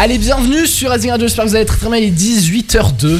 [0.00, 3.18] Allez, bienvenue sur Racing Radio, j'espère que vous allez très très bien, il est 18h02.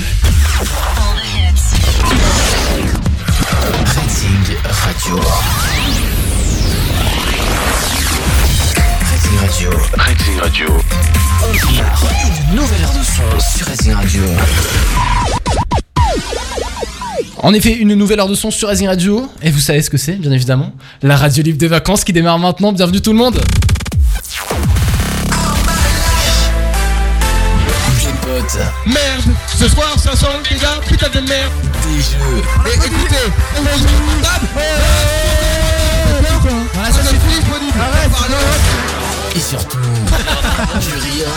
[3.96, 5.16] Rating Radio.
[9.08, 9.70] Rating Radio.
[9.96, 10.68] Rating Radio.
[12.48, 14.22] Une nouvelle heure de son sur Rating Radio.
[17.38, 19.96] En effet, une nouvelle heure de son sur Racing Radio, et vous savez ce que
[19.98, 20.72] c'est, bien évidemment,
[21.02, 23.40] la radio libre des vacances qui démarre maintenant, bienvenue tout le monde
[28.86, 30.26] Merde, ce soir ça sent
[30.60, 31.52] gars, putain de merde.
[31.84, 34.42] des jeux, Et écoutez, on va jouer au rap.
[36.74, 37.78] Voilà, ça c'est fini, disponible.
[37.80, 38.12] Arrête,
[39.34, 39.78] et surtout
[40.80, 41.28] du rire.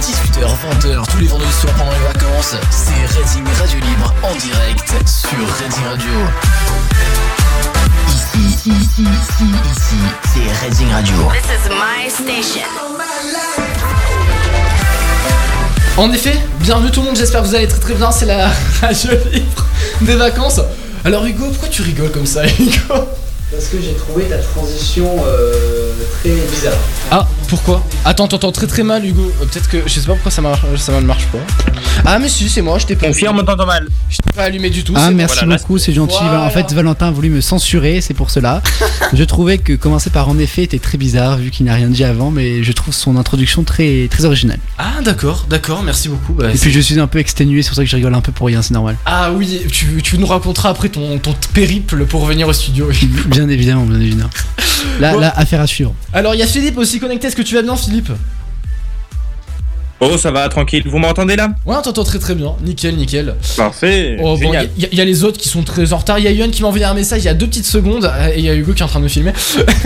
[0.00, 4.94] 18h, 20h, tous les vendredis soirs pendant les vacances, c'est Rating Radio Libre en direct
[5.08, 6.12] sur Rating Radio.
[8.08, 10.00] Ici, ici, ici, ici,
[10.34, 11.16] c'est Rating Radio.
[11.32, 13.81] This is my station.
[15.98, 18.48] En effet, bienvenue tout le monde, j'espère que vous allez très très bien, c'est la
[18.80, 19.66] radio libre
[20.00, 20.58] des vacances.
[21.04, 22.94] Alors Hugo, pourquoi tu rigoles comme ça Hugo?
[23.50, 26.72] Parce que j'ai trouvé ta transition euh, très bizarre.
[27.10, 30.30] Ah, pourquoi Attends, t'entends très très mal Hugo, Euh, peut-être que, je sais pas pourquoi
[30.30, 31.36] ça, marche, ça ne marche pas.
[32.06, 33.88] Ah mais si, c'est moi, je t'ai pas, Confirme, on t'entend mal.
[34.08, 34.94] je t'ai pas allumé du tout.
[34.96, 36.16] Ah merci Voilà, beaucoup, c'est gentil.
[36.22, 36.44] Voilà.
[36.44, 38.62] En fait, Valentin a voulu me censurer, c'est pour cela.
[39.12, 42.04] je trouvais que commencer par en effet était très bizarre vu qu'il n'a rien dit
[42.04, 44.58] avant, mais je trouve son introduction très très originale.
[44.78, 46.32] Ah d'accord, d'accord, merci beaucoup.
[46.32, 48.22] Bah, Et puis je suis un peu exténué, c'est pour ça que je rigole un
[48.22, 48.96] peu pour rien, c'est normal.
[49.04, 52.88] Ah oui, tu, tu nous raconteras après ton, ton périple pour revenir au studio.
[53.26, 54.30] Bien évidemment, bien évidemment.
[55.00, 55.20] Là, Bon.
[55.20, 55.94] là, affaire à suivre.
[56.12, 58.10] Alors il y a Philippe aussi connecté, est-ce que tu vas bien Philippe
[60.04, 60.82] Oh, ça va, tranquille.
[60.86, 61.50] Vous m'entendez là?
[61.64, 63.36] Ouais, on t'entend très très bien, nickel, nickel.
[63.56, 64.16] Parfait.
[64.20, 66.18] Oh, bon, il y, a- y a les autres qui sont très en retard.
[66.18, 68.06] Il y a Yuan qui m'a envoyé un message il y a deux petites secondes
[68.06, 69.32] euh, et il y a Hugo qui est en train de me filmer.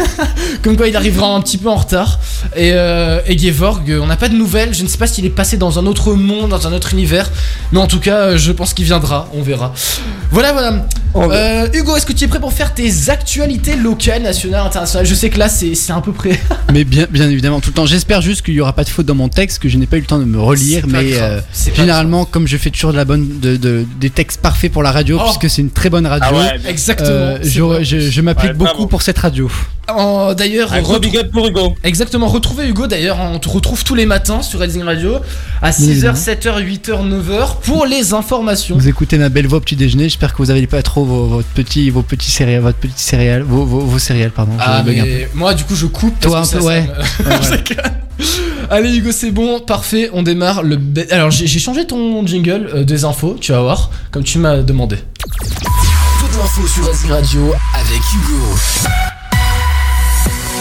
[0.63, 2.19] Comme quoi il arrivera un petit peu en retard.
[2.57, 4.73] Et, euh, et Gevorg, euh, on n'a pas de nouvelles.
[4.73, 7.31] Je ne sais pas s'il est passé dans un autre monde, dans un autre univers.
[7.73, 9.29] Mais en tout cas, euh, je pense qu'il viendra.
[9.35, 9.75] On verra.
[10.31, 10.87] Voilà, voilà.
[11.23, 15.07] Euh, Hugo, est-ce que tu es prêt pour faire tes actualités locales, nationales, internationales?
[15.07, 16.39] Je sais que là, c'est à peu près.
[16.73, 17.87] Mais bien, bien évidemment, tout le temps.
[17.87, 19.97] J'espère juste qu'il y aura pas de faute dans mon texte, que je n'ai pas
[19.97, 21.41] eu le temps de me relire, mais euh,
[21.75, 24.93] généralement, comme je fais toujours de la bonne, de, de- des textes parfaits pour la
[24.93, 25.25] radio, Oh.
[25.25, 26.29] puisque c'est une très bonne radio.
[26.31, 26.61] Ah ouais.
[26.71, 27.09] Exactement.
[27.11, 27.85] euh, je, vrai.
[27.85, 29.51] je, je m'applique Ouais, beaucoup pour cette radio.
[29.97, 31.75] Oh, D'ailleurs, Un gros retrou- big up pour Hugo.
[31.85, 35.15] Exactement, retrouvez Hugo d'ailleurs, on te retrouve tous les matins sur Redding Radio
[35.63, 36.19] à 6h, évidemment.
[36.19, 38.77] 7h, 8h, 9h pour les informations.
[38.77, 40.05] Vous écoutez ma belle voix au petit déjeuner.
[40.09, 43.43] J'espère que vous n'avez pas trop vos, votre petit, vos petits céréales, votre petit céréales,
[43.43, 44.53] vos, vos, vos céréales, pardon.
[44.61, 45.09] Ah bug un peu.
[45.09, 46.83] mais moi du coup je coupe Toi, un peu, ça ouais.
[46.83, 47.93] me- déconne.
[48.71, 50.79] Allez Hugo c'est bon, parfait, on démarre le...
[51.11, 54.97] Alors j'ai changé ton jingle euh, des infos, tu vas voir, comme tu m'as demandé.
[56.21, 58.57] Toute l'info sur Rating Radio avec Hugo.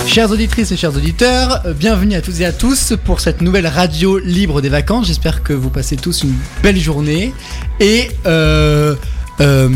[0.08, 3.66] Chères auditrices et chers auditeurs, euh, bienvenue à toutes et à tous pour cette nouvelle
[3.68, 5.08] radio libre des vacances.
[5.08, 7.34] J'espère que vous passez tous une belle journée
[7.80, 8.96] et euh,
[9.42, 9.70] euh,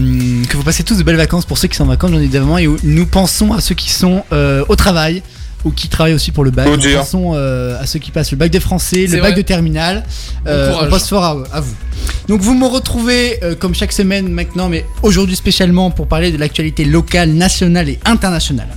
[0.47, 2.57] que vous passez tous de belles vacances pour ceux qui sont en vacances, bien évidemment.
[2.57, 5.21] Et où nous pensons à ceux qui sont euh, au travail
[5.65, 6.67] ou qui travaillent aussi pour le bac.
[6.71, 9.33] Oh, Nous pensons euh, à ceux qui passent le bac de français, le bac vrai.
[9.33, 10.05] de terminale.
[10.47, 10.87] Euh, courage.
[10.87, 11.75] on passe fort à, à vous.
[12.27, 16.37] Donc vous me retrouvez euh, comme chaque semaine maintenant, mais aujourd'hui spécialement pour parler de
[16.37, 18.69] l'actualité locale, nationale et internationale.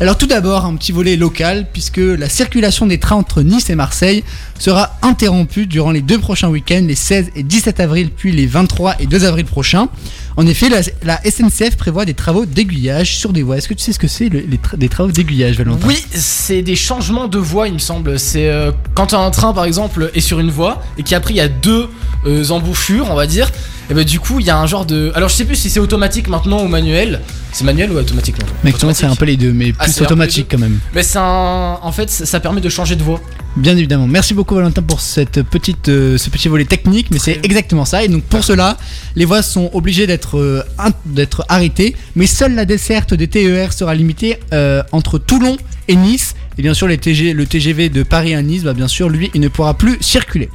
[0.00, 3.74] Alors tout d'abord, un petit volet local, puisque la circulation des trains entre Nice et
[3.74, 4.24] Marseille
[4.58, 8.96] sera interrompue durant les deux prochains week-ends, les 16 et 17 avril, puis les 23
[9.00, 9.88] et 2 avril prochains.
[10.36, 13.56] En effet, la, la SNCF prévoit des travaux d'aiguillage sur des voies.
[13.56, 15.86] Est-ce que tu sais ce que c'est le- tra- des travaux d'aiguillage, Valentin?
[15.86, 18.18] Oui, c'est des changements de voie il me semble.
[18.18, 21.40] C'est euh, quand un train par exemple est sur une voie et qu'après il y
[21.40, 21.88] a deux
[22.26, 23.50] euh, embouchures on va dire.
[23.88, 25.12] Et ben du coup il y a un genre de...
[25.14, 27.20] Alors je sais plus si c'est automatique maintenant ou manuel.
[27.52, 30.48] C'est manuel ou automatique maintenant Mec, c'est un peu les deux, mais Ah, plus automatique
[30.50, 30.80] quand même.
[30.94, 31.78] Mais c'est un...
[31.80, 33.20] En fait ça ça permet de changer de voie.
[33.56, 34.06] Bien évidemment.
[34.08, 38.02] Merci beaucoup Valentin pour cette petite, euh, ce petit volet technique, mais c'est exactement ça.
[38.04, 38.76] Et donc pour cela,
[39.14, 40.62] les voies sont obligées d'être euh,
[41.06, 45.56] d'être arrêtées, mais seule la desserte des TER sera limitée euh, entre Toulon
[45.88, 46.34] et Nice.
[46.58, 49.30] Et bien sûr, les TG, le TGV de Paris à Nice, bah, bien sûr, lui,
[49.34, 50.48] il ne pourra plus circuler.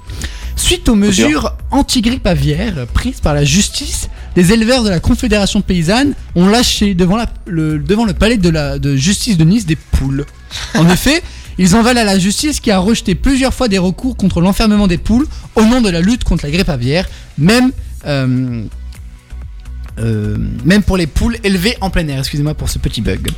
[0.56, 6.13] Suite aux mesures anti-grippe aviaire prises par la justice, les éleveurs de la Confédération paysanne
[6.35, 9.75] ont lâché devant, la- le, devant le palais de, la, de justice de Nice des
[9.77, 10.25] poules.
[10.75, 11.24] En effet,
[11.57, 14.88] ils en valent à la justice qui a rejeté plusieurs fois des recours contre l'enfermement
[14.88, 17.07] des poules au nom de la lutte contre la grippe aviaire,
[17.38, 17.71] même,
[18.07, 18.63] euh,
[20.01, 22.19] euh, même pour les poules élevées en plein air.
[22.19, 23.30] Excusez-moi pour ce petit bug.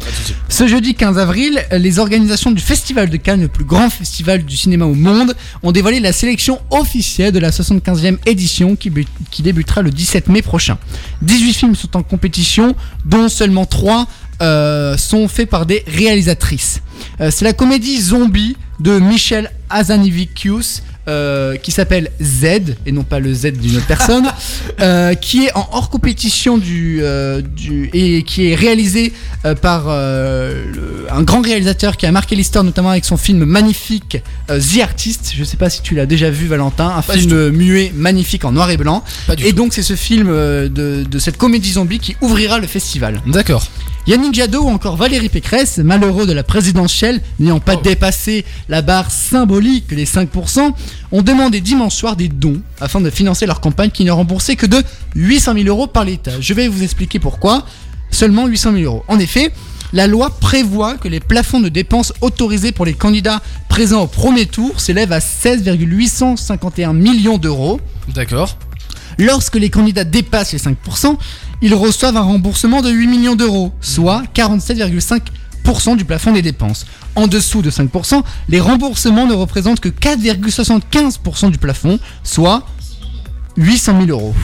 [0.50, 4.56] Ce jeudi 15 avril, les organisations du Festival de Cannes, le plus grand festival du
[4.56, 8.92] cinéma au monde, ont dévoilé la sélection officielle de la 75e édition qui,
[9.32, 10.78] qui débutera le 17 mai prochain.
[11.22, 12.76] 18 films sont en compétition,
[13.06, 14.08] dont seulement 3
[14.98, 16.82] sont faits par des réalisatrices.
[17.22, 22.46] Euh, C'est la comédie Zombie de Michel Azanivicius, euh, qui s'appelle Z,
[22.86, 24.26] et non pas le Z d'une autre personne,
[24.80, 29.12] euh, qui est en hors compétition du, euh, du et qui est réalisé
[29.46, 33.44] euh, par euh, le- un grand réalisateur qui a marqué l'histoire, notamment avec son film
[33.44, 34.18] magnifique
[34.50, 35.34] euh, The Artist.
[35.38, 38.54] Je sais pas si tu l'as déjà vu, Valentin, un Pas film muet magnifique en
[38.54, 39.04] noir et blanc.
[39.38, 39.56] Et tout.
[39.58, 43.22] donc c'est ce film euh, de, de cette comédie zombie qui ouvrira le festival.
[43.28, 43.68] D'accord.
[44.06, 47.82] Yannick Jadot ou encore Valérie Pécresse, malheureux de la présidentielle, n'ayant pas Oh.
[47.82, 50.74] dépassé la barre symbolique des 5%,
[51.14, 54.66] ont demandé dimanche soir des dons afin de financer leur campagne qui n'est remboursée que
[54.66, 54.84] de
[55.16, 56.32] 800 000 euros par l'État.
[56.42, 57.66] Je vais vous expliquer pourquoi.
[58.12, 59.04] Seulement 800 000 euros.
[59.08, 59.52] En effet,
[59.94, 64.46] la loi prévoit que les plafonds de dépenses autorisés pour les candidats présents au premier
[64.48, 67.80] tour s'élèvent à 16,851 millions d'euros.
[68.14, 68.58] D'accord.
[69.18, 71.16] Lorsque les candidats dépassent les 5%,
[71.64, 76.86] ils reçoivent un remboursement de 8 millions d'euros, soit 47,5% du plafond des dépenses.
[77.16, 82.68] En dessous de 5%, les remboursements ne représentent que 4,75% du plafond, soit
[83.56, 84.36] 800 000 euros.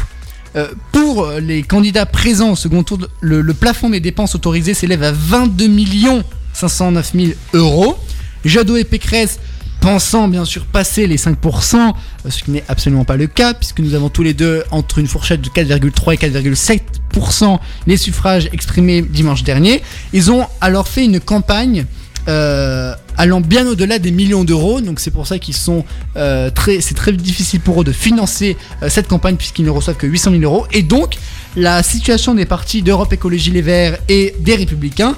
[0.56, 5.04] Euh, pour les candidats présents au second tour, le, le plafond des dépenses autorisées s'élève
[5.04, 6.24] à 22
[6.54, 7.98] 509 000 euros.
[8.46, 9.40] Jadot et Pécresse
[9.80, 13.80] pensant bien sûr passer les 5%, euh, ce qui n'est absolument pas le cas, puisque
[13.80, 19.02] nous avons tous les deux entre une fourchette de 4,3 et 4,7% les suffrages exprimés
[19.02, 19.82] dimanche dernier.
[20.14, 21.86] Ils ont alors fait une campagne
[22.28, 25.84] euh, allant bien au-delà des millions d'euros, donc c'est pour ça qu'ils sont
[26.16, 30.08] euh, très, c'est très difficile pour eux de financer cette campagne puisqu'ils ne reçoivent que
[30.08, 30.68] 800 000 euros.
[30.72, 31.18] Et donc
[31.56, 35.16] la situation des partis d'Europe Écologie Les Verts et des Républicains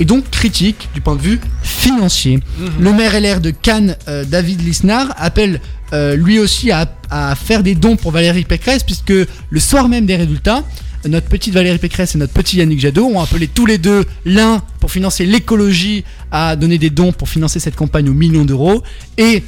[0.00, 2.40] est donc critique du point de vue financier.
[2.80, 5.60] Le maire LR de Cannes, euh, David Lisnard, appelle
[5.92, 10.06] euh, lui aussi à, à faire des dons pour Valérie Pécresse, puisque le soir même
[10.06, 10.62] des résultats,
[11.08, 14.62] notre petite Valérie Pécresse et notre petit Yannick Jadot ont appelé tous les deux l'un
[14.80, 18.82] pour financer l'écologie à donner des dons pour financer cette campagne aux millions d'euros
[19.18, 19.42] et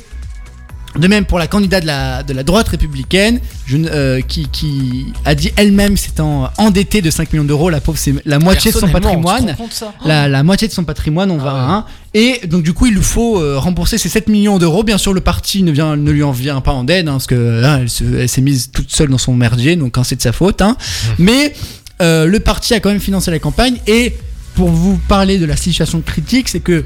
[0.98, 5.12] de même pour la candidate de la, de la droite républicaine, je euh, qui, qui
[5.24, 8.78] a dit elle-même s'étant endettée de 5 millions d'euros, la pauvre c'est la moitié de
[8.78, 9.56] son patrimoine
[10.04, 11.60] la, la moitié de son patrimoine, on va ouais.
[11.60, 11.84] à un.
[12.14, 14.82] Et donc du coup, il lui faut euh, rembourser ces 7 millions d'euros.
[14.82, 17.26] Bien sûr, le parti ne, vient, ne lui en vient pas en aide, hein, parce
[17.26, 17.80] que hein,
[18.18, 20.62] elle, s'est mise toute seule dans son merdier, donc hein, c'est de sa faute.
[20.62, 20.76] hein.
[21.18, 21.52] Mais
[22.00, 23.76] euh, le parti a quand même financé la campagne.
[23.86, 24.16] Et
[24.54, 26.84] pour vous parler de la situation critique, c'est que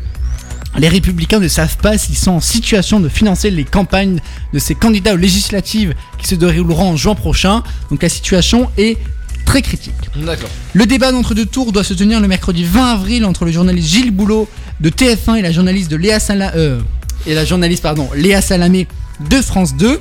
[0.78, 4.20] les républicains ne savent pas s'ils sont en situation de financer les campagnes
[4.52, 7.62] de ces candidats aux législatives qui se dérouleront en juin prochain.
[7.90, 8.98] Donc la situation est
[9.44, 9.94] très critique.
[10.16, 10.48] D'accord.
[10.74, 14.12] Le débat d'entre-deux tours doit se tenir le mercredi 20 avril entre le journaliste Gilles
[14.12, 14.48] Boulot
[14.80, 16.80] de TF1 et la journaliste de Léa euh,
[17.26, 18.86] et la journaliste pardon Léa Salamé
[19.28, 20.00] de France 2.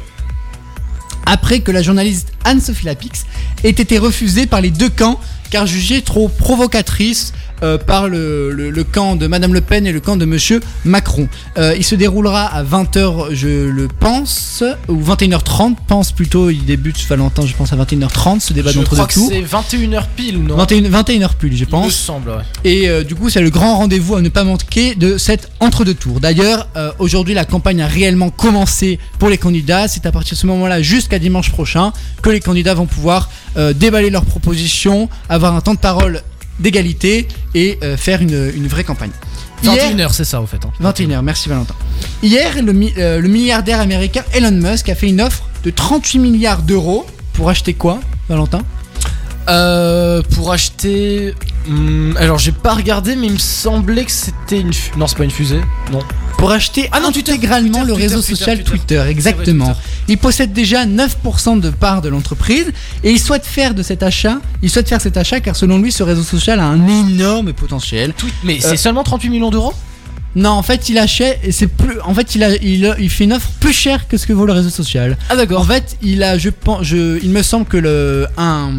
[1.25, 3.25] Après que la journaliste Anne-Sophie Lapix
[3.63, 5.19] ait été refusée par les deux camps
[5.50, 7.33] car jugée trop provocatrice
[7.64, 10.60] euh, par le, le- le camp de Madame Le Pen et le camp de Monsieur
[10.86, 11.28] Macron.
[11.58, 16.98] Euh, il se déroulera à 20h, je le pense, ou 21h30, pense plutôt, il débute
[17.08, 19.30] Valentin, je pense à 21h30, ce débat Je d'entre deux que tours.
[19.32, 19.42] c'est
[19.78, 21.94] 21h pile ou non 21, 21h pile, je Il me pense.
[21.94, 22.36] semble, ouais.
[22.64, 25.94] Et euh, du coup, c'est le grand rendez-vous à ne pas manquer de cet entre-deux
[25.94, 26.20] tours.
[26.20, 26.68] D'ailleurs,
[27.00, 29.88] aujourd'hui, la campagne a réellement commencé pour les candidats.
[29.88, 31.92] C'est à partir de ce moment-là, jusqu'à dimanche prochain,
[32.22, 33.30] que les candidats vont pouvoir
[33.76, 36.22] déballer leurs propositions, avoir un temps de parole
[36.60, 39.12] d'égalité et euh, faire une, une vraie campagne.
[39.64, 40.60] Hier- 21h, c'est ça, au fait.
[40.66, 40.72] hein.
[40.82, 41.76] 21h, merci Valentin.
[42.24, 46.20] Hier, le, mi- euh, le milliardaire américain Elon Musk a fait une offre de 38
[46.20, 48.00] milliards d'euros pour acheter quoi,
[48.30, 48.62] Valentin?
[49.50, 51.34] Euh, pour acheter.
[51.70, 54.74] Hum, alors, j'ai pas regardé, mais il me semblait que c'était une.
[54.74, 55.62] fu- Non, c'est pas une fusée.
[55.92, 56.00] Non.
[56.38, 59.04] Pour acheter Ah non, intégralement Twitter, le réseau Twitter, social Twitter.
[59.10, 59.76] Exactement.
[60.08, 62.68] Il possède déjà 9% de part de l'entreprise
[63.04, 65.92] et il souhaite faire de cet achat, il souhaite faire cet achat car selon lui
[65.92, 68.14] ce réseau social a un énorme potentiel.
[68.46, 69.74] Mais Euh, c'est seulement 38 millions d'euros?
[70.36, 73.26] Non, en fait, il achète et c'est plus en fait, il a il, il fait
[73.26, 75.18] une offre plus chère que ce que vaut le réseau social.
[75.30, 75.60] Ah, d'accord.
[75.62, 78.72] En fait, il a je pense je il me semble que le un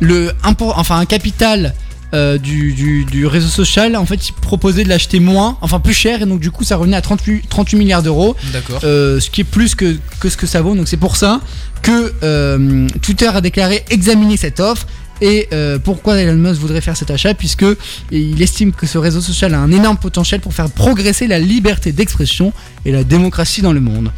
[0.00, 1.74] le enfin un capital
[2.14, 5.94] euh, du, du, du réseau social, en fait, il proposait de l'acheter moins, enfin plus
[5.94, 8.36] cher, et donc du coup, ça revenait à 38, 38 milliards d'euros.
[8.52, 8.80] D'accord.
[8.84, 10.76] Euh, ce qui est plus que, que ce que ça vaut.
[10.76, 11.40] Donc c'est pour ça
[11.82, 14.86] que euh, Twitter a déclaré examiner cette offre.
[15.24, 17.64] Et euh, pourquoi Elon Musk voudrait faire cet achat Puisque
[18.12, 21.92] il estime que ce réseau social a un énorme potentiel pour faire progresser la liberté
[21.92, 22.52] d'expression
[22.84, 24.10] et la démocratie dans le monde.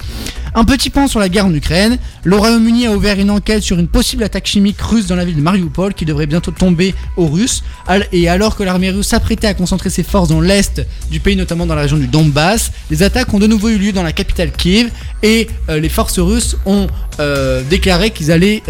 [0.56, 1.98] Un petit point sur la guerre en Ukraine.
[2.24, 5.36] Le Royaume-Uni a ouvert une enquête sur une possible attaque chimique russe dans la ville
[5.36, 7.62] de Mariupol qui devrait bientôt tomber aux Russes.
[8.10, 11.66] Et alors que l'armée russe s'apprêtait à concentrer ses forces dans l'est du pays, notamment
[11.66, 14.50] dans la région du Donbass, les attaques ont de nouveau eu lieu dans la capitale
[14.50, 14.90] Kiev
[15.22, 16.88] et euh, les forces russes ont
[17.20, 18.62] euh, déclaré qu'ils allaient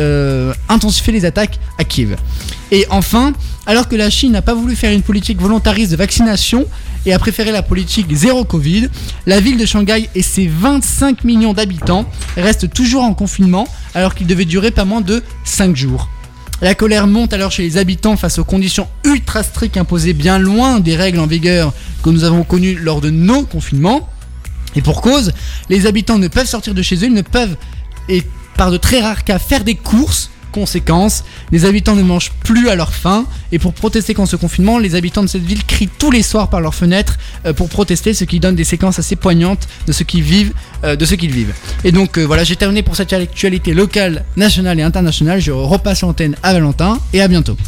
[0.69, 2.17] intensifier les attaques à Kiev.
[2.73, 3.33] Et enfin,
[3.69, 6.67] Alors que la Chine n'a pas voulu faire une politique volontariste de vaccination
[7.05, 8.89] et a préféré la politique zéro Covid,
[9.27, 14.29] la ville de Shanghai et ses 25 millions d'habitants restent toujours en confinement alors qu'il
[14.29, 16.09] devait durer pas moins de 5 jours.
[16.63, 20.79] La colère monte alors chez les habitants face aux conditions ultra strictes imposées bien loin
[20.79, 24.09] des règles en vigueur que nous avons connues lors de nos confinements.
[24.77, 25.33] Et pour cause,
[25.69, 27.57] les habitants ne peuvent sortir de chez eux, ils ne peuvent,
[28.09, 28.23] et
[28.57, 30.31] par de très rares cas, faire des courses.
[30.57, 31.23] Conséquence,
[31.53, 33.27] les habitants ne mangent plus à leur faim.
[33.53, 36.49] Et pour protester contre ce confinement, les habitants de cette ville crient tous les soirs
[36.49, 40.03] par leurs fenêtres euh, pour protester, ce qui donne des séquences assez poignantes de ce
[40.03, 40.55] qu'ils vivent.
[40.85, 41.53] euh, de ce qu'ils vivent.
[41.85, 45.41] Et donc euh, voilà, j'ai terminé pour cette actualité locale, nationale et internationale.
[45.43, 47.59] Je repasse l'antenne à Valentin et à bientôt.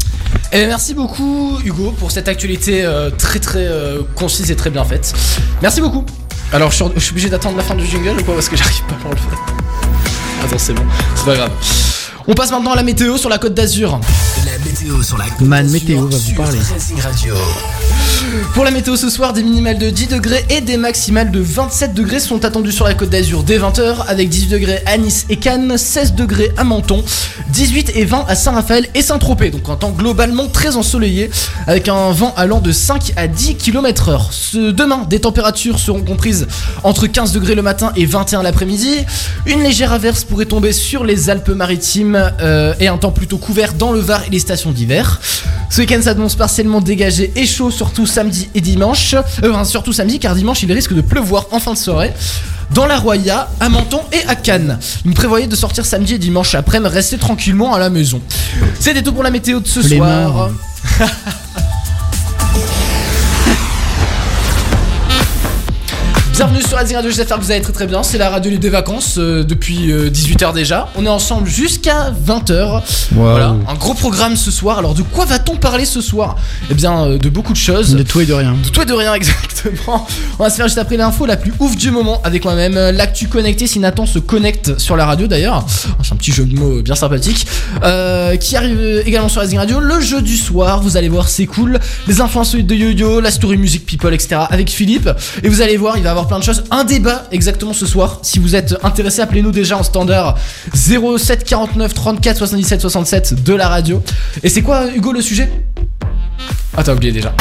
[0.53, 3.69] Eh bien, merci beaucoup Hugo pour cette actualité très très
[4.15, 5.13] concise et très bien faite.
[5.61, 6.07] Merci beaucoup.
[6.55, 8.57] Alors je suis, je suis obligé d'attendre la fin du jingle ou quoi parce que
[8.57, 9.39] j'arrive pas à le faire.
[10.43, 10.85] Attends c'est bon,
[11.17, 11.51] c'est pas grave.
[12.31, 13.99] On passe maintenant à la météo sur la côte d'Azur.
[14.45, 16.59] La météo sur la côte Man d'Azur Météo va vous parler.
[17.01, 17.35] Radio.
[18.53, 21.95] Pour la météo ce soir, des minimales de 10 degrés et des maximales de 27
[21.95, 25.37] degrés sont attendus sur la côte d'Azur dès 20h, avec 18 degrés à Nice et
[25.37, 27.03] Cannes, 16 degrés à Menton,
[27.49, 29.51] 18 et 20 à Saint-Raphaël et Saint-Tropez.
[29.51, 31.31] Donc un temps globalement très ensoleillé,
[31.67, 34.27] avec un vent allant de 5 à 10 km/h.
[34.33, 36.47] Ce demain, des températures seront comprises
[36.85, 38.97] entre 15 degrés le matin et 21 l'après-midi.
[39.47, 43.93] Une légère averse pourrait tomber sur les Alpes-Maritimes euh, et un temps plutôt couvert dans
[43.93, 45.21] le Var et les stations d'hiver.
[45.71, 49.15] Ce week-end s'annonce partiellement dégagé et chaud, surtout samedi et dimanche.
[49.15, 52.13] Euh, enfin, surtout samedi, car dimanche il risque de pleuvoir en fin de soirée.
[52.75, 54.79] Dans la Roya, à Menton et à Cannes.
[55.05, 58.21] Vous me prévoyez de sortir samedi et dimanche après, mais restez tranquillement à la maison.
[58.79, 60.51] C'était tout pour la météo de ce Les soir.
[66.39, 68.05] Bienvenue sur Racing Radio, j'espère que vous allez très très bien.
[68.05, 70.89] C'est la radio des vacances euh, depuis 18h déjà.
[70.95, 72.81] On est ensemble jusqu'à 20h.
[73.11, 74.79] Voilà, un gros programme ce soir.
[74.79, 76.37] Alors de quoi va-t-on parler ce soir?
[76.71, 77.97] Eh bien euh, de beaucoup de choses.
[77.97, 78.55] De tout et de rien.
[78.63, 80.07] De tout et de rien exactement.
[80.39, 82.77] On va se faire juste après l'info la plus ouf du moment avec moi-même.
[82.77, 85.67] euh, L'actu connecté si Nathan se connecte sur la radio d'ailleurs.
[86.05, 87.49] C'est un petit jeu de mots bien sympathique.
[87.83, 89.81] Euh, qui arrive euh, également sur Racing Radio.
[89.81, 91.81] Le jeu du soir, vous allez voir, c'est cool.
[92.07, 94.43] Les infos insolites de Yo-Yo, la story music people, etc.
[94.49, 95.11] avec Philippe.
[95.43, 96.65] Et vous allez voir, il va avoir plein de choses.
[96.71, 98.21] Un débat exactement ce soir.
[98.23, 100.37] Si vous êtes intéressé, appelez-nous déjà en standard
[100.75, 104.03] 07 49 34 77 67 de la radio.
[104.43, 105.51] Et c'est quoi Hugo le sujet?
[106.77, 107.35] Ah t'as oublié déjà.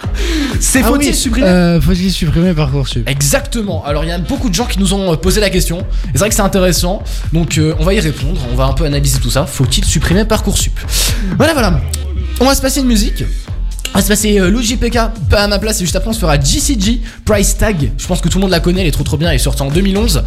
[0.60, 1.46] c'est Ah faut-il oui, supprimer?
[1.46, 3.06] euh, Faut-il supprimer Parcoursup?
[3.08, 3.84] Exactement.
[3.84, 5.80] Alors il y a beaucoup de gens qui nous ont euh, posé la question.
[5.80, 7.02] Et c'est vrai que c'est intéressant.
[7.32, 8.40] Donc euh, on va y répondre.
[8.50, 9.44] On va un peu analyser tout ça.
[9.46, 10.78] Faut-il supprimer parcoursup?
[11.36, 11.80] Voilà, voilà.
[12.40, 13.24] On va se passer une musique.
[13.94, 16.20] Va se passer euh, Luigi PK, pas à ma place, et juste après on se
[16.20, 17.90] fera GCG, Price Tag.
[17.98, 19.38] Je pense que tout le monde la connaît, elle est trop trop bien, elle est
[19.38, 20.22] sortie en 2011.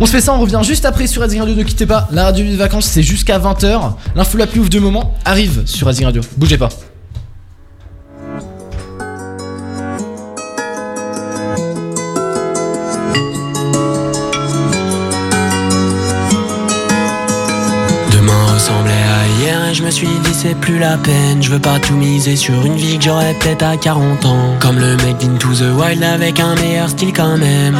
[0.00, 2.08] On se fait ça, on revient juste après sur Radio, ne quittez pas.
[2.12, 3.92] La radio de vacances, c'est jusqu'à 20h.
[4.16, 6.22] L'info la plus ouf du moment arrive sur Radio.
[6.38, 6.70] Bougez pas.
[19.44, 21.42] Hier et je me suis dit c'est plus la peine.
[21.42, 24.56] Je veux pas tout miser sur une vie que j'aurais peut-être à 40 ans.
[24.60, 27.76] Comme le mec d'Into the Wild avec un meilleur style quand même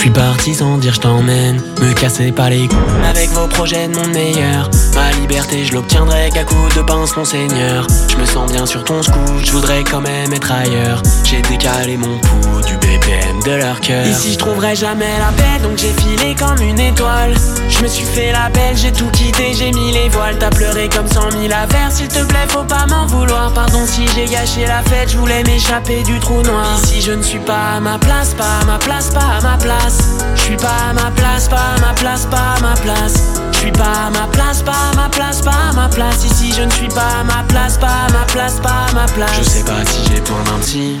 [0.00, 2.78] je suis parti sans dire je t'emmène Me cassez pas les couilles.
[3.06, 7.24] Avec vos projets de monde meilleur Ma liberté je l'obtiendrai qu'à coup de pince mon
[7.26, 7.86] seigneur.
[8.08, 11.02] Je me sens bien sur ton scout, je voudrais quand même être ailleurs.
[11.24, 14.06] J'ai décalé mon pouls du BPM de leur cœur.
[14.06, 17.34] Ici je trouverai jamais la paix donc j'ai filé comme une étoile.
[17.68, 20.38] Je me suis fait la belle, j'ai tout quitté, j'ai mis les voiles.
[20.38, 23.52] T'as pleuré comme cent mille affaires, s'il te plaît faut pas m'en vouloir.
[23.52, 26.80] Pardon si j'ai gâché la fête, je voulais m'échapper du trou noir.
[26.82, 29.58] Ici je ne suis pas à ma place, pas à ma place, pas à ma
[29.58, 29.89] place
[30.34, 33.14] Je suis pas à ma place, pas à ma place, pas à ma place
[33.52, 36.52] Je suis pas à ma place, pas à ma place, pas à ma place Ici
[36.56, 39.38] je ne suis pas à ma place, pas à ma place, pas à ma place
[39.38, 40.96] Je sais pas si j'ai besoin d'un psy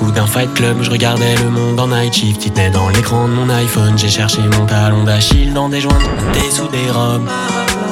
[0.00, 2.44] ou d'un fight club, je regardais le monde en night shift.
[2.44, 3.96] Il tenait dans l'écran de mon iPhone.
[3.96, 5.98] J'ai cherché mon talon d'Achille dans des joints,
[6.32, 7.28] des sous des robes.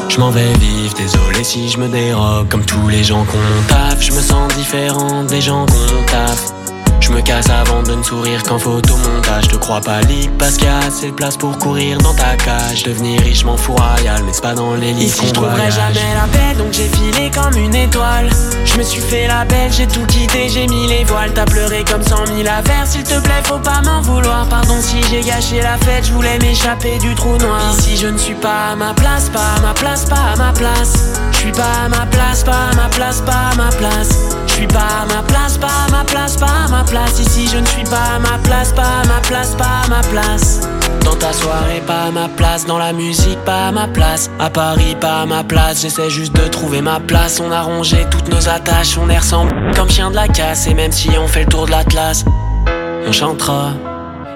[0.09, 2.49] Je m'en vais vivre, désolé si je me dérobe.
[2.49, 6.62] Comme tous les gens qu'on taf, je me sens différent des gens qu'on taf.
[7.13, 9.45] Je me casse avant de ne sourire qu'en photomontage.
[9.45, 12.15] Je te crois pas libre parce qu'il y a assez de place pour courir dans
[12.15, 12.85] ta cage.
[12.85, 16.15] Devenir riche m'en fous royal, mais c'est pas dans les livres Ici, je trouverai jamais
[16.15, 18.31] la paix, donc j'ai filé comme une étoile.
[18.65, 21.35] Je me suis fait la belle, j'ai tout quitté, j'ai mis les voiles.
[21.35, 24.47] T'as pleuré comme cent mille affaires, s'il te plaît, faut pas m'en vouloir.
[24.47, 27.75] Pardon si j'ai gâché la fête, je voulais m'échapper du trou noir.
[27.79, 30.53] Ici, je ne suis pas à ma place, pas à ma place, pas à ma
[30.55, 30.95] place.
[31.33, 34.09] Je suis pas à ma place, pas à ma place, pas à ma place.
[34.47, 37.02] Je suis pas à ma place, pas à ma place, pas à ma place.
[37.19, 40.01] Ici je ne suis pas à ma place, pas à ma place, pas à ma
[40.03, 40.61] place.
[41.05, 42.67] Dans ta soirée, pas à ma place.
[42.67, 44.31] Dans la musique, pas à ma place.
[44.39, 45.83] À Paris, pas à ma place.
[45.83, 47.41] J'essaie juste de trouver ma place.
[47.41, 48.97] On a rongé toutes nos attaches.
[48.99, 50.67] On est ressemble comme chien de la casse.
[50.67, 52.25] Et même si on fait le tour de l'Atlas,
[53.07, 53.73] on chantera.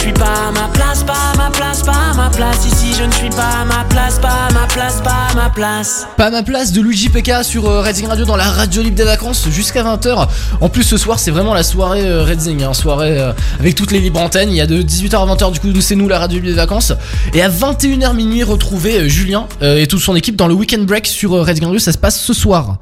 [0.00, 3.04] suis pas à ma place, pas à ma place, pas à ma place Ici je
[3.04, 6.26] ne suis pas à ma place, pas à ma place, pas à ma place Pas
[6.26, 9.04] à ma place de Luigi PK sur euh, Redzing Radio dans la radio libre des
[9.04, 10.28] vacances jusqu'à 20h.
[10.62, 13.92] En plus, ce soir, c'est vraiment la soirée euh, Redzing, hein, soirée euh, avec toutes
[13.92, 14.48] les libres antennes.
[14.50, 16.54] Il y a de 18h à 20h, du coup, c'est nous la radio libre des
[16.54, 16.94] vacances.
[17.34, 21.06] Et à 21h minuit, retrouver euh, Julien et toute son équipe dans le weekend break
[21.06, 21.78] sur Redzing Radio.
[21.78, 22.78] Ça se passe ce soir.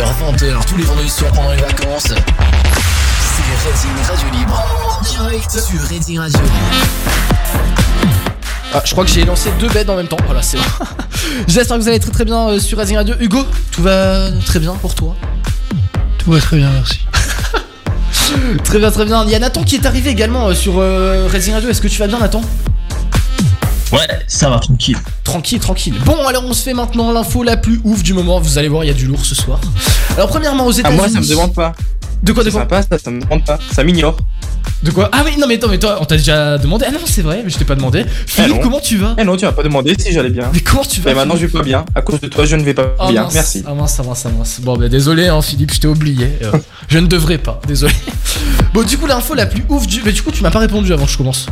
[0.00, 2.04] 18h, 20h, tous les vendredis soirs pendant les vacances.
[2.04, 4.64] C'est Redding Radio Libre
[4.98, 6.40] en direct sur Redding Radio.
[8.72, 10.16] Ah, je crois que j'ai lancé deux bêtes en même temps.
[10.24, 10.62] Voilà, c'est bon.
[11.48, 13.14] J'espère que vous allez très très bien euh, sur Redzing Radio.
[13.20, 15.14] Hugo, tout va très bien pour toi?
[16.16, 17.00] Tout va très bien, merci.
[18.64, 19.24] Très bien, très bien.
[19.24, 21.68] Il y a Nathan qui est arrivé également euh, sur euh, Redzing Radio.
[21.68, 22.42] Est-ce que tu vas bien, Nathan?
[23.92, 24.96] Ouais, ça va, tranquille.
[25.24, 25.94] Tranquille, tranquille.
[26.04, 28.38] Bon, alors on se fait maintenant l'info la plus ouf du moment.
[28.40, 29.60] Vous allez voir, il y a du lourd ce soir.
[30.16, 30.96] Alors, premièrement, aux Ah, États-Unis.
[30.96, 31.72] moi, ça me demande pas.
[32.22, 33.58] De quoi, de quoi sympa, ça, ça me demande pas.
[33.72, 34.16] Ça m'ignore.
[34.82, 36.84] De quoi Ah oui, non, mais attends, mais toi, on t'a déjà demandé.
[36.86, 38.04] Ah non, c'est vrai, mais je t'ai pas demandé.
[38.26, 38.60] Philippe, non.
[38.62, 40.48] comment tu vas Eh non, tu m'as pas demandé si j'allais bien.
[40.52, 41.84] Mais comment tu vas Mais maintenant, je vais pas bien.
[41.94, 43.24] À cause de toi, je ne vais pas Oh, bien.
[43.24, 43.34] mince.
[43.34, 43.64] Merci.
[43.66, 44.60] Ah mince, ah mince, ah mince.
[44.60, 46.28] Bon, bah désolé, hein, Philippe, je t'ai oublié.
[46.42, 46.52] Euh,
[46.88, 47.94] je ne devrais pas, désolé.
[48.72, 50.00] Bon, du coup, l'info la plus ouf du.
[50.04, 51.46] Mais du coup, tu m'as pas répondu avant que je commence.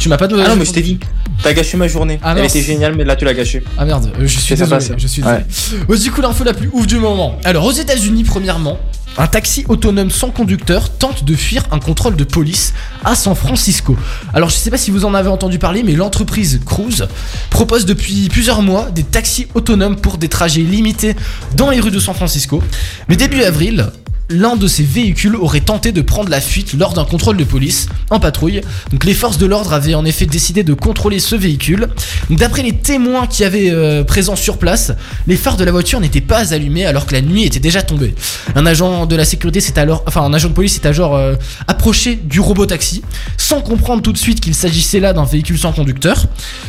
[0.00, 0.44] Tu m'as pas donné.
[0.46, 0.98] Ah non, mais je t'ai dit.
[1.42, 2.18] T'as gâché ma journée.
[2.22, 3.62] Ah, Elle était géniale, mais là, tu l'as gâchée.
[3.76, 5.44] Ah merde, euh, je suis désolé, je suis désolé.
[5.86, 7.36] Bon, du coup, l'info la plus ouf du moment.
[7.44, 8.78] Alors, aux États-Unis, premièrement,
[9.18, 12.72] un taxi autonome sans conducteur tente de fuir un contrôle de police
[13.04, 13.94] à San Francisco.
[14.32, 17.06] Alors, je sais pas si vous en avez entendu parler, mais l'entreprise Cruise
[17.50, 21.14] propose depuis plusieurs mois des taxis autonomes pour des trajets limités
[21.56, 22.62] dans les rues de San Francisco.
[23.08, 23.90] Mais début avril,
[24.30, 27.88] l'un de ces véhicules aurait tenté de prendre la fuite lors d'un contrôle de police
[28.10, 28.60] en patrouille.
[28.92, 31.88] Donc les forces de l'ordre avaient en effet décidé de contrôler ce véhicule.
[32.30, 34.92] D'après les témoins qui avaient euh, présents sur place,
[35.26, 38.14] les phares de la voiture n'étaient pas allumés alors que la nuit était déjà tombée.
[38.54, 41.34] Un agent de la sécurité s'est alors, enfin un agent de police s'est alors euh,
[41.66, 43.02] approché du robot taxi
[43.36, 46.26] sans comprendre tout de suite qu'il s'agissait là d'un véhicule sans conducteur.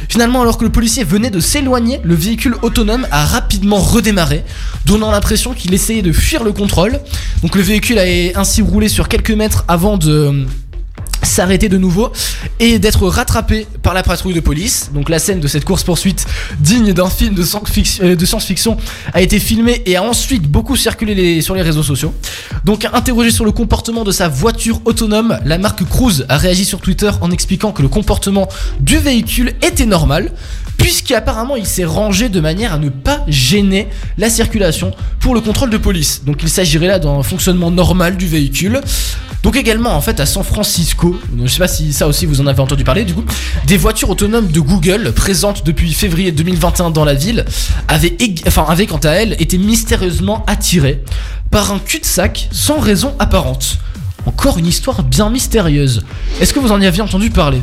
[0.10, 4.44] Finalement, alors que le policier venait de s'éloigner, le véhicule autonome a rapidement redémarré,
[4.86, 7.00] donnant l'impression qu'il essayait de fuir le contrôle.
[7.56, 10.46] Le véhicule a ainsi roulé sur quelques mètres avant de euh,
[11.24, 12.12] s'arrêter de nouveau
[12.60, 14.92] et d'être rattrapé par la patrouille de police.
[14.94, 16.26] Donc la scène de cette course-poursuite
[16.60, 21.56] digne d'un film de science-fiction euh, a été filmée et a ensuite beaucoup circulé sur
[21.56, 22.14] les réseaux sociaux.
[22.64, 26.80] Donc interrogé sur le comportement de sa voiture autonome, la marque Cruise a réagi sur
[26.80, 28.48] Twitter en expliquant que le comportement
[28.80, 30.32] du véhicule était normal
[30.82, 35.70] puisqu'apparemment il s'est rangé de manière à ne pas gêner la circulation pour le contrôle
[35.70, 36.24] de police.
[36.26, 38.82] Donc il s'agirait là d'un fonctionnement normal du véhicule.
[39.44, 42.48] Donc également en fait à San Francisco, je sais pas si ça aussi vous en
[42.48, 43.24] avez entendu parler du coup,
[43.66, 47.46] des voitures autonomes de Google présentes depuis février 2021 dans la ville
[47.88, 48.18] avaient,
[48.48, 51.04] enfin, avaient quant à elles été mystérieusement attirées
[51.52, 53.78] par un cul-de-sac sans raison apparente.
[54.26, 56.04] Encore une histoire bien mystérieuse.
[56.40, 57.62] Est-ce que vous en y aviez entendu parler?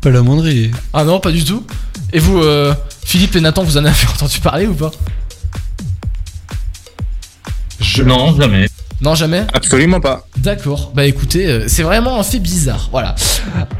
[0.00, 0.70] Pas la moindre idée.
[0.92, 1.64] Ah non, pas du tout.
[2.12, 4.92] Et vous, euh, Philippe et Nathan, vous en avez entendu parler ou pas?
[7.80, 8.02] Je...
[8.02, 8.68] Non, jamais.
[9.00, 10.26] Non, jamais Absolument pas.
[10.38, 10.90] D'accord.
[10.92, 12.88] Bah écoutez, euh, c'est vraiment un fait bizarre.
[12.90, 13.14] Voilà.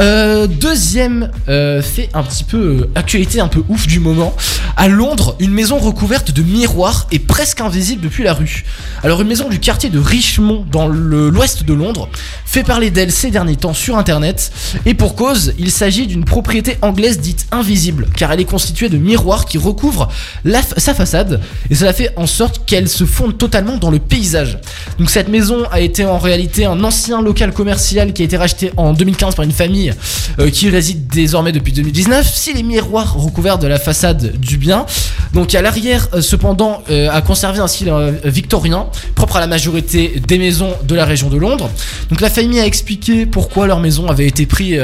[0.00, 4.34] Euh, deuxième euh, fait un petit peu actualité un peu ouf du moment.
[4.76, 8.64] À Londres, une maison recouverte de miroirs est presque invisible depuis la rue.
[9.02, 12.08] Alors une maison du quartier de Richmond dans le- l'ouest de Londres
[12.46, 14.52] fait parler d'elle ces derniers temps sur internet
[14.86, 18.98] et pour cause, il s'agit d'une propriété anglaise dite invisible car elle est constituée de
[18.98, 20.08] miroirs qui recouvrent
[20.44, 24.58] la sa façade et cela fait en sorte qu'elle se fonde totalement dans le paysage.
[25.00, 28.72] Donc cette maison a été en réalité un ancien local commercial qui a été racheté
[28.76, 29.92] en 2015 par une famille
[30.38, 32.26] euh, qui réside désormais depuis 2019.
[32.26, 34.86] Si les miroirs recouverts de la façade du bien,
[35.32, 37.92] donc à l'arrière euh, cependant euh, a conservé un style
[38.24, 41.70] victorien propre à la majorité des maisons de la région de Londres.
[42.10, 44.78] Donc la famille a expliqué pourquoi leur maison avait été pris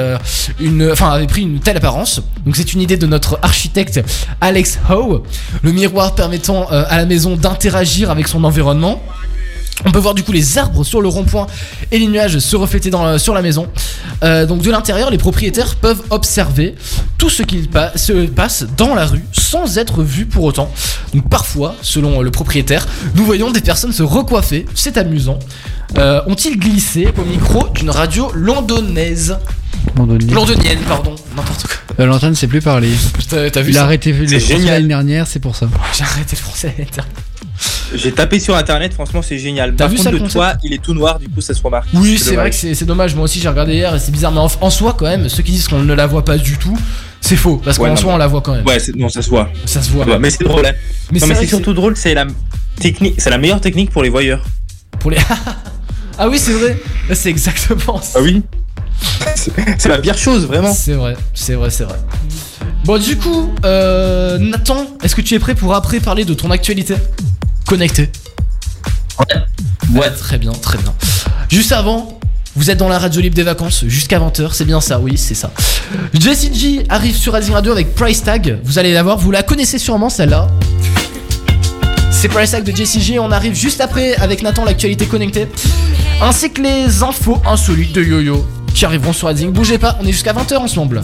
[0.60, 2.22] une, enfin avait pris une telle apparence.
[2.44, 4.00] Donc c'est une idée de notre architecte
[4.40, 5.22] Alex Howe.
[5.62, 9.02] Le miroir permettant à la maison d'interagir avec son environnement.
[9.84, 11.46] On peut voir du coup les arbres sur le rond-point
[11.90, 13.68] et les nuages se refléter dans, sur la maison.
[14.22, 16.74] Euh, donc de l'intérieur, les propriétaires peuvent observer
[17.18, 20.70] tout ce qui pa- se passe dans la rue sans être vus pour autant.
[21.12, 25.38] Donc parfois, selon le propriétaire, nous voyons des personnes se recoiffer, c'est amusant.
[25.98, 29.36] Euh, Ont-ils glissé au micro d'une radio londonnaise
[30.32, 31.74] Londonienne, pardon, n'importe quoi.
[31.98, 32.90] Valentin c'est plus parler.
[33.28, 35.68] T'as vu Il a arrêté le français l'année dernière, c'est pour ça.
[35.96, 36.74] J'ai arrêté le français.
[37.94, 39.74] J'ai tapé sur internet, franchement, c'est génial.
[39.74, 41.62] T'as Par vu contre, ça, le toit, il est tout noir, du coup, ça se
[41.62, 41.88] remarque.
[41.94, 43.14] Oui, C'est vrai que c'est dommage.
[43.14, 44.32] Moi aussi, j'ai regardé hier et c'est bizarre.
[44.32, 46.58] Mais en, en soi, quand même, ceux qui disent qu'on ne la voit pas du
[46.58, 46.76] tout,
[47.20, 47.60] c'est faux.
[47.64, 48.66] Parce Ouais, qu'en soi, on la voit quand même.
[48.66, 49.48] Ouais, non, ça se voit.
[49.66, 50.06] Ça se voit.
[50.06, 50.72] Ouais, mais c'est drôle, hein.
[51.12, 52.26] Mais non, c'est surtout drôle, c'est la
[52.80, 54.44] technique, c'est la meilleure technique pour les voyeurs.
[54.98, 55.18] Pour les.
[56.18, 56.76] ah oui, c'est vrai.
[57.12, 58.18] C'est exactement ça.
[58.18, 58.42] Ah oui
[59.36, 60.72] C'est c'est la pire chose, vraiment.
[60.72, 61.98] C'est vrai, c'est vrai, c'est vrai.
[62.84, 66.50] Bon, du coup, euh, Nathan, est-ce que tu es prêt pour après parler de ton
[66.50, 66.94] actualité?
[67.66, 68.10] Connecté.
[69.18, 69.98] Ouais.
[69.98, 70.94] Ouais, très bien, très bien.
[71.48, 72.18] Juste avant,
[72.56, 75.34] vous êtes dans la radio libre des vacances jusqu'à 20h, c'est bien ça, oui, c'est
[75.34, 75.50] ça.
[76.12, 79.42] Jessie G arrive sur Rising Radio avec Price Tag, vous allez la voir, vous la
[79.42, 80.48] connaissez sûrement celle-là.
[82.10, 85.48] C'est Price Tag de Jessie G, on arrive juste après avec Nathan, l'actualité connectée,
[86.22, 89.52] ainsi que les infos insolites de Yo-Yo qui arriveront sur Rising.
[89.52, 91.00] Bougez pas, on est jusqu'à 20h ensemble.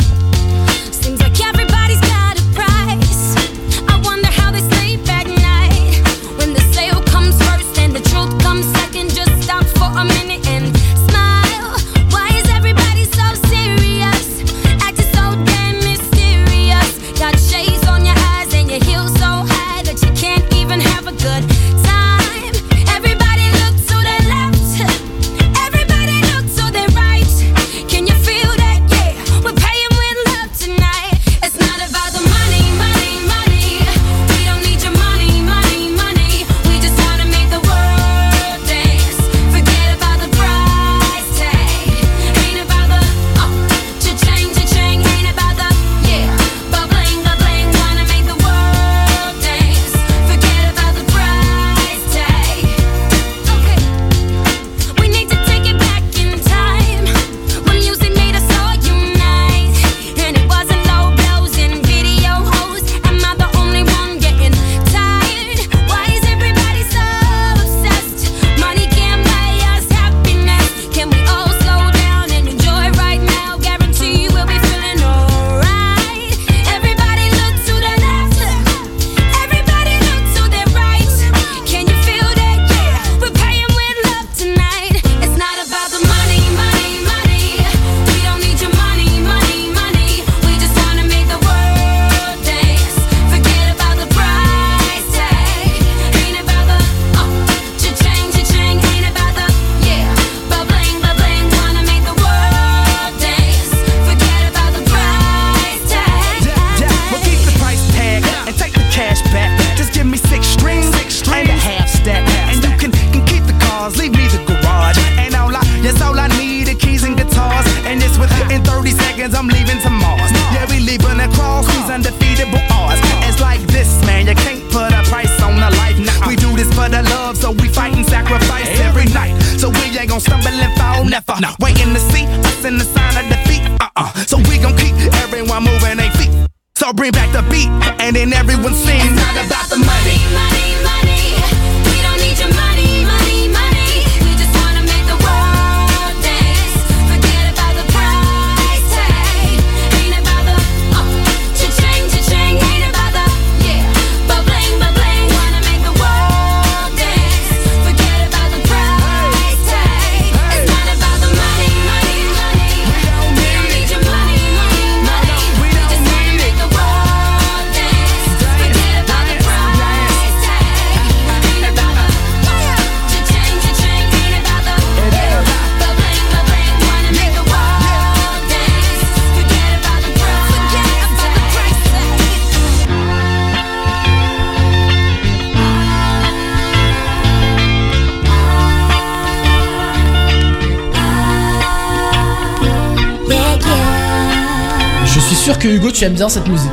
[195.51, 196.71] Sûr que Hugo, tu aimes bien cette musique.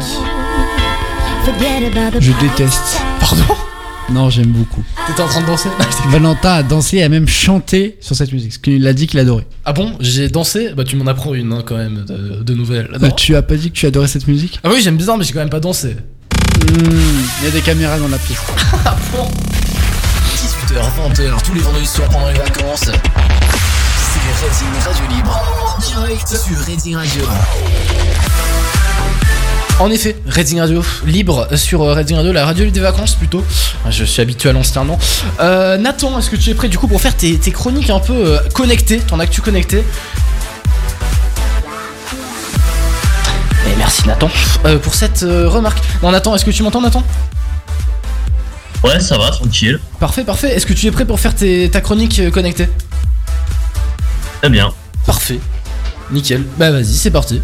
[2.19, 3.01] Je déteste.
[3.19, 3.43] Pardon
[4.11, 4.83] Non, j'aime beaucoup.
[5.07, 5.69] T'étais en train de danser
[6.09, 8.49] Valentin a dansé et a même chanté sur cette musique.
[8.49, 9.47] Parce qu'il a dit qu'il adorait.
[9.65, 9.93] Ah bon?
[9.99, 10.73] J'ai dansé?
[10.75, 12.89] Bah tu m'en apprends une hein, quand même de, de nouvelles.
[13.01, 14.59] Non tu as pas dit que tu adorais cette musique?
[14.63, 15.95] Ah oui j'aime bien mais j'ai quand même pas dansé.
[16.69, 18.37] Hmm, Il y a des caméras dans la pièce.
[18.85, 19.27] Ah bon?
[20.35, 22.81] 18h, 20h, tous les vendredis soirs pendant les vacances.
[22.83, 25.41] C'est Redding Radio Libre
[25.75, 27.23] en direct sur Redding Radio.
[29.79, 33.43] En effet, Redding Radio libre sur euh, Redding Radio, la radio des vacances plutôt.
[33.85, 34.97] Ah, Je suis habitué à l'ancien nom.
[35.39, 37.99] Euh, Nathan, est-ce que tu es prêt du coup pour faire tes, tes chroniques un
[37.99, 39.83] peu euh, connectées, ton actu connecté?
[43.67, 44.29] Et merci Nathan
[44.65, 45.77] euh, pour cette euh, remarque.
[46.01, 47.03] Non Nathan, est-ce que tu m'entends Nathan?
[48.83, 49.79] Ouais, ça va, tranquille.
[49.99, 50.55] Parfait, parfait.
[50.55, 52.67] Est-ce que tu es prêt pour faire tes- ta chronique connectée?
[54.41, 54.71] Très bien.
[55.05, 55.39] Parfait.
[56.09, 56.43] Nickel.
[56.57, 57.41] Bah vas-y, c'est parti.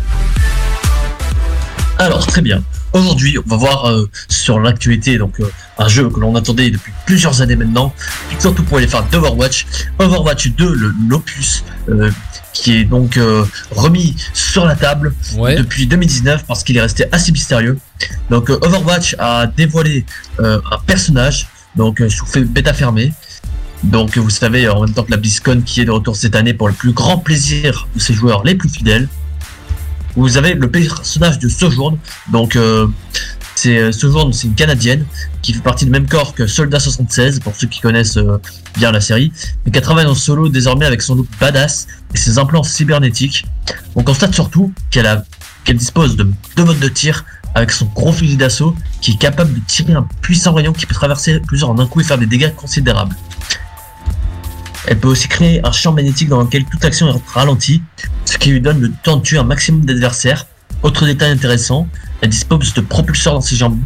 [1.99, 2.63] Alors, très bien.
[2.91, 6.91] Aujourd'hui, on va voir euh, sur l'actualité donc euh, un jeu que l'on attendait depuis
[7.05, 7.93] plusieurs années maintenant,
[8.39, 9.65] surtout pour les fans d'Overwatch.
[9.99, 12.11] Overwatch 2, le l'opus, euh,
[12.51, 15.55] qui est donc euh, remis sur la table Ouais.
[15.55, 17.77] depuis 2019 parce qu'il est resté assez mystérieux.
[18.29, 20.05] Donc euh, Overwatch a dévoilé
[20.39, 23.13] euh, un personnage, donc sous fait bêta fermée.
[23.83, 26.53] Donc vous savez, en même temps que la BlizzCon qui est de retour cette année
[26.53, 29.07] pour le plus grand plaisir de ses joueurs les plus fidèles.
[30.15, 31.97] Vous avez le personnage de Sojourn,
[32.31, 32.87] donc euh,
[33.55, 35.05] c'est euh, Sojourn, c'est une Canadienne
[35.41, 38.39] qui fait partie du même corps que Soldat 76 pour ceux qui connaissent euh,
[38.75, 39.31] bien la série,
[39.65, 43.45] mais qui travaille en solo désormais avec son look badass et ses implants cybernétiques.
[43.95, 45.25] On constate surtout qu'elle a
[45.63, 49.53] qu'elle dispose de deux modes de tir avec son gros fusil d'assaut qui est capable
[49.53, 52.25] de tirer un puissant rayon qui peut traverser plusieurs en un coup et faire des
[52.25, 53.15] dégâts considérables.
[54.87, 57.81] Elle peut aussi créer un champ magnétique dans lequel toute action est ralentie,
[58.25, 60.45] ce qui lui donne le temps de tuer un maximum d'adversaires.
[60.81, 61.87] Autre détail intéressant,
[62.21, 63.79] elle dispose de propulseurs dans ses jambes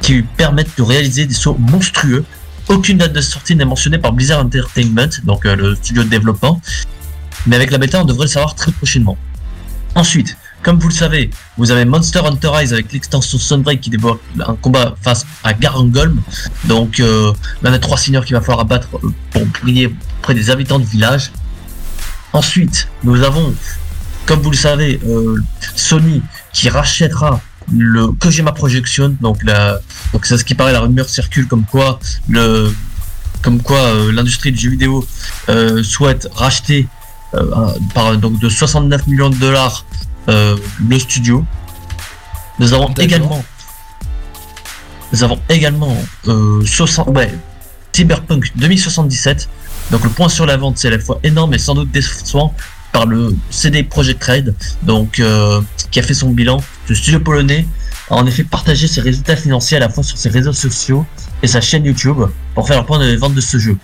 [0.00, 2.24] qui lui permettent de réaliser des sauts monstrueux.
[2.68, 6.60] Aucune date de sortie n'est mentionnée par Blizzard Entertainment, donc euh, le studio de développement,
[7.46, 9.18] mais avec la bêta on devrait le savoir très prochainement.
[9.94, 14.20] Ensuite, comme vous le savez, vous avez Monster Hunter Rise avec l'extension Sunbreak qui débloque
[14.40, 16.20] un combat face à Garangolm.
[16.64, 20.34] Donc euh, là, on a trois seigneurs qu'il va falloir abattre euh, pour briller auprès
[20.34, 21.30] des habitants du village.
[22.32, 23.54] Ensuite, nous avons,
[24.24, 25.36] comme vous le savez, euh,
[25.76, 26.22] Sony
[26.54, 29.16] qui rachètera le Kojima Projection.
[29.20, 29.80] Donc, la,
[30.14, 32.74] donc c'est ce qui paraît, la rumeur circule comme quoi le,
[33.42, 35.06] comme quoi euh, l'industrie du jeu vidéo
[35.82, 36.88] souhaite racheter
[38.20, 39.84] donc de 69 millions de dollars
[40.28, 40.56] euh,
[40.88, 41.44] le studio.
[42.58, 43.44] Nous avons également,
[45.12, 45.96] nous avons également
[46.28, 47.32] euh, 60, ouais,
[47.92, 49.48] Cyberpunk 2077.
[49.90, 52.54] Donc le point sur la vente c'est à la fois énorme et sans doute décevant
[52.92, 55.60] par le CD Projekt Red, donc euh,
[55.90, 56.62] qui a fait son bilan.
[56.88, 57.66] Le studio polonais
[58.10, 61.04] a en effet partagé ses résultats financiers à la fois sur ses réseaux sociaux
[61.42, 62.18] et sa chaîne YouTube
[62.54, 63.76] pour faire le point de vente de ce jeu.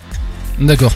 [0.59, 0.93] D'accord.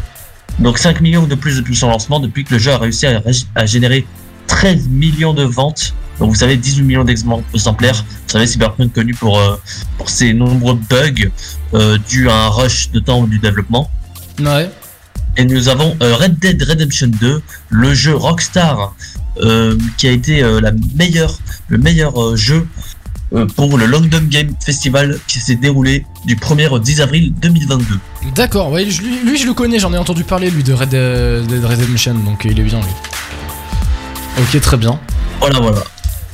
[0.59, 3.19] Donc 5 millions de plus depuis son lancement, depuis que le jeu a réussi à,
[3.19, 4.07] ré- à générer
[4.47, 5.93] 13 millions de ventes.
[6.19, 8.05] Donc vous savez, 18 millions d'exemplaires.
[8.07, 9.59] Vous savez, Cyberpunk connu pour, euh,
[9.97, 11.29] pour ses nombreux bugs
[11.73, 13.89] euh, dus à un rush de temps du développement.
[14.39, 14.69] Ouais.
[15.37, 18.95] Et nous avons euh, Red Dead Redemption 2, le jeu Rockstar
[19.97, 22.65] qui a été la meilleure, le meilleur jeu
[23.57, 27.99] pour le London Game Festival qui s'est déroulé du 1er au 10 avril 2022.
[28.33, 31.65] D'accord, ouais, lui, lui, je le connais, j'en ai entendu parler lui de Red Dead
[31.65, 32.87] Redemption, donc il est bien lui.
[34.37, 34.99] Ok, très bien.
[35.39, 35.81] Voilà, voilà.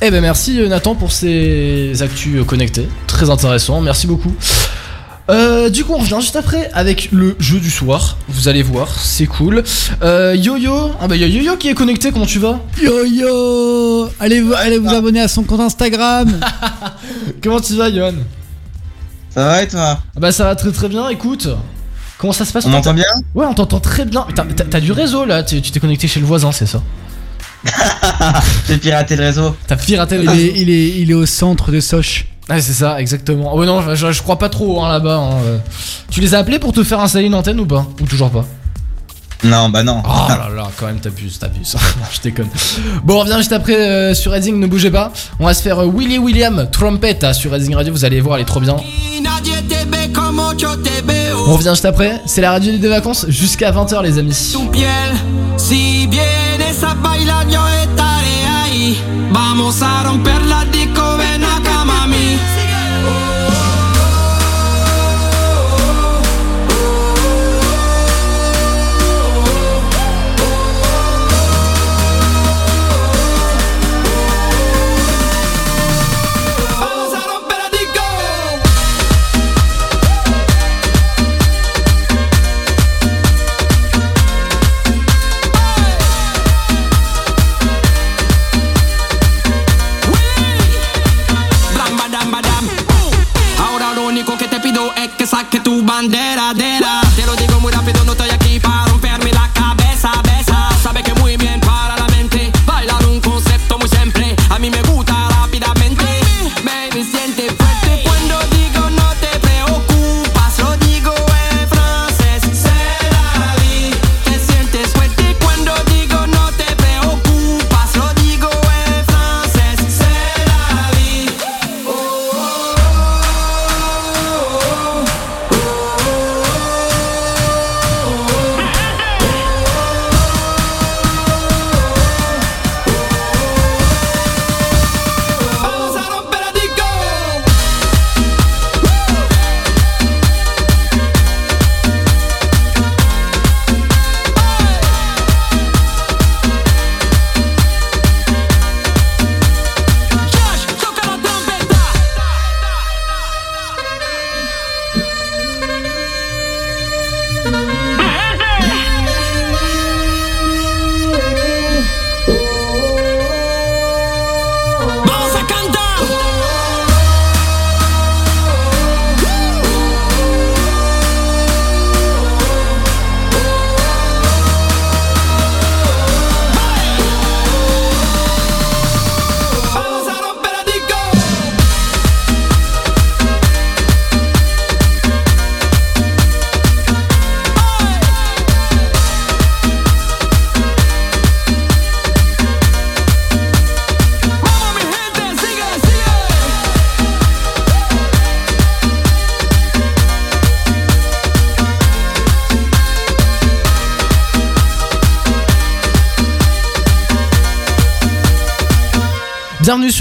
[0.00, 4.34] Eh ben merci euh, Nathan pour ces actus euh, connectés, très intéressant, merci beaucoup.
[5.30, 8.88] Euh, du coup on revient juste après avec le jeu du soir, vous allez voir,
[8.98, 9.62] c'est cool.
[10.02, 12.58] Euh, Yo-Yo, ah bah y a Yo-Yo qui est connecté, comment tu vas?
[12.82, 16.40] Yo yo Allez, vous- allez vous abonner à son compte Instagram.
[17.42, 18.14] Comment tu vas Yohan
[19.32, 20.00] Ça va et toi?
[20.16, 21.48] Ah Bah ça va très très bien, écoute.
[22.18, 22.66] Comment ça se passe?
[22.66, 23.04] On m'entend bien?
[23.36, 24.26] Ouais on t'entend très bien.
[24.34, 26.82] T'as- du réseau là, tu t'es connecté chez le voisin, c'est ça?
[28.68, 29.56] J'ai piraté le réseau.
[29.66, 32.26] T'as piraté le il réseau est, il, est, il est au centre de Soch.
[32.50, 33.52] Ouais, c'est ça, exactement.
[33.54, 35.16] Oh, ouais, non, je, je crois pas trop hein, là-bas.
[35.16, 35.58] hein, euh.
[36.10, 37.86] Tu les as appelés pour te faire installer une antenne ou pas?
[38.00, 38.44] Ou toujours pas?
[39.44, 40.02] Non, bah non.
[40.06, 41.74] Oh là là, quand même, t'abuses, t'abuses.
[42.12, 42.46] Je déconne.
[43.04, 45.12] Bon, on revient juste après euh, sur Redding, ne bougez pas.
[45.40, 48.36] On va se faire euh, Willy William Trompette hein, sur Redding Radio, vous allez voir,
[48.36, 48.76] elle est trop bien.
[51.46, 54.54] On revient juste après, c'est la radio des vacances jusqu'à 20h, les amis.
[54.72, 54.88] piel.
[55.56, 56.08] Si
[56.72, 59.28] vienes a bailar, yo estaré ahí.
[59.32, 61.01] Vamos a romper la disco,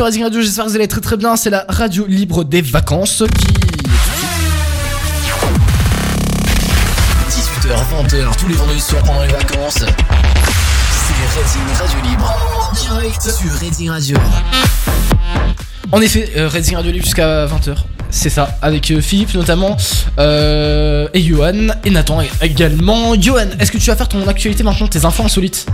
[0.09, 1.35] sur Radio, j'espère que vous allez très très bien.
[1.35, 3.45] C'est la radio libre des vacances qui.
[7.29, 7.75] 18h,
[8.07, 9.75] 20h, tous les vendredis soirs pendant les vacances.
[9.77, 12.35] C'est Redding Radio Libre.
[12.67, 14.17] En direct sur Radio.
[15.91, 17.75] En effet, euh, Radio Libre jusqu'à 20h.
[18.09, 19.77] C'est ça, avec euh, Philippe notamment,
[20.17, 23.13] euh, et Johan, et Nathan également.
[23.21, 25.67] Johan, est-ce que tu vas faire ton actualité maintenant, tes infos insolites?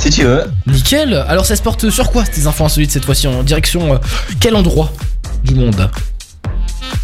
[0.00, 0.44] Si tu veux.
[0.66, 3.98] Nickel Alors ça se porte sur quoi tes infos insolites cette fois-ci En direction euh,
[4.40, 4.90] quel endroit
[5.44, 5.90] du monde?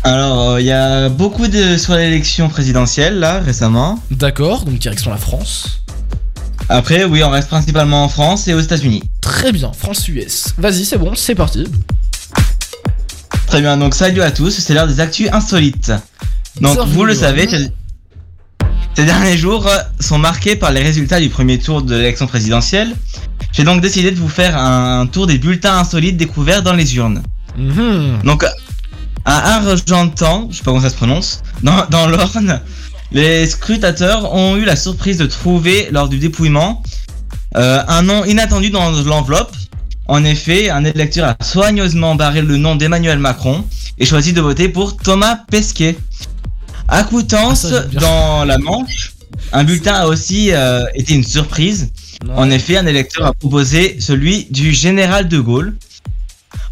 [0.02, 3.98] Alors, euh, il y a beaucoup de sur l'élection présidentielle là récemment.
[4.10, 5.82] D'accord, donc direction la France.
[6.68, 9.02] Après, oui, on reste principalement en France et aux États-Unis.
[9.20, 10.48] Très bien, France-US.
[10.58, 11.66] Vas-y, c'est bon, c'est parti.
[13.46, 15.92] Très bien, donc salut à tous, c'est l'heure des actus insolites.
[16.60, 17.70] Donc, Salut, vous le savez, ces-
[18.96, 22.96] ces derniers jours euh, sont marqués par les résultats du premier tour de l'élection présidentielle.
[23.52, 27.22] J'ai donc décidé de vous faire un tour des bulletins insolites découverts dans les urnes.
[27.58, 28.22] Mhm.
[28.24, 28.44] Donc,
[29.26, 32.60] à Argentan, je sais pas comment ça se prononce, dans, dans l'Orne,
[33.12, 36.82] les scrutateurs ont eu la surprise de trouver lors du dépouillement
[37.56, 39.54] euh, un nom inattendu dans l'enveloppe.
[40.08, 43.64] En effet, un électeur a soigneusement barré le nom d'Emmanuel Macron
[43.98, 45.96] et choisi de voter pour Thomas Pesquet.
[46.88, 49.12] À Coutances, Ah, ça, dans la Manche,
[49.52, 51.90] un bulletin a aussi euh, été une surprise.
[52.34, 55.76] En effet, un électeur a proposé celui du général de Gaulle.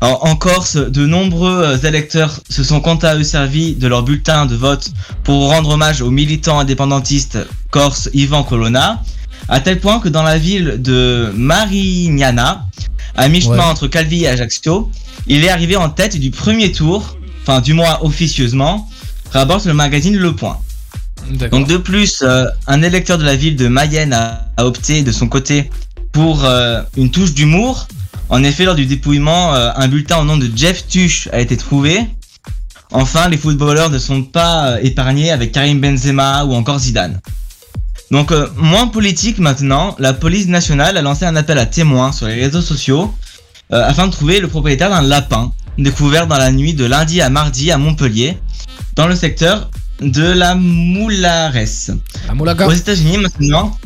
[0.01, 4.03] Alors, en Corse, de nombreux euh, électeurs se sont quant à eux servis de leur
[4.03, 4.91] bulletin de vote
[5.25, 7.39] pour rendre hommage au militant indépendantiste
[7.71, 9.03] corse Ivan Colonna,
[9.49, 12.67] à tel point que dans la ville de Marignana,
[13.17, 13.65] à mi-chemin Ouais.
[13.65, 14.91] entre Calvi et Ajaccio,
[15.27, 18.89] il est arrivé en tête du premier tour, enfin du moins officieusement,
[19.39, 20.59] rapporte le magazine Le Point.
[21.51, 25.13] Donc de plus, euh, un électeur de la ville de Mayenne a, a opté de
[25.13, 25.71] son côté
[26.13, 27.89] pour euh, une touche d'humour.
[28.29, 31.57] En effet, lors du dépouillement, euh, un bulletin au nom de Jeff Tuch a été
[31.57, 32.01] trouvé.
[32.93, 37.21] Enfin, les footballeurs ne sont pas épargnés avec Karim Benzema ou encore Zidane.
[38.11, 42.35] Donc, moins politique maintenant, la police nationale a lancé un appel à témoins sur les
[42.35, 43.13] réseaux sociaux
[43.71, 47.73] afin de trouver le propriétaire d'un lapin découvert dans la nuit de lundi à mardi
[47.73, 48.39] à Montpellier,
[48.97, 51.53] dans le secteur de la Moulares.
[52.29, 52.67] La Moulaga.
[52.67, 53.77] Aux États-Unis maintenant,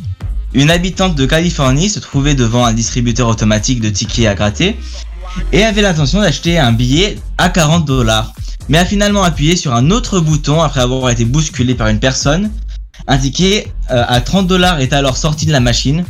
[0.55, 4.77] une habitante de Californie se trouvait devant un distributeur automatique de tickets à gratter
[5.53, 8.33] et avait l'intention d'acheter un billet à 40 dollars,
[8.68, 12.51] mais a finalement appuyé sur un autre bouton après avoir été bousculé par une personne.
[13.07, 16.04] Un ticket euh, à 30 dollars est alors sorti de la machine.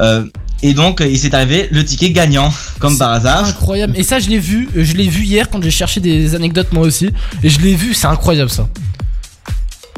[0.00, 0.26] Euh,
[0.66, 3.44] et donc, il s'est arrivé le ticket gagnant, comme par hasard.
[3.44, 3.92] Incroyable.
[3.96, 6.86] Et ça, je l'ai vu, je l'ai vu hier quand j'ai cherché des anecdotes moi
[6.86, 7.10] aussi.
[7.42, 8.66] Et je l'ai vu, c'est incroyable ça.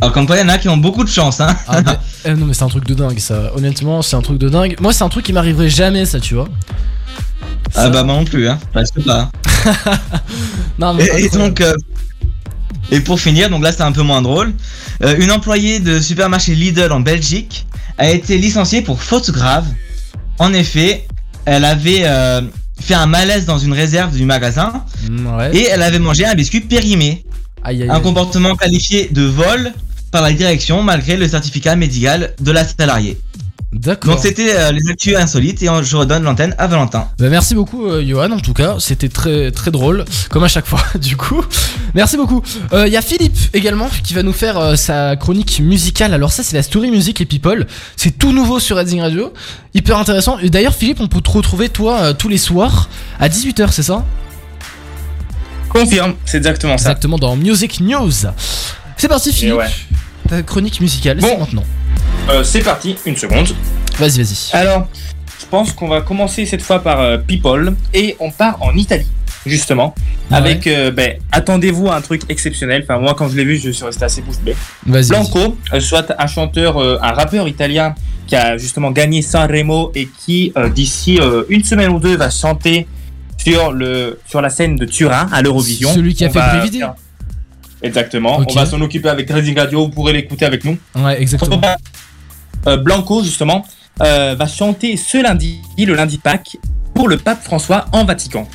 [0.01, 1.57] Alors, comme quoi, il y en a qui ont beaucoup de chance, hein.
[1.69, 1.93] Ah, mais-
[2.25, 3.53] eh, non, mais c'est un truc de dingue ça.
[3.55, 4.77] Honnêtement, c'est un truc de dingue.
[4.81, 6.49] Moi, c'est un truc qui m'arriverait jamais, ça, tu vois.
[7.77, 8.59] Ah bah moi non plus, hein.
[8.73, 9.31] Presque pas.
[10.79, 11.73] Non, mais Et, donc, euh,
[12.91, 14.53] et pour finir, donc là c'est un peu moins drôle,
[15.03, 17.67] euh, une employée de supermarché Lidl en Belgique
[17.99, 19.65] a été licenciée pour faute grave.
[20.39, 21.07] En effet,
[21.45, 22.43] elle avait euh,
[22.81, 25.57] fait un malaise dans une réserve du magasin ouais.
[25.57, 27.25] et elle avait mangé un biscuit périmé.
[27.63, 28.03] Aïe, aïe, Un aïe.
[28.03, 29.73] comportement qualifié de vol
[30.11, 33.19] par la direction malgré le certificat médical de la salariée.
[33.73, 34.15] D'accord.
[34.15, 37.09] Donc c'était euh, les actus insolites et euh, je redonne l'antenne à Valentin.
[37.19, 38.77] Bah, merci beaucoup, euh, Johan, en tout cas.
[38.79, 41.45] C'était très, très drôle, comme à chaque fois, du coup.
[41.95, 42.43] Merci beaucoup.
[42.73, 46.15] Il y a Philippe également qui va nous faire euh, sa chronique musicale.
[46.15, 47.67] Alors, ça, c'est la story music et people.
[47.97, 49.33] C'est tout nouveau sur Redding Radio.
[49.75, 50.39] Hyper intéressant.
[50.39, 52.89] Et d'ailleurs, Philippe, on peut te retrouver, toi, euh, tous les soirs
[53.19, 54.05] à 18h, c'est ça?
[55.69, 56.85] Confirme, c'est exactement ça.
[56.91, 58.13] Exactement, dans Music News.
[58.97, 59.57] C'est parti, Philippe.
[59.57, 59.67] ouais.
[60.29, 61.41] Ta chronique musicale, c'est Bon.
[61.41, 61.65] maintenant.
[62.29, 63.49] Euh, c'est parti, une seconde.
[63.99, 64.51] Vas-y, vas-y.
[64.53, 64.89] Alors,
[65.41, 69.07] je pense qu'on va commencer cette fois par euh, People et on part en Italie,
[69.47, 69.95] justement.
[70.31, 70.37] Ouais.
[70.37, 72.83] Avec, euh, ben, attendez-vous à un truc exceptionnel.
[72.83, 74.57] Enfin, moi, quand je l'ai vu, je suis resté assez bouche bée.
[74.87, 75.09] Vas-y.
[75.11, 77.95] Blanco, soit un chanteur, un rappeur italien
[78.27, 82.89] qui a justement gagné Sanremo et qui, d'ici une semaine ou deux, va chanter
[83.37, 85.95] sur, le, sur la scène de Turin à l'Eurovision.
[85.95, 86.79] Celui qui a On fait va Brivider.
[86.81, 86.95] faire-
[87.83, 88.41] Exactement.
[88.49, 89.85] On va s'en occuper avec Redding Radio.
[89.85, 90.79] Vous pourrez l'écouter avec nous.
[90.95, 91.61] Ouais, exactement.
[92.67, 93.65] Euh, Blanco, justement,
[94.03, 96.57] euh, va chanter ce lundi, le lundi de Pâques,
[96.95, 98.49] pour le pape François en Vatican.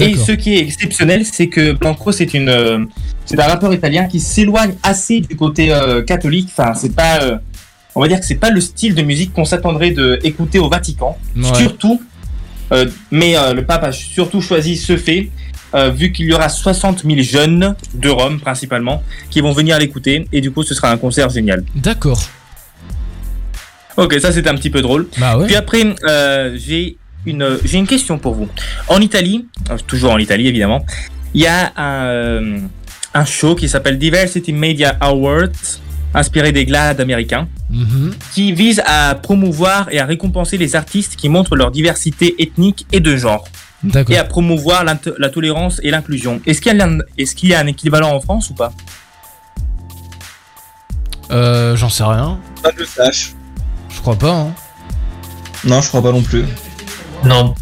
[0.00, 2.84] Et ce qui est exceptionnel, c'est que Blanco, c'est une, euh,
[3.24, 6.48] c'est un rappeur italien qui s'éloigne assez du côté euh, catholique.
[6.56, 7.20] Enfin, c'est pas,
[7.94, 10.68] on va dire que c'est pas le style de musique qu'on s'attendrait de écouter au
[10.68, 11.16] Vatican.
[11.36, 11.54] Ouais.
[11.54, 12.00] Surtout,
[13.10, 15.30] mais euh, le pape a surtout choisi ce fait.
[15.74, 20.26] euh, vu qu'il y aura 60 000 jeunes de Rome principalement qui vont venir l'écouter
[20.32, 21.64] et du coup ce sera un concert génial.
[21.74, 22.22] D'accord.
[23.96, 25.08] Ok, ça c'était un petit peu drôle.
[25.18, 25.46] Bah ouais.
[25.46, 28.48] Puis après, euh, j'ai une, j'ai une question pour vous.
[28.88, 30.84] En Italie, euh, toujours en Italie évidemment,
[31.34, 32.58] il y a un, euh,
[33.14, 35.48] un show qui s'appelle Diversity Media Awards,
[36.16, 38.14] inspiré des GLAAD américains, Mhm.
[38.32, 42.98] qui vise à promouvoir et à récompenser les artistes qui montrent leur diversité ethnique et
[43.00, 43.46] de genre,
[43.84, 44.14] D'accord.
[44.14, 46.40] et à promouvoir la tolérance et l'inclusion.
[46.46, 48.72] Est-ce qu'il y, a un- est-ce qu'il y a un équivalent en France ou pas?
[51.30, 52.38] Euh, j'en sais rien.
[52.62, 53.32] Pas que je sache.
[53.90, 54.32] Je crois pas.
[54.32, 54.54] Hein.
[55.64, 56.44] Non, je crois pas non plus.
[57.24, 57.54] Non.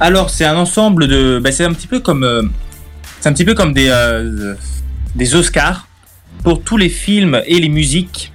[0.00, 1.38] Alors, c'est un ensemble de.
[1.42, 2.24] bah, c'est un petit peu comme.
[2.24, 2.42] euh,
[3.20, 4.54] c'est un petit peu comme des, euh,
[5.14, 5.85] des Oscars
[6.42, 8.32] pour tous les films et les musiques.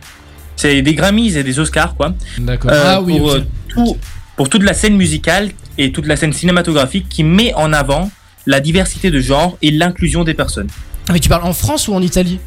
[0.56, 2.14] C'est des Grammys et des Oscars, quoi.
[2.38, 2.72] D'accord.
[2.72, 3.18] Euh, ah oui.
[3.18, 3.97] pour, euh, tout,
[4.36, 8.12] pour toute la scène musicale et toute la scène cinématographique qui met en avant
[8.45, 10.68] la diversité de genre et l'inclusion des personnes.
[11.08, 12.39] Ah, mais tu parles en France ou en Italie?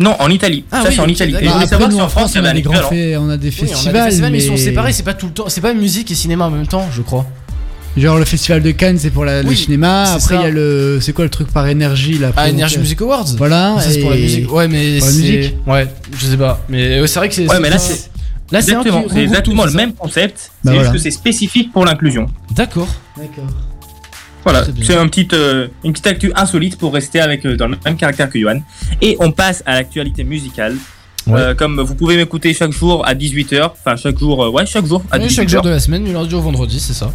[0.00, 0.64] Non, en Italie.
[0.70, 1.30] Ah Ça, oui, c'est en Italie.
[1.30, 1.48] Et d'accord.
[1.48, 2.78] je voulais Après, savoir nous si en France, y on a un des grands on
[2.78, 4.92] a des Oui, on a des festivals, festivals, mais ils sont séparés.
[4.92, 5.48] C'est pas tout le temps.
[5.48, 7.26] C'est pas musique et cinéma en même temps, je crois.
[7.98, 10.04] Genre le festival de Cannes, c'est pour la- le cinéma.
[10.04, 10.98] Après, il y a le.
[11.00, 13.26] C'est quoi le truc par énergie là Ah, Energy Music Awards.
[13.36, 13.76] Voilà.
[13.80, 14.52] Ça, c'est pour la musique.
[14.52, 15.18] Ouais, mais pour la c'est.
[15.20, 15.54] musique.
[15.66, 15.86] Ouais,
[16.18, 16.60] je sais pas.
[16.68, 17.48] Mais ouais, c'est vrai que c'est.
[17.48, 18.10] Ouais, mais là, c'est.
[18.50, 20.52] Là, c'est Exactement, c'est exactement le c'est même concept.
[20.64, 20.92] Bah c'est juste voilà.
[20.92, 22.26] que c'est spécifique pour l'inclusion.
[22.54, 22.88] D'accord.
[23.16, 23.44] D'accord.
[24.44, 27.66] Voilà, C'est c'est un petit, euh, une petite actu insolite pour rester avec euh, dans
[27.68, 28.60] le même caractère que Johan.
[29.02, 30.76] Et on passe à l'actualité musicale.
[31.26, 31.38] Ouais.
[31.38, 34.86] Euh, comme vous pouvez m'écouter chaque jour à 18h, enfin chaque jour, euh, ouais, chaque
[34.86, 35.34] jour à Ouais, 18h.
[35.34, 37.12] chaque jour de la semaine, du lundi au vendredi, c'est ça.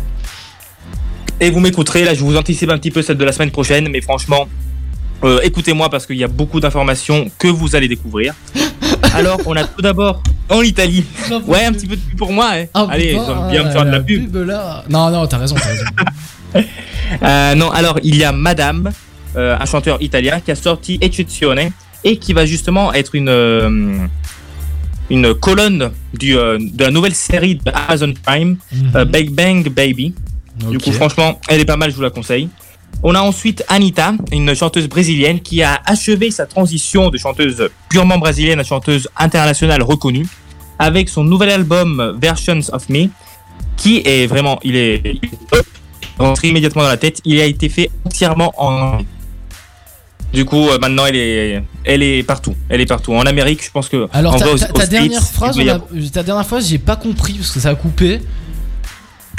[1.40, 3.90] Et vous m'écouterez, là je vous anticipe un petit peu celle de la semaine prochaine,
[3.90, 4.48] mais franchement,
[5.24, 8.34] euh, écoutez-moi parce qu'il y a beaucoup d'informations que vous allez découvrir.
[9.16, 11.06] Alors, on a tout d'abord en Italie.
[11.46, 12.52] Ouais, un petit peu de pub pour moi.
[12.56, 12.66] hein.
[12.74, 14.36] Ah, Allez, j'aime bien me faire de la pub.
[14.36, 14.84] là.
[14.90, 15.86] Non, non, t'as raison, t'as raison.
[17.22, 18.92] Euh, non, alors il y a Madame,
[19.36, 21.70] euh, un chanteur italien qui a sorti Eccezione
[22.04, 23.98] et qui va justement être une euh,
[25.10, 28.58] une colonne du, euh, de la nouvelle série de Amazon Prime,
[28.96, 30.16] euh, Big Bang Baby.
[30.58, 32.48] Du coup, franchement, elle est pas mal, je vous la conseille.
[33.02, 38.18] On a ensuite Anita, une chanteuse brésilienne qui a achevé sa transition de chanteuse purement
[38.18, 40.28] brésilienne à chanteuse internationale reconnue
[40.80, 43.08] avec son nouvel album Versions of Me
[43.78, 45.66] qui est vraiment, il est, il est top,
[46.20, 47.20] rentré immédiatement dans la tête.
[47.26, 49.00] Il a été fait entièrement en.
[50.34, 52.56] Du coup, euh, maintenant, elle est, elle est partout.
[52.70, 53.14] Elle est partout.
[53.14, 54.08] En Amérique, je pense que.
[54.14, 55.56] Alors, ta, ta- ta dernière phrase,
[56.12, 58.22] ta dernière phrase, j'ai pas compris parce que ça a coupé.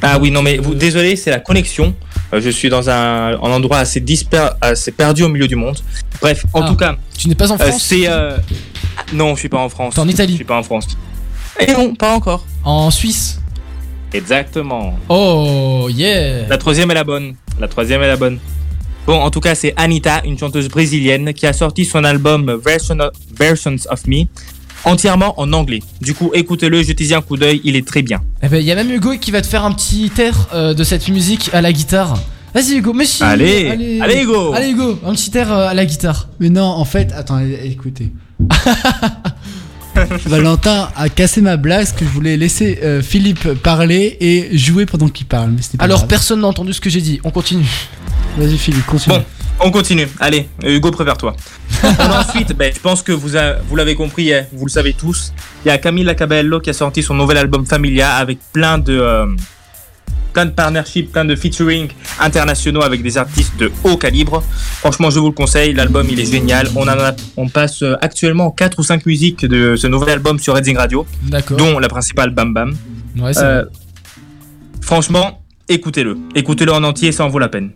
[0.03, 1.95] Ah oui, non, mais vous, désolé, c'est la connexion.
[2.32, 5.78] Euh, je suis dans un, un endroit assez, disper, assez perdu au milieu du monde.
[6.20, 6.97] Bref, en Ah, tout cas.
[7.16, 8.09] Tu n'es pas en euh, France c'est.
[8.09, 8.36] euh,
[9.12, 9.95] Non, je suis pas en France.
[9.95, 10.86] T'es en Italie Je suis pas en France.
[11.61, 12.45] Et non, pas encore.
[12.64, 13.40] En Suisse
[14.12, 14.99] Exactement.
[15.09, 17.34] Oh, yeah La troisième est la bonne.
[17.59, 18.38] La troisième est la bonne.
[19.07, 22.99] Bon, en tout cas, c'est Anita, une chanteuse brésilienne, qui a sorti son album Version
[23.01, 24.24] of- Versions of Me
[24.85, 25.80] entièrement en anglais.
[26.01, 28.20] Du coup, écoutez-le, jetez-y un coup d'œil, il est très bien.
[28.43, 30.74] Eh ben, il y a même Hugo qui va te faire un petit air euh,
[30.74, 32.18] de cette musique à la guitare.
[32.55, 34.53] Vas-y Hugo, mais si Allez, allez, Hugo.
[34.53, 36.28] Allez Hugo, un petit air euh, à la guitare.
[36.39, 38.12] Mais non, en fait, attends, é- écoutez.
[40.26, 44.87] Valentin a cassé ma blague parce que je voulais laisser euh, Philippe parler et jouer
[44.87, 45.53] pendant qu'il parle.
[45.53, 46.09] Mais c'était pas Alors grave.
[46.09, 47.66] personne n'a entendu ce que j'ai dit, on continue.
[48.37, 49.16] Vas-y Philippe, continue.
[49.18, 49.24] Bon,
[49.61, 50.09] on continue.
[50.20, 51.34] Allez, Hugo, prépare-toi.
[51.98, 55.32] Ensuite, ben, je pense que vous, a- vous l'avez compris, hein, vous le savez tous,
[55.64, 58.96] il y a Camila Cabello qui a sorti son nouvel album Familia avec plein de,
[58.98, 59.26] euh,
[60.32, 61.88] plein de partnerships, plein de featuring
[62.20, 64.42] internationaux avec des artistes de haut calibre.
[64.80, 66.68] Franchement, je vous le conseille, l'album il est génial.
[66.74, 70.38] On, en a, on passe euh, actuellement 4 ou 5 musiques de ce nouvel album
[70.38, 71.07] sur Redding Radio,
[71.57, 72.74] dont la principale Bam Bam.
[73.18, 73.64] Ouais, Euh,
[74.80, 76.16] franchement, écoutez-le.
[76.34, 77.70] Écoutez-le en entier, ça en vaut la peine.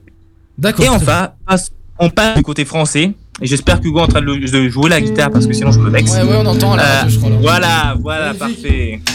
[0.59, 0.84] D'accord.
[0.84, 3.12] Et enfin, passe- on passe du côté français.
[3.40, 5.70] Et j'espère qu'Hugo est en train de, le- de jouer la guitare parce que sinon
[5.70, 6.11] je me vexe.
[6.12, 7.30] Ouais, ouais, on entend à la Euh, je crois.
[7.30, 7.36] là.
[7.40, 9.00] Voilà, voilà, parfait.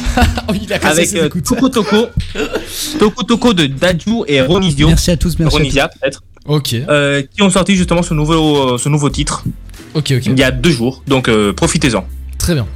[0.47, 1.27] Oh, il a Avec euh.
[1.43, 2.05] Toko Toko,
[2.99, 7.23] Toko Toko de Dadju et Ronizio, Merci à tous, merci à Ronisia peut-être, Ok, euh,
[7.23, 9.43] qui ont sorti justement ce nouveau, ce nouveau titre
[9.95, 10.25] ok, ok.
[10.27, 11.01] il y a deux jours.
[11.07, 12.05] Donc euh, profitez-en.
[12.37, 12.67] Très bien.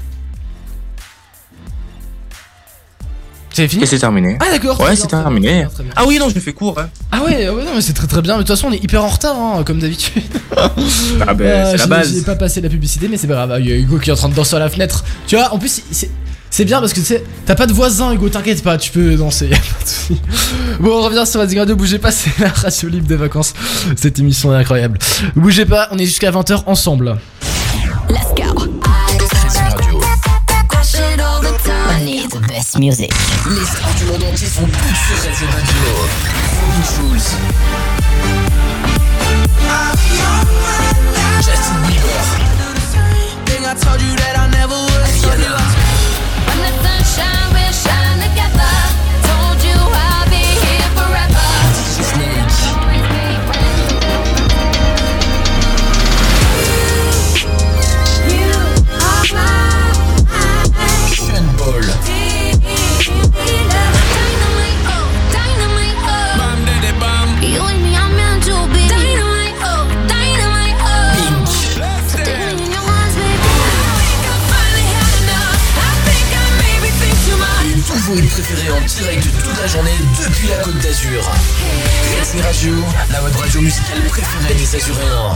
[3.58, 4.38] C'est fini Et c'est terminé.
[4.40, 4.80] Ah d'accord.
[4.80, 5.48] Ouais, c'est terminé.
[5.48, 5.94] très bien, très bien.
[5.96, 6.78] Ah oui, non, je fais court.
[6.78, 6.90] Hein.
[7.12, 8.34] Ah ouais, ouais, non, mais c'est très très bien.
[8.38, 10.22] Mais de toute façon, on est hyper en retard, hein, comme d'habitude.
[11.28, 12.14] Ah ben, Euh, c'est la base.
[12.14, 13.52] J'ai pas passé la publicité, mais c'est pas grave.
[13.56, 15.04] Ah, Il y a Hugo qui est en train de danser à la fenêtre.
[15.26, 16.12] Tu vois, en plus, c'est.
[16.52, 19.16] C'est bien parce que tu sais, t'as pas de voisin, Hugo, t'inquiète pas, tu peux
[19.16, 20.22] danser, y a pas de souci.
[20.80, 23.54] Bon, on revient sur Radio, bougez pas, c'est la radio libre des vacances.
[23.96, 24.98] Cette émission est incroyable.
[25.36, 27.18] Bougez pas, on est jusqu'à 20h ensemble.
[28.10, 28.67] Let's
[31.98, 32.10] the time.
[32.10, 33.12] I need the best music.
[33.50, 35.74] Les stars du monde entier sont toutes sur Redding Radio.
[36.62, 37.36] Robin Schulz.
[41.42, 42.18] Justin Bieber.
[42.38, 42.66] Rihanna.
[42.66, 43.80] When the sunshine will shine together.
[43.80, 44.37] Told you I'll
[79.68, 79.92] journée
[80.24, 81.24] depuis la Côte d'Azur.
[81.24, 82.76] Fensi Radio,
[83.12, 85.36] la web radio musicale préférée des Azuréens.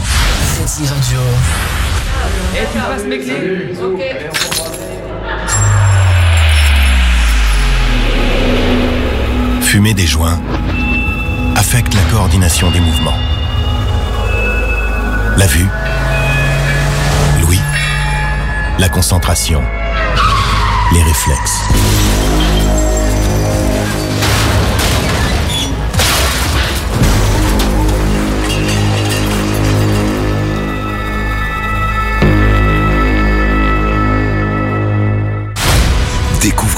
[0.58, 1.18] Fensi Radio.
[2.54, 3.18] Et tu passes mes
[3.82, 4.00] Ok.
[9.62, 10.40] Fumer des joints
[11.56, 13.18] affecte la coordination des mouvements.
[15.36, 15.68] La vue,
[17.40, 17.60] l'ouïe,
[18.78, 19.62] la concentration,
[20.92, 22.11] les réflexes.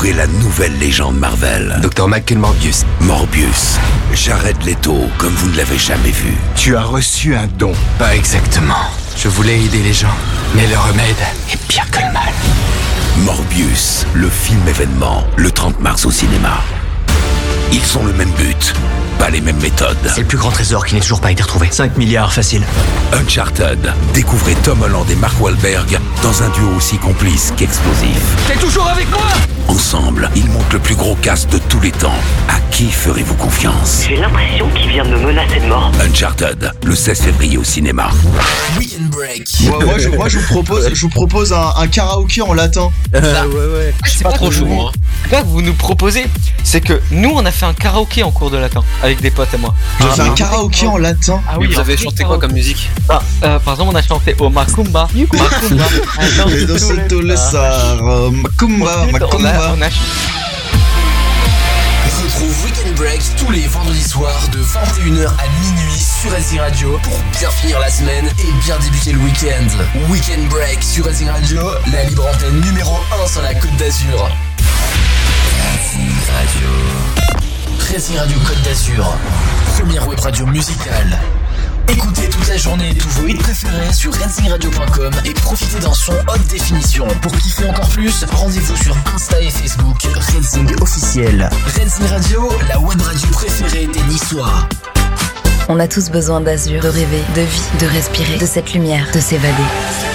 [0.04, 1.80] Découvrez la nouvelle légende Marvel.
[1.80, 2.08] Dr.
[2.08, 2.84] Michael Morbius.
[3.00, 3.78] Morbius.
[4.12, 6.34] Jared Leto, comme vous ne l'avez jamais vu.
[6.56, 7.72] Tu as reçu un don.
[7.98, 8.90] Pas exactement.
[9.16, 10.14] Je voulais aider les gens,
[10.54, 11.16] mais le remède
[11.50, 12.34] est pire que le mal.
[13.24, 16.62] Morbius, le film événement, le 30 mars au cinéma.
[17.72, 18.74] Ils ont le même but,
[19.24, 19.96] pas les mêmes méthodes.
[20.14, 21.68] C'est le plus grand trésor qui n'est toujours pas été retrouvé.
[21.70, 22.62] 5 milliards facile.
[23.12, 23.90] Uncharted.
[24.12, 28.20] Découvrez Tom Holland et Mark Wahlberg dans un duo aussi complice qu'explosif.
[28.46, 29.22] T'es toujours avec moi
[29.68, 32.12] Ensemble, ils montent le plus gros cast de tous les temps.
[32.48, 35.90] À qui ferez-vous confiance J'ai l'impression qu'il vient de me menacer de mort.
[36.06, 38.10] Uncharted, le 16 février au cinéma.
[38.78, 39.48] Weekend Break.
[39.62, 42.90] Moi, moi, je, moi, je vous propose, je vous propose un, un karaoké en latin.
[43.14, 43.94] ouais, ouais.
[44.04, 44.66] C'est pas, trop chaud.
[44.70, 44.92] Hein.
[45.30, 46.26] Là, que vous nous proposez,
[46.62, 49.52] c'est que nous, on a fait un karaoké en cours de latin avec des potes
[49.54, 49.74] à moi.
[50.00, 51.40] Je fais un karaoké en latin.
[51.48, 54.34] Ah oui, vous avez chanté quoi comme musique Ah, euh, Par exemple, on a chanté
[54.38, 55.08] au Macumba.
[55.14, 55.86] Macumba.
[58.42, 59.88] Macumba, On a, Macumba.
[62.24, 67.18] Retrouve Weekend Break tous les vendredis soirs de 21h à minuit sur Racing Radio pour
[67.38, 69.66] bien finir la semaine et bien débuter le week-end.
[70.10, 71.60] Weekend Break sur Racing Radio,
[71.92, 74.30] la libre antenne numéro 1 sur la Côte d'Azur.
[75.60, 77.53] Racing Radio.
[77.80, 79.16] Racing Radio Côte d'Azur,
[79.76, 81.18] première web radio musicale.
[81.88, 86.46] Écoutez toute la journée tous vos hits préférés sur redzingradio.com et profitez d'un son haute
[86.48, 87.06] définition.
[87.22, 91.50] Pour kiffer encore plus, rendez-vous sur Insta et Facebook Redzing officiel.
[91.66, 94.68] Redzing Radio, la web radio préférée des Niçois.
[95.68, 99.20] On a tous besoin d'azur, de rêver, de vie, de respirer, de cette lumière, de
[99.20, 100.13] s'évader.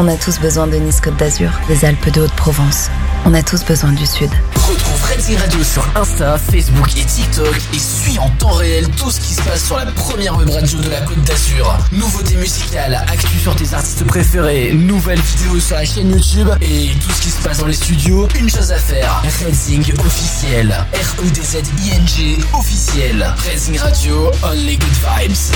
[0.00, 2.88] On a tous besoin de Nice Côte d'Azur, des Alpes de Haute-Provence.
[3.24, 4.30] On a tous besoin du Sud.
[4.54, 9.18] Retrouve Redzing Radio sur Insta, Facebook et TikTok et suis en temps réel tout ce
[9.18, 11.76] qui se passe sur la première web radio de la Côte d'Azur.
[11.90, 17.10] Nouveautés musicales, actu sur tes artistes préférés, nouvelles vidéos sur la chaîne YouTube et tout
[17.10, 18.28] ce qui se passe dans les studios.
[18.38, 20.76] Une chose à faire, Redzing officiel.
[20.94, 23.34] R-E-D-Z-I-N-G officiel.
[23.50, 25.50] Redzing Radio, only good vibes.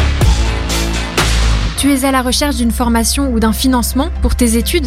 [1.83, 4.87] Tu es à la recherche d'une formation ou d'un financement pour tes études?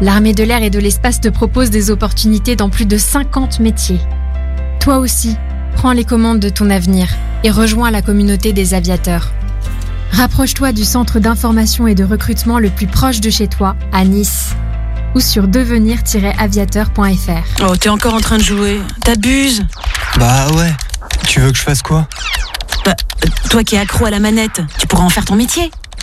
[0.00, 4.00] L'armée de l'air et de l'espace te propose des opportunités dans plus de 50 métiers.
[4.80, 5.36] Toi aussi,
[5.74, 7.08] prends les commandes de ton avenir
[7.42, 9.32] et rejoins la communauté des aviateurs.
[10.12, 14.54] Rapproche-toi du centre d'information et de recrutement le plus proche de chez toi, à Nice,
[15.14, 17.64] ou sur devenir-aviateur.fr.
[17.68, 18.80] Oh, t'es encore en train de jouer.
[19.02, 19.62] T'abuses?
[20.18, 20.72] Bah ouais.
[21.26, 22.08] Tu veux que je fasse quoi?
[22.86, 22.94] Bah,
[23.50, 25.70] toi qui es accro à la manette, tu pourras en faire ton métier.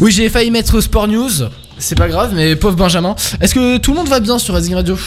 [0.00, 1.30] Oui, j'ai failli mettre Sport News.
[1.78, 3.14] C'est pas grave, mais pauvre Benjamin.
[3.40, 4.98] Est-ce que tout le monde va bien sur Racing Radio?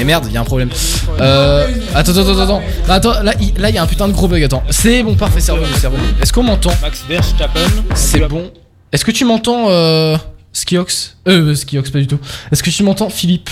[0.00, 0.70] Et merde, il y a un problème.
[1.20, 2.62] Euh, attends, attends, attends, attends.
[2.88, 4.42] Attends, là, il là, y a un putain de gros bug.
[4.42, 6.04] Attends, c'est bon, parfait, c'est revenu, c'est revenu.
[6.20, 6.72] Est-ce qu'on m'entend?
[6.80, 7.60] Max Verstappen.
[7.94, 8.50] C'est bon.
[8.92, 10.16] Est-ce que tu m'entends, euh,
[10.52, 11.18] Skiox?
[11.28, 12.18] Euh, Skiox, pas du tout.
[12.50, 13.50] Est-ce que tu m'entends, Philippe?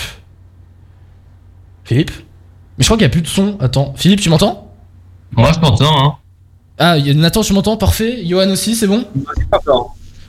[1.83, 2.11] Philippe?
[2.77, 3.57] Mais je crois qu'il y a plus de son.
[3.59, 4.73] Attends, Philippe, tu m'entends?
[5.31, 6.15] Moi, je t'entends, hein.
[6.83, 8.23] Ah, y a- Nathan, tu m'entends Parfait.
[8.25, 9.05] Johan aussi, c'est bon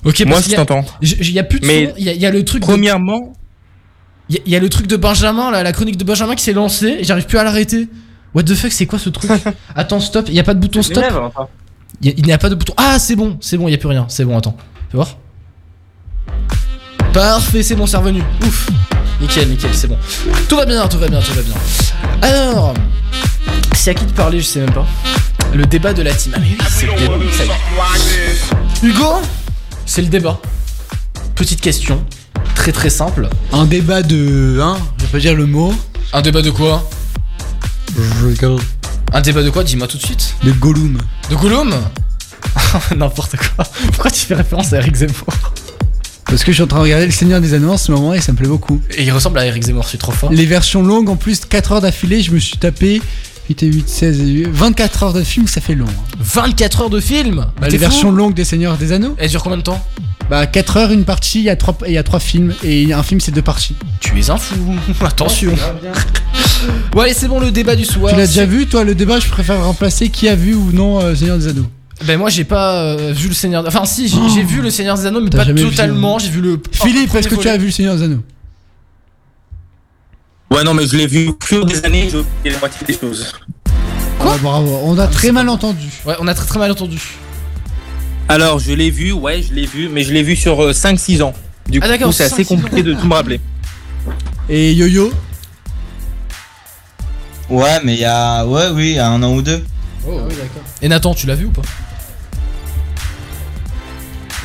[0.04, 0.84] Ok, Moi, je qu'il y a- t'entends.
[1.00, 1.92] j- Il y a plus de Mais son.
[1.96, 2.60] Il y, a- il y a le truc.
[2.62, 3.32] de- Premièrement,
[4.28, 6.34] Il y, a- il y a le truc de Benjamin, là, la chronique de Benjamin
[6.34, 6.96] qui s'est lancée.
[7.00, 7.88] et J'arrive plus à l'arrêter.
[8.34, 9.30] What the fuck, c'est quoi ce truc
[9.76, 10.26] Attends, stop.
[10.28, 11.04] Il y a pas de bouton stop.
[12.00, 12.72] Il y a- il n'y a pas de bouton.
[12.76, 14.06] Ah, c'est bon, c'est bon, il y a plus rien.
[14.08, 14.56] C'est bon, attends.
[14.90, 15.16] Fais voir.
[17.12, 18.22] Parfait, c'est bon, c'est revenu.
[18.42, 18.68] Ouf.
[19.22, 19.96] Nickel, nickel, c'est bon.
[20.48, 21.54] Tout va bien, tout va bien, tout va bien.
[22.22, 22.74] Alors,
[23.72, 24.84] c'est à qui de parler, je sais même pas.
[25.54, 26.32] Le débat de la team.
[26.34, 27.14] Ah, mais oui, c'est le débat.
[27.36, 28.88] Ça y est.
[28.88, 29.22] Hugo,
[29.86, 30.40] c'est le débat.
[31.36, 32.04] petite question,
[32.56, 33.28] très très simple.
[33.52, 34.58] Un débat de.
[34.60, 35.72] Hein, je vais pas dire le mot.
[36.12, 36.90] Un débat de quoi?
[37.96, 38.60] Je regarde.
[39.12, 39.62] Un débat de quoi?
[39.62, 40.34] Dis-moi tout de suite.
[40.42, 40.98] De Gollum.
[41.30, 41.72] De Gollum?
[42.96, 43.64] N'importe quoi.
[43.92, 45.28] Pourquoi tu fais référence à Eric Zemmour?
[46.26, 48.14] Parce que je suis en train de regarder Le Seigneur des Anneaux en ce moment
[48.14, 48.80] et ça me plaît beaucoup.
[48.96, 50.30] Et il ressemble à Eric Zemmour, suis trop fort.
[50.32, 53.02] Les versions longues, en plus, 4 heures d'affilée, je me suis tapé
[53.50, 55.86] 8 et 8, 16 et 8, 24 heures de film, ça fait long.
[55.88, 56.16] hein.
[56.20, 59.58] 24 heures de film Bah, les versions longues des Seigneurs des Anneaux Elles durent combien
[59.58, 59.84] de temps
[60.30, 62.92] Bah 4 heures, une partie, il y a 3, il y a trois films et
[62.94, 63.74] un film c'est deux parties.
[64.00, 64.54] Tu es un fou.
[65.04, 65.52] Attention.
[66.98, 68.12] Allez c'est bon le débat du soir.
[68.12, 70.70] tu l'as déjà C'est- vu toi le débat Je préfère remplacer qui a vu ou
[70.72, 71.66] non euh, Seigneur des Anneaux.
[72.06, 73.64] Ben moi j'ai pas euh, vu le Seigneur.
[73.66, 74.28] Enfin si j'ai Oh.
[74.34, 76.18] j'ai vu le Seigneur des Anneaux mais T'as pas jamais vu, totalement.
[76.18, 76.60] J'ai vu le.
[76.72, 78.22] Philippe, oh, est-ce que tu as vu le Seigneur des Anneaux?
[80.50, 82.92] Ouais, non, mais je l'ai vu au fur des années, j'ai oublié la moitié des
[82.98, 83.32] choses.
[84.20, 85.86] Ah, Bravo, on a très mal entendu.
[86.04, 87.00] Ouais on a très très mal entendu.
[88.28, 91.22] Alors, je l'ai vu, ouais, je l'ai vu, mais je l'ai vu sur euh, 5-6
[91.22, 91.32] ans.
[91.68, 92.48] Du Ah, coup, d'accord, c'est assez 5-6 ans.
[92.56, 93.40] compliqué de tout me rappeler.
[94.48, 95.12] Et Yo-Yo?
[97.50, 98.46] Ouais, mais il y a.
[98.46, 99.62] Ouais, oui, il y a un an ou deux.
[100.06, 100.62] Oh oui d'accord.
[100.82, 101.62] Et Nathan tu l'as vu ou pas?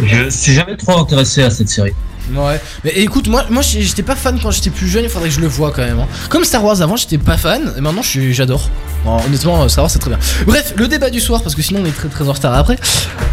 [0.04, 1.94] Je suis jamais trop intéressé à cette série.
[2.34, 2.60] Ouais.
[2.84, 5.04] Mais écoute moi moi j'étais pas fan quand j'étais plus jeune.
[5.06, 6.00] Il faudrait que je le vois quand même.
[6.00, 6.08] hein.
[6.30, 8.70] Comme Star Wars avant j'étais pas fan et maintenant je suis- j'adore.
[9.06, 10.20] Bon, honnêtement euh, Star Wars c'est très bien.
[10.46, 12.78] Bref le débat du soir parce que sinon on est très très en retard après.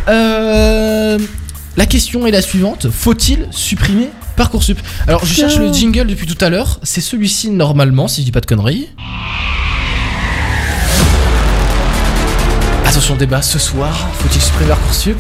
[0.09, 1.19] Euh,
[1.77, 4.79] la question est la suivante faut-il supprimer Parcoursup?
[5.07, 6.79] Alors je cherche le jingle depuis tout à l'heure.
[6.83, 8.89] C'est celui-ci normalement si je dis pas de conneries.
[13.05, 15.19] Attention débat ce soir, faut-il supprimer Parcoursup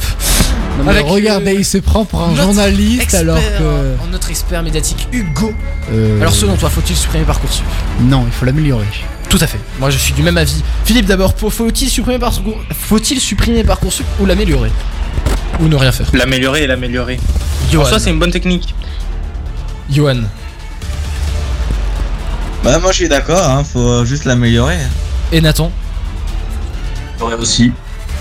[0.78, 3.42] Non, mais regardez, le- il se prend pour un journaliste expert, alors que.
[3.60, 5.52] euh, Notre expert médiatique Hugo.
[5.92, 7.62] Euh, Alors selon toi, faut-il supprimer Parcoursup
[8.00, 8.86] Non, il faut l'améliorer.
[9.28, 9.58] Tout à fait.
[9.78, 10.62] Moi je suis du même avis.
[10.86, 14.70] Philippe d'abord, faut-il supprimer Parcoursup Faut-il supprimer Parcoursup ou l'améliorer
[15.60, 17.20] Ou ne rien faire L'améliorer et l'améliorer.
[17.76, 18.74] En soi, c'est une bonne technique.
[19.90, 20.20] Johan.
[22.62, 24.78] Bah, moi je suis d'accord, hein, faut juste l'améliorer.
[25.32, 25.70] Et Nathan
[27.18, 27.72] J'aurais aussi.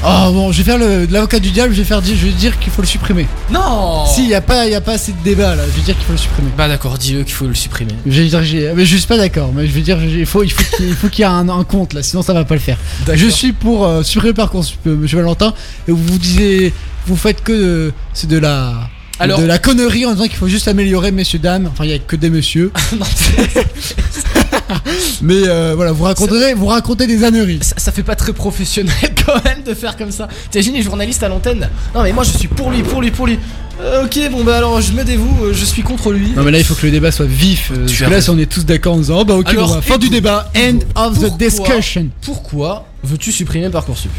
[0.06, 2.26] Oh bon, je vais faire le- de l'avocat du diable, je vais faire dire, je
[2.26, 3.26] vais dire qu'il faut le supprimer.
[3.50, 5.82] Non Si, il y a pas, y a pas assez de débat là, je vais
[5.86, 6.50] dire qu'il faut le supprimer.
[6.58, 7.94] Bah d'accord, dis-eux qu'il faut le supprimer.
[8.06, 10.44] Je vais dire, j'ai- mais je suis pas d'accord, mais je vais dire, il faut,
[10.44, 12.44] il faut qu'il il faut qu'il y ait un, un compte là, sinon ça va
[12.44, 12.78] pas le faire.
[13.14, 15.54] Je suis pour euh, supprimer Parcoursup, euh, Monsieur Valentin,
[15.88, 16.74] et vous vous disiez,
[17.08, 18.74] vous faites que de- c'est de la,
[19.20, 21.70] Alors- de la connerie en disant qu'il faut juste améliorer, messieurs dames.
[21.72, 22.74] Enfin, il y a que des messieurs.
[23.00, 23.06] Non,
[25.22, 27.59] mais euh, voilà, vous raconterez, vous racontez des âneries.
[27.61, 28.93] ça, ça fait pas très professionnel
[29.26, 30.28] quand même de faire comme ça.
[30.51, 33.28] T'imagines les journalistes à l'antenne Non mais moi je suis pour lui, pour lui, pour
[33.28, 33.39] lui.
[33.82, 36.30] Euh, ok, bon bah alors je me dévoue, euh, je suis contre lui.
[36.36, 37.72] Non mais là il faut que le débat soit vif.
[37.72, 39.68] euh, parce que là si on est tous d'accord en disant oh bah ok Alors,
[39.68, 42.07] bon, bah, fin du débat, end of the discussion.
[42.22, 44.11] Pourquoi veux-tu supprimer Parcoursup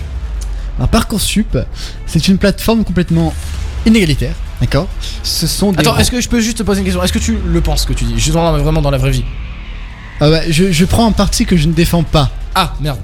[0.81, 1.57] Un Parcoursup,
[2.07, 3.33] c'est une plateforme complètement
[3.87, 4.89] inégalitaire, d'accord?
[5.23, 7.03] Ce sont des Attends, est-ce que je peux juste te poser une question?
[7.03, 8.15] Est-ce que tu le penses ce que tu dis?
[8.17, 9.25] Je suis vraiment dans la vraie vie.
[10.21, 12.31] Ah bah, je, je prends un parti que je ne défends pas.
[12.55, 12.99] Ah merde.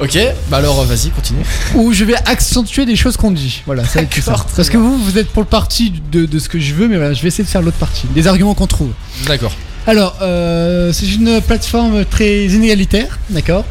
[0.00, 0.16] Ok,
[0.48, 1.40] bah alors vas-y, continue.
[1.74, 3.62] Ou je vais accentuer des choses qu'on dit.
[3.66, 4.44] Voilà, ça va être plus simple.
[4.54, 6.96] Parce que vous, vous êtes pour le parti de, de ce que je veux, mais
[6.96, 8.06] voilà, je vais essayer de faire l'autre partie.
[8.14, 8.92] Des arguments qu'on trouve.
[9.26, 9.52] D'accord.
[9.88, 13.64] Alors, euh, c'est une plateforme très inégalitaire, d'accord?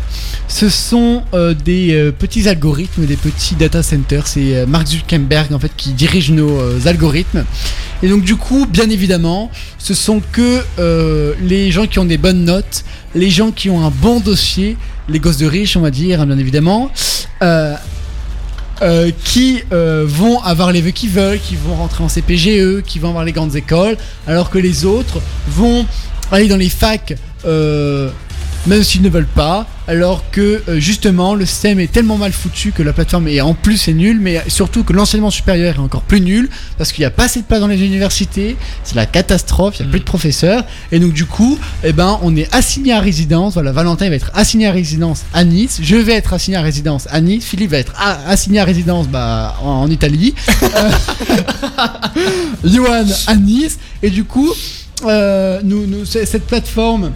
[0.48, 4.26] Ce sont euh, des euh, petits algorithmes, des petits data centers.
[4.26, 7.46] C'est Mark Zuckerberg en fait qui dirige nos algorithmes.
[8.02, 10.64] Et donc du coup, bien évidemment, ce sont que
[11.40, 14.76] les gens qui ont des bonnes notes, les gens qui ont un bon dossier,
[15.10, 16.90] les gosses de riches, on va dire, hein, bien évidemment.
[18.82, 23.00] Euh, qui euh, vont avoir les vœux qu'ils veulent, qui vont rentrer en CPGE, qui
[23.00, 23.98] vont avoir les grandes écoles,
[24.28, 25.86] alors que les autres vont
[26.32, 27.16] aller dans les facs
[27.46, 28.10] euh,
[28.66, 32.72] même s'ils ne veulent pas, alors que euh, justement le système est tellement mal foutu
[32.72, 36.02] que la plateforme est en plus est nulle, mais surtout que l'enseignement supérieur est encore
[36.02, 39.06] plus nul parce qu'il n'y a pas assez de place dans les universités, c'est la
[39.06, 42.54] catastrophe, il n'y a plus de professeurs, et donc du coup, eh ben, on est
[42.54, 43.54] assigné à résidence.
[43.54, 47.08] Voilà, Valentin va être assigné à résidence à Nice, je vais être assigné à résidence
[47.10, 47.94] à Nice, Philippe va être
[48.28, 50.34] assigné à résidence bah, en, en Italie,
[50.78, 50.90] Euh,
[52.64, 54.52] Johan à Nice, et du coup,
[55.06, 57.12] euh, nous, cette plateforme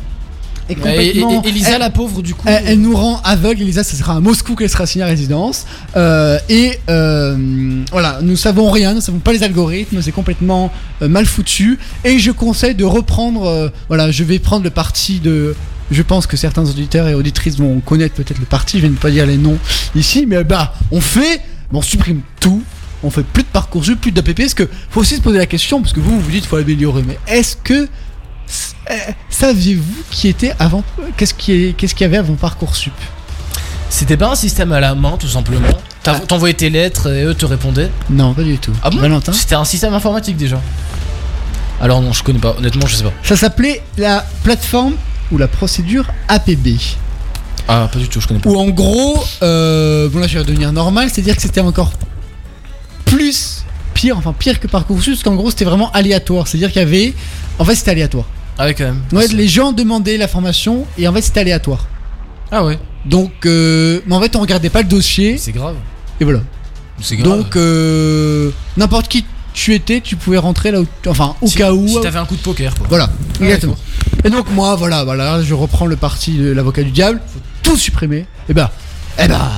[0.71, 0.77] est Et,
[1.09, 1.43] et- complètement.
[1.43, 2.47] et- Elisa elle- la pauvre du coup.
[2.47, 3.61] elle, elle nous rend aveugle.
[3.61, 5.65] Elisa, ce sera à Moscou qu'elle sera assignée à résidence.
[5.95, 11.07] Euh, et euh, voilà, nous savons rien, nous savons pas les algorithmes, c'est complètement euh,
[11.07, 11.79] mal foutu.
[12.03, 13.45] Et je conseille de reprendre.
[13.45, 15.55] euh, voilà, je vais prendre le parti de.
[15.91, 18.77] Je pense que certains auditeurs et auditrices vont connaître peut-être le parti.
[18.77, 19.57] Je vais ne pas dire les noms
[19.93, 21.41] ici, mais bah, on fait,
[21.73, 22.63] on supprime tout.
[23.03, 24.37] On fait plus de parcours, plus d'APP.
[24.37, 27.03] Parce que faut aussi se poser la question, parce que vous vous dites faut améliorer,
[27.05, 27.87] mais est-ce que euh,
[29.29, 30.83] saviez-vous qui était avant
[31.17, 32.93] Qu'est-ce qui est qu'est-ce qu'il y avait avant parcoursup?
[33.89, 35.67] C'était pas un système à la main tout simplement.
[36.03, 37.91] T'as- T'envoyais tes lettres et eux te répondaient.
[38.09, 38.71] Non, pas du tout.
[38.83, 38.97] Ah bon?
[38.99, 39.33] Valentin?
[39.33, 40.59] C'était un système informatique déjà.
[41.81, 42.55] Alors non, je connais pas.
[42.57, 43.11] Honnêtement, je sais pas.
[43.23, 44.93] Ça s'appelait la plateforme
[45.31, 46.77] ou la procédure APB.
[47.67, 48.49] Ah, pas du tout, je connais pas.
[48.49, 51.91] Où en gros, euh, bon là je vais redevenir normal, c'est-à-dire que c'était encore
[53.05, 56.85] plus pire, enfin pire que Parcoursup, parce qu'en gros c'était vraiment aléatoire, c'est-à-dire qu'il y
[56.85, 57.13] avait,
[57.59, 58.25] en fait c'était aléatoire.
[58.61, 59.01] Ah ouais, quand même.
[59.11, 61.87] Ouais, les gens demandaient la formation et en fait c'était aléatoire.
[62.51, 62.77] Ah ouais.
[63.07, 65.39] Donc, euh, mais en fait on regardait pas le dossier.
[65.39, 65.77] C'est grave.
[66.19, 66.41] Et voilà.
[67.01, 67.39] C'est grave.
[67.39, 71.73] Donc euh, n'importe qui tu étais, tu pouvais rentrer là où, enfin au Si- cas
[71.73, 71.87] où.
[71.87, 72.85] Si t'avais un coup de poker, quoi.
[72.87, 73.09] Voilà,
[73.41, 73.75] exactement.
[74.23, 77.19] Et donc moi, voilà, voilà, je reprends le parti de l'avocat du diable.
[77.33, 78.27] Faut tout supprimer.
[78.47, 78.71] Et bah,
[79.17, 79.49] eh bah,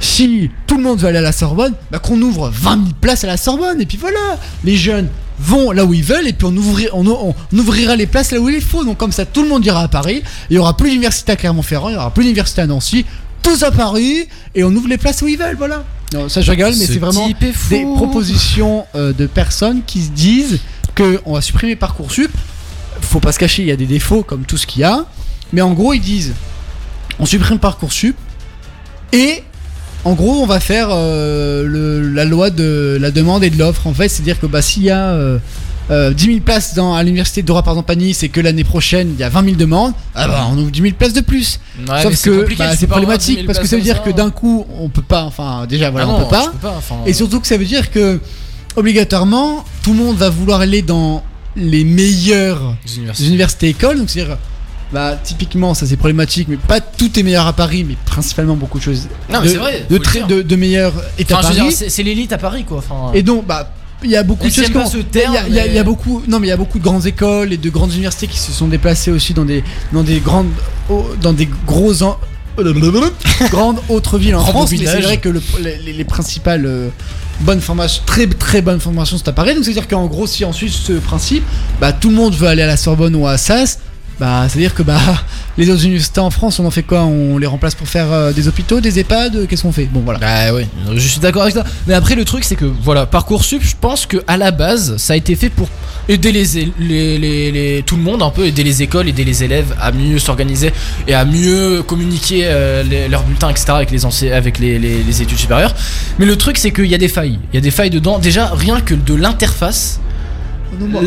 [0.00, 3.24] si tout le monde veut aller à la Sorbonne, bah qu'on ouvre 20 000 places
[3.24, 3.78] à la Sorbonne.
[3.82, 5.08] Et puis voilà, les jeunes
[5.40, 8.32] vont là où ils veulent et puis on, ouvri- on, on- on ouvrira les places
[8.32, 8.84] là où il faut.
[8.84, 10.22] Donc comme ça, tout le monde ira à Paris.
[10.50, 13.04] Il y aura plus d'université à Clermont-Ferrand, il y aura plus d'université à Nancy.
[13.42, 15.56] Tous à Paris et on ouvre les places où ils veulent.
[15.56, 15.84] Voilà.
[16.12, 17.26] Non, ça je rigole, mais Ce c'est vraiment
[17.70, 20.58] des propositions euh, de personnes qui se disent
[20.94, 22.30] que on va supprimer Parcoursup.
[23.00, 25.04] Faut pas se cacher, il y a des défauts comme tout ce qu'il y a.
[25.52, 26.32] Mais en gros, ils disent
[27.20, 28.16] on supprime Parcoursup
[29.12, 29.42] et
[30.04, 33.86] en gros, on va faire euh, le- la loi de la demande et de l'offre.
[33.86, 35.38] En fait, c'est-à-dire que bah, s'il y a euh,
[35.90, 38.40] euh, 10 000 places dans, à l'université de droit par exemple à Nice et que
[38.40, 41.14] l'année prochaine il y a 20 000 demandes, ah bah, on ouvre 10 000 places
[41.14, 41.58] de plus.
[41.88, 44.10] Ouais, Sauf c'est que bah, c'est 10 problématique 000 parce que ça veut dire que
[44.10, 44.16] ça.
[44.16, 46.52] d'un coup on peut pas, enfin déjà voilà, Ah on peut pas.
[46.76, 48.20] enfin, Et surtout que ça veut dire que
[48.76, 51.22] obligatoirement tout le monde va vouloir aller dans
[51.56, 53.26] les meilleures universités.
[53.26, 53.98] universités écoles.
[53.98, 54.36] Donc c'est-à-dire
[54.92, 58.78] bah typiquement ça c'est problématique, mais pas tout est meilleur à Paris, mais principalement beaucoup
[58.78, 59.08] de choses.
[59.32, 60.56] Non, mais c'est vrai, de, très- de, de
[61.18, 61.72] est Enfin, Paris.
[61.90, 62.78] c'est l'élite à Paris, quoi.
[62.78, 63.70] Enfin, Et donc, bah,
[64.02, 64.64] il y a beaucoup de choses.
[65.30, 67.06] il y a- y, a- y beaucoup, non, mais il y a beaucoup de grandes
[67.06, 69.62] écoles et de grandes universités qui se sont déplacées aussi dans des,
[69.92, 70.48] dans des grandes,
[71.20, 72.16] dans des gros, en-
[73.50, 74.70] grandes autres villes en Grand France.
[74.72, 75.42] Mais c'est vrai que le-
[75.84, 76.88] les, les principales euh,
[77.40, 79.54] bonnes formations, très très bonnes formations, sont à Paris.
[79.54, 81.44] Donc c'est à dire qu'en gros, si on suit ce principe,
[81.80, 83.78] bah tout le monde veut aller à la Sorbonne ou à Assas.
[84.20, 84.98] Bah, c'est-à-dire que bah
[85.58, 87.02] les autres universités en France, on en fait quoi?
[87.04, 89.46] On les remplace pour faire euh, des hôpitaux, des EHPAD?
[89.46, 89.84] Qu'est-ce qu'on fait?
[89.84, 90.18] Bon voilà.
[90.18, 91.64] Bah ouais, je suis d'accord avec ça.
[91.86, 95.12] Mais après le truc c'est que voilà, Parcoursup, je pense que à la base, ça
[95.12, 95.68] a été fait pour
[96.08, 96.44] aider les,
[96.80, 97.18] les,
[97.52, 100.72] les- tout le monde un peu, aider les écoles, aider les élèves à mieux s'organiser
[101.06, 103.66] et à mieux communiquer euh, leurs bulletins, etc.
[103.72, 105.74] avec les avec les études supérieures.
[106.18, 107.38] Mais le truc c'est qu'il y a des failles.
[107.52, 108.18] Il y a des failles dedans.
[108.18, 110.00] Déjà rien que de l'interface.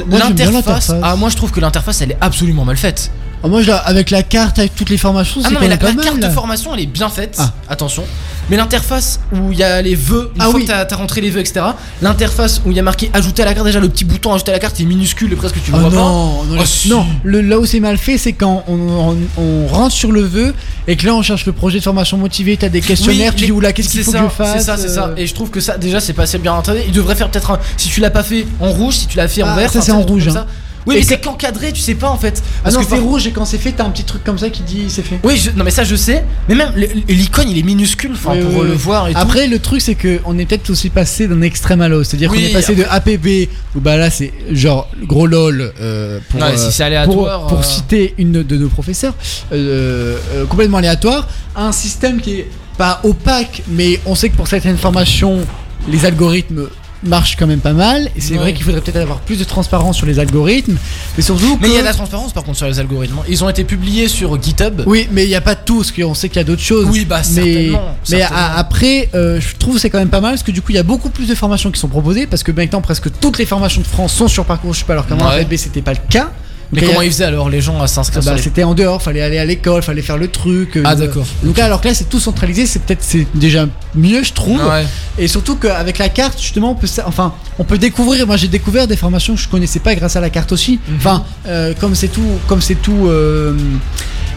[0.09, 0.91] L'interface.
[1.01, 3.11] Ah moi je trouve que l'interface elle est absolument mal faite.
[3.43, 5.77] Ah, moi, je avec la carte, avec toutes les formations, Ah c'est non mais la,
[5.77, 6.05] pas la mal.
[6.05, 6.27] carte là.
[6.27, 7.51] de formation elle est bien faite, Ah.
[7.69, 8.03] attention.
[8.49, 10.63] Mais l'interface où il y a les vœux, une Ah fois oui.
[10.65, 11.61] que t'as as rentré les vœux, etc.
[12.01, 14.51] L'interface où il y a marqué ajouter à la carte, déjà le petit bouton ajouter
[14.51, 16.55] à la carte il est minuscule et presque tu le vois non, pas.
[16.55, 16.89] non, si.
[16.89, 20.21] non, le- là où c'est mal fait, c'est quand on, on- on rentre sur le
[20.21, 20.53] vœu
[20.87, 23.41] et que là on cherche le projet de formation motivé, t'as des questionnaires, Oui, tu
[23.41, 25.05] les- dis oula, qu'est-ce qu'il c'est faut que ça, je fasse C'est ça, c'est ça.
[25.07, 26.83] euh, Et je trouve que ça, déjà, c'est pas assez bien entraîné.
[26.87, 27.59] Il devrait faire peut-être un.
[27.77, 29.91] Si tu l'as pas fait en rouge, si tu l'as fait en vert, ça, c'est
[29.91, 30.31] en rouge, hein.
[30.33, 30.47] ça.
[30.87, 32.41] Oui, Et mais c'est qu'encadré, tu sais pas en fait.
[32.43, 34.23] Ah Parce non, que c'est par- rouge et quand c'est fait, t'as un petit truc
[34.23, 35.19] comme ça qui dit c'est fait.
[35.23, 36.23] Oui, je- non, mais ça je sais.
[36.49, 36.73] Mais même
[37.07, 38.77] l'icône il est minuscule, enfin, Oui, pour oui, euh, le oui.
[38.77, 39.19] voir et tout.
[39.19, 42.09] Après, le truc, c'est que on est peut-être aussi passé d'un extrême à l'autre.
[42.09, 46.41] C'est-à-dire qu'on est passé de APB, où bah là, c'est genre gros lol euh, pour,
[46.57, 47.63] si aléatoire, pour, euh.
[47.63, 49.13] citer une de nos professeurs,
[49.51, 54.35] euh, euh, complètement aléatoire, à un système qui est pas opaque, mais on sait que
[54.35, 55.39] pour certaines formations,
[55.87, 56.67] les algorithmes
[57.03, 58.09] marchent quand même pas mal.
[58.15, 58.39] Et c'est Ouais.
[58.39, 60.77] vrai qu'il faudrait peut-être avoir plus de transparence sur les algorithmes,
[61.17, 63.17] mais surtout Mais il y a de la transparence par contre sur les algorithmes.
[63.27, 64.81] Ils ont été publiés sur GitHub.
[64.85, 66.87] oui, mais il n'y a pas tout, parce qu'on sait qu'il y a d'autres choses.
[66.91, 68.41] Oui, bah, mais, certainement, mais certainement.
[68.55, 70.75] après, euh, je trouve que c'est quand même pas mal, parce que du coup, il
[70.75, 73.45] y a beaucoup plus de formations qui sont proposées, parce que maintenant, presque toutes les
[73.45, 75.47] formations de France sont sur Parcoursup, alors qu'avant, Ouais.
[75.57, 76.31] c'était pas le cas.
[76.73, 78.73] Mais comment ils faisaient alors les gens à Ah s'inscrire bah, sur les- C'était en
[78.73, 80.77] dehors, fallait aller à l'école, fallait faire le truc.
[80.77, 81.25] euh, Ah, d'accord.
[81.43, 84.59] Donc là, alors que là, c'est tout centralisé, c'est peut-être c'est déjà mieux, je trouve.
[84.65, 84.85] Ouais.
[85.17, 88.25] Et surtout qu'avec la carte, justement, on peut, enfin, on peut découvrir.
[88.25, 90.79] Moi, j'ai découvert des formations que je connaissais pas grâce à la carte aussi.
[90.87, 90.95] Mhm.
[90.97, 93.53] Enfin, euh, comme c'est tout, comme c'est tout euh,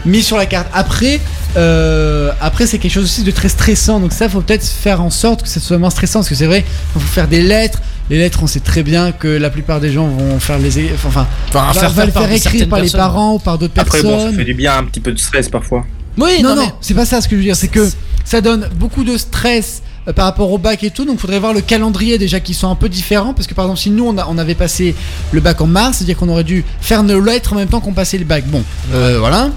[0.05, 0.67] mis sur la carte.
[0.73, 1.19] Après,
[1.57, 3.99] euh, après, c'est quelque chose aussi de très stressant.
[3.99, 6.47] Donc ça, faut peut-être faire en sorte que ça soit moins stressant, parce que c'est
[6.47, 6.65] vrai,
[6.95, 7.79] il faut faire des lettres.
[8.09, 10.91] Les lettres, on sait très bien que la plupart des gens vont faire les, é-
[10.93, 12.99] enfin, Enfin, va- faire va faire le par faire écrire par les personnes.
[12.99, 14.17] parents ou par d'autres Après, personnes.
[14.19, 15.85] bon, ça fait du bien un petit peu de stress parfois.
[16.17, 17.55] Oui, non, non, non, mais- c'est pas ça ce que je veux dire.
[17.55, 17.89] C'est que
[18.23, 21.03] ça donne beaucoup de stress euh, par rapport au bac et tout.
[21.03, 23.33] Donc, faudrait voir le calendrier déjà qui sont un peu différents.
[23.33, 24.93] Parce que par exemple, si nous on, a- on avait passé
[25.31, 27.93] le bac en mars, c'est-à-dire qu'on aurait dû faire nos lettres en même temps qu'on
[27.93, 28.45] passait le bac.
[28.47, 29.49] Bon, euh, voilà.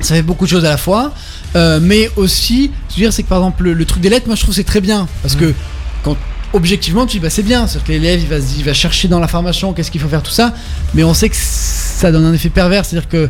[0.00, 1.12] Ça fait beaucoup de choses à la fois.
[1.56, 4.26] Euh, mais aussi, je veux dire, c'est que par exemple, le, le truc des lettres,
[4.26, 5.08] moi je trouve c'est très bien.
[5.22, 5.54] Parce que
[6.04, 6.14] quand
[6.52, 7.66] objectivement, tu dis bah c'est bien.
[7.66, 10.08] C'est-à-dire que l'élève il va, se- il va chercher dans la formation qu'est-ce qu'il faut
[10.08, 10.54] faire, tout ça.
[10.94, 12.84] Mais on sait que ça donne un effet pervers.
[12.84, 13.28] C'est-à-dire que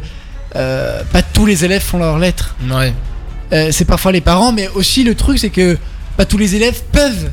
[0.56, 2.54] euh, pas tous les élèves font leurs lettres.
[2.70, 2.92] Ouais.
[3.52, 5.76] Euh, c'est parfois les parents, mais aussi le truc c'est que
[6.16, 7.30] pas tous les élèves peuvent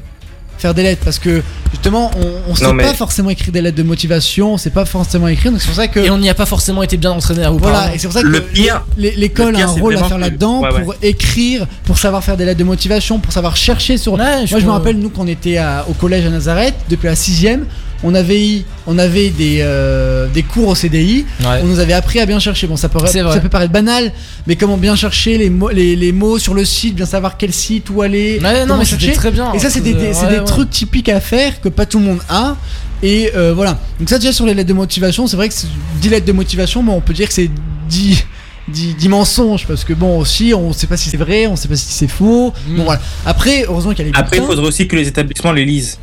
[0.58, 1.42] faire des lettres parce que
[1.72, 4.70] justement on, on sait Non, mais- pas forcément écrire des lettres de motivation, on sait
[4.70, 6.98] pas forcément écrire donc c'est pour ça que Et on n'y a pas forcément été
[6.98, 9.64] bien entraîné à vous voilà, et c'est pour ça que Le pire- l'école le a
[9.64, 13.20] un rôle à faire là-dedans ouais, pour écrire, pour savoir faire des lettres de motivation,
[13.20, 14.18] pour savoir chercher sur.
[14.18, 17.66] Moi, je me rappelle, nous, qu'on était à- au collège à Nazareth, depuis la sixième,
[18.04, 21.60] on avait, eu- on avait des, euh, des cours au CDI, Ouais.
[21.64, 22.68] on nous avait appris à bien chercher.
[22.68, 24.12] Bon, ça peut, ça peut paraître banal,
[24.48, 27.54] mais comment bien chercher les mots, les, les mots sur le site, bien savoir quel
[27.54, 28.40] site, où aller.
[28.44, 29.12] Ouais, non, comment mais chercher.
[29.14, 29.52] très bien.
[29.54, 32.06] Et ça, c'est des, des- Ouais, des trucs typiques à faire que pas tout le
[32.06, 32.56] monde a.
[33.04, 33.80] Et euh, voilà.
[34.00, 35.68] Donc, ça, déjà sur les lettres de motivation, c'est vrai que c'est
[36.02, 37.50] 10 lettres de motivation, mais on peut dire que c'est
[37.90, 38.24] 10.
[38.68, 41.68] 10, 10 mensonges parce que bon aussi on sait pas si c'est vrai on sait
[41.68, 42.78] pas si c'est faux Mm.
[42.78, 45.52] bon voilà après heureusement qu'il y a les Après, il faudrait aussi que les établissements
[45.52, 46.00] les lisent.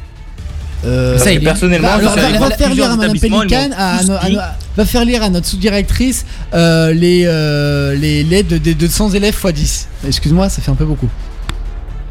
[0.85, 3.71] Euh, Parce que personnellement, va, je va- allé va voir faire lire à Madame Pélican,
[3.77, 4.29] à, à
[4.77, 9.37] va faire lire à notre sous-directrice euh, les, euh, les lettres de- des 200 élèves
[9.45, 9.89] x 10.
[10.09, 11.09] Excuse-moi, ça fait un peu beaucoup.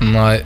[0.01, 0.43] Ouais.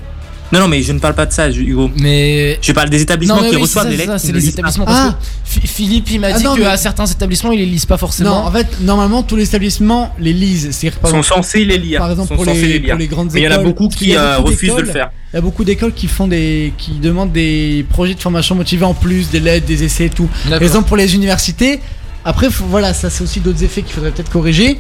[0.52, 1.90] Non, non, mais je ne parle pas de ça, Hugo.
[2.00, 2.60] Mais.
[2.62, 4.14] Je parle des établissements Non, qui oui, reçoivent des lettres.
[4.20, 5.18] c'est les établissements parce Ah.
[5.20, 7.96] que Philippe il m'a Ah dit non, qu'à mais- certains établissements ils les lisent pas
[7.96, 8.46] Non, forcément.
[8.46, 10.70] en fait, normalement, tous les établissements les lisent.
[11.02, 12.00] Par Sont censés les lire.
[12.00, 12.90] Par exemple, Sont pour les, les lire.
[12.92, 14.76] pour les grandes Mais il y en a écoles, beaucoup qui euh, beaucoup refusent de
[14.76, 15.10] le d'écoles- faire.
[15.34, 18.86] Il y a beaucoup d'écoles qui font des, qui demandent des projets de formation motivés
[18.86, 20.30] en plus, des lettres, des essais et tout.
[20.50, 21.80] Par exemple, pour les universités,
[22.24, 24.80] après, faut- voilà, ça c'est aussi d'autres effets qu'il faudrait peut-être corriger.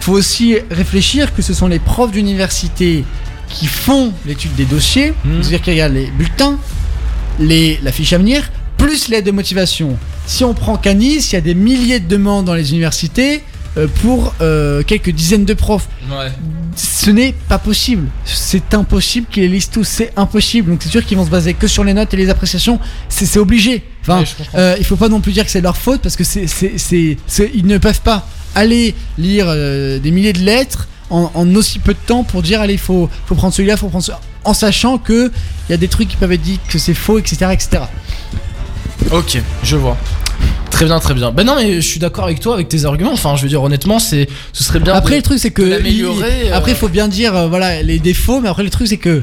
[0.00, 3.04] Faut aussi réfléchir que ce sont les profs d'université
[3.48, 5.42] qui font l'étude des dossiers, Mhm.
[5.42, 6.58] c'est-à-dire qu'il y a les bulletins,
[7.38, 9.96] les, la fiche à venir, plus l'aide de motivation.
[10.26, 13.42] Si on prend Canis, il y a des milliers de demandes dans les universités
[13.76, 15.88] euh, pour euh, quelques dizaines de profs.
[16.10, 16.30] Ouais.
[16.76, 18.08] Ce n'est pas possible.
[18.24, 19.84] C'est impossible qu'ils les lisent tous.
[19.84, 20.70] C'est impossible.
[20.70, 22.78] Donc c'est sûr qu'ils vont se baser que sur les notes et les appréciations.
[23.08, 23.82] C'est obligé.
[24.02, 26.24] Enfin, Ouais, euh, il faut pas non plus dire que c'est leur faute parce que
[26.24, 27.16] c'est-
[27.54, 31.94] ils ne peuvent pas aller lire euh, des milliers de lettres en, en aussi peu
[31.94, 34.04] de temps pour dire allez, faut, faut prendre celui-là, faut prendre
[34.44, 35.30] en sachant que
[35.68, 37.82] il y a des trucs qui peuvent être dit que c'est faux, etc., etc.
[39.10, 39.96] Ok, je vois.
[40.70, 41.32] Très bien, très bien.
[41.32, 43.12] Ben non, mais je suis d'accord avec toi, avec tes arguments.
[43.12, 44.94] Enfin, je veux dire, honnêtement, c'est, ce serait bien.
[44.94, 45.62] Après, de- le truc, c'est que.
[45.62, 46.56] l'améliorer, il- euh.
[46.56, 49.22] Après, il faut bien dire, euh, voilà, les défauts, mais après, le truc, c'est que.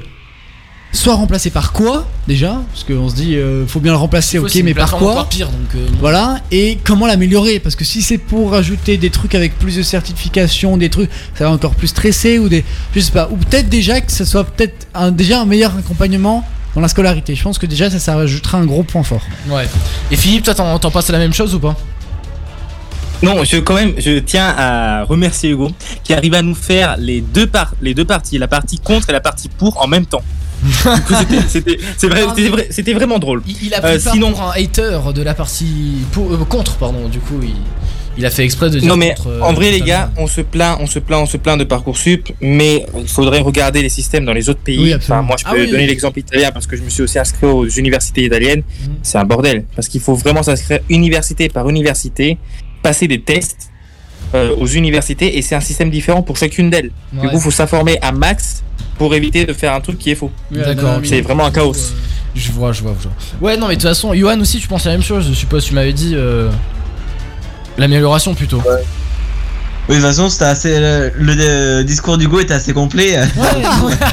[0.96, 4.46] Soit remplacé par quoi, déjà Parce qu'on se dit, euh, faut bien le remplacer, Faut,
[4.46, 5.76] ok, mais par quoi encore pire, donc.
[5.76, 9.76] euh, Voilà, et comment l'améliorer Parce que si c'est pour rajouter des trucs avec plus
[9.76, 12.64] de certification, des trucs, ça va encore plus stresser, ou des.
[12.96, 16.44] Je sais pas, ou peut-être déjà que ça soit peut-être un, déjà un meilleur accompagnement
[16.76, 17.36] dans la scolarité.
[17.36, 19.22] Je pense que déjà, ça, ça rajoutera un gros point fort.
[19.50, 19.68] Ouais.
[20.12, 21.76] Et Philippe, toi, t'en, t'en passes à la même chose ou pas?
[23.22, 25.72] Non, je quand même, je tiens à remercier Hugo
[26.04, 29.14] qui arrive à nous faire les deux par les deux parties, la partie contre et
[29.14, 30.22] la partie pour en même temps.
[30.66, 33.42] C'était- c'était c'est vrai- c'était vrai- c'était vraiment drôle.
[33.48, 36.38] Il, il a pris Euh, part sinon- pour un hater de la partie pour- euh,
[36.48, 37.08] contre, pardon.
[37.08, 37.54] Du coup, il,
[38.18, 38.88] il a fait exprès de dire.
[38.88, 41.26] Non mais contre, euh, en vrai les gars, on se plaint, on se plaint, on
[41.26, 44.80] se plaint de parcoursup, mais il faudrait regarder les systèmes dans les autres pays.
[44.80, 45.20] Oui, absolument.
[45.20, 45.88] enfin, moi je Ah peux oui, donner oui.
[45.90, 48.64] l'exemple italien parce que je me suis aussi inscrit aux universités italiennes.
[48.84, 48.96] Mhm.
[49.04, 52.38] C'est un bordel parce qu'il faut vraiment s'inscrire université par université,
[52.82, 53.70] passer des tests
[54.34, 56.92] euh, aux universités et c'est un système différent pour chacune d'elles.
[57.14, 57.30] Du Ouais.
[57.32, 58.64] coup, faut s'informer à max
[58.98, 60.32] pour éviter de faire un truc qui est faux.
[60.52, 61.76] D'accord, C'est vraiment un chaos.
[62.34, 63.50] Je vois, je vois, je vois.
[63.50, 65.28] Ouais, non, mais de toute façon, Johan aussi, tu penses la même chose.
[65.30, 66.14] Je suppose, tu m'avais dit.
[66.16, 66.50] euh,
[67.78, 68.62] L'amélioration plutôt.
[69.88, 70.80] Oui, de toute façon, c'était assez.
[70.80, 73.18] Le, le, euh, discours d'Hugo était assez complet.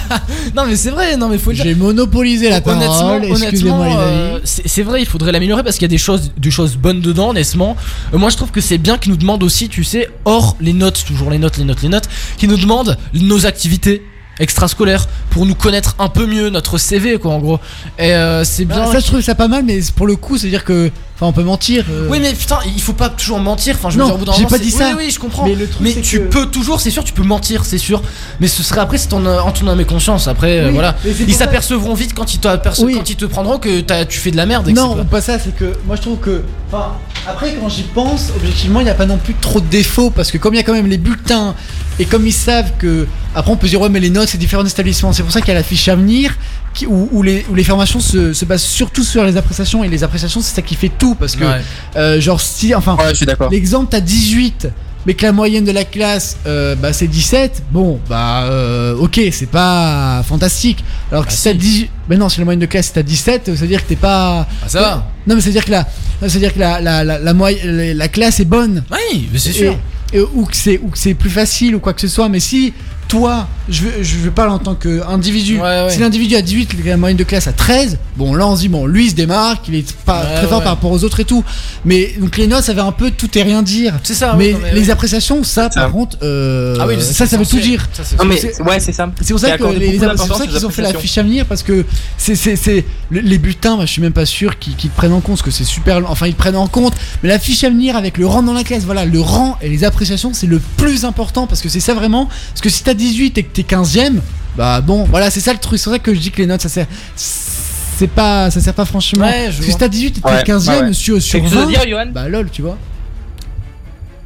[0.56, 1.64] non, mais c'est vrai, non, mais faut le dire.
[1.64, 3.94] J'ai monopolisé la Honnêtement, parole, honnêtement, amis.
[3.98, 6.76] euh, c'est c'est vrai, il faudrait l'améliorer parce qu'il y a des choses, des choses
[6.76, 7.76] bonnes dedans, honnêtement.
[8.12, 10.74] Euh, moi, je trouve que c'est bien qu'ils nous demandent aussi, tu sais, hors les
[10.74, 14.02] notes, toujours les notes, les notes, les notes, qu'ils nous demandent nos activités
[14.40, 17.60] extrascolaires pour nous connaître un peu mieux notre CV, quoi, en gros.
[17.98, 18.84] Et euh, c'est bien.
[18.84, 20.90] Bah, ça, je trouve ça pas mal, mais pour le coup, c'est-à-dire que.
[21.22, 21.84] Enfin, on peut mentir.
[21.88, 24.72] euh, Oui mais putain il faut pas toujours mentir enfin je Non, j'ai pas dit
[24.72, 24.88] ça.
[24.88, 27.22] oui oui je comprends Mais le truc, tu que- peux toujours c'est sûr tu peux
[27.22, 28.02] mentir c'est sûr
[28.40, 30.96] mais ce serait après c'est ton euh, en ton âme et conscience après euh, voilà
[31.04, 32.94] ils s'apercevront vite quand ils t'aperce- Oui.
[32.96, 35.20] quand ils te prendront que t'as- tu fais de la merde et que Non, pas
[35.20, 36.42] ça, c'est que moi je trouve que.
[36.72, 36.92] Enfin,
[37.28, 40.30] après, quand j'y pense, objectivement, il n'y a pas non plus trop de défauts parce
[40.32, 41.54] que comme il y a quand même les bulletins
[42.00, 43.06] et comme ils savent que.
[43.34, 45.12] Après, on peut dire, ouais, mais les notes, c'est différents établissements.
[45.12, 46.34] C'est pour ça qu'il y a la fiche à venir
[46.74, 49.88] qui- où, où les, où les formations se, se basent surtout sur les appréciations et
[49.88, 51.44] les appréciations, c'est ça qui fait tout parce que.
[51.44, 51.60] Ouais.
[51.96, 52.74] euh, genre, si.
[52.74, 53.50] Enfin, Ouais, je suis d'accord.
[53.50, 54.68] l'exemple, t'as 18.
[55.04, 57.64] Mais que la moyenne de la classe, euh, bah, c'est 17.
[57.72, 60.84] Bon, bah, euh, ok, c'est pas fantastique.
[61.10, 61.58] Alors que Bah, si t'as si.
[61.58, 61.90] 18.
[62.08, 63.96] Mais non, si la moyenne de classe, c'est à 17, ça veut dire que t'es
[63.96, 64.46] pas.
[64.62, 65.10] Ah, ça va.
[65.26, 65.88] Non, mais c'est à dire que la,
[66.28, 68.84] c'est à dire que la, la, la, la, moyenne- la- la classe est bonne.
[68.92, 69.76] oui mais c'est sûr
[70.12, 72.28] Et- et- ou que c'est ou que c'est plus facile ou quoi que ce soit.
[72.28, 72.72] Mais si
[73.08, 75.60] toi, je veux, je veux parler en tant qu'individu.
[75.90, 78.56] Si l'individu a 18, il a la moyenne de classe à 13, bon là on
[78.56, 80.64] se dit, bon, lui il se démarque, il est pas Ouais, très fort ouais.
[80.64, 81.44] par rapport aux autres et tout.
[81.84, 83.94] Mais donc les notes, ça veut un peu tout et rien dire.
[84.02, 87.26] C'est ça, Mais, oui, non, mais les appréciations, ça par contre, euh, Ah oui, ça,
[87.26, 87.86] ça veut tout dire.
[87.92, 89.10] Ça, c'est Non, mais ouais, c'est ça.
[89.20, 91.84] c'est pour ça que les, qu'ils ont fait la fiche à venir parce que
[92.16, 93.76] c'est c'est c'est le- les bulletins.
[93.76, 96.00] Moi, je suis même pas sûr qu'ils prennent en compte parce que c'est super.
[96.00, 96.08] long.
[96.08, 96.94] Enfin, ils prennent en compte.
[97.22, 99.68] Mais la fiche à venir avec le rang dans la classe, voilà, le rang et
[99.68, 102.26] les appréciations, c'est le plus important parce que c'est ça vraiment.
[102.50, 104.20] Parce que si t'as 18 et que t'es 15ème,
[104.56, 105.78] bah bon, voilà, c'est ça le truc.
[105.78, 106.86] C'est pour ça que je dis que les notes, ça sert.
[107.16, 109.24] C'est pas, ça sert pas franchement.
[109.26, 110.92] Ouais, je si t'as 18 et que t'es Ouais, 15ème ouais, ouais.
[110.92, 112.76] sur, sur Quelque chose à 20, dire, Johan bah lol, tu vois.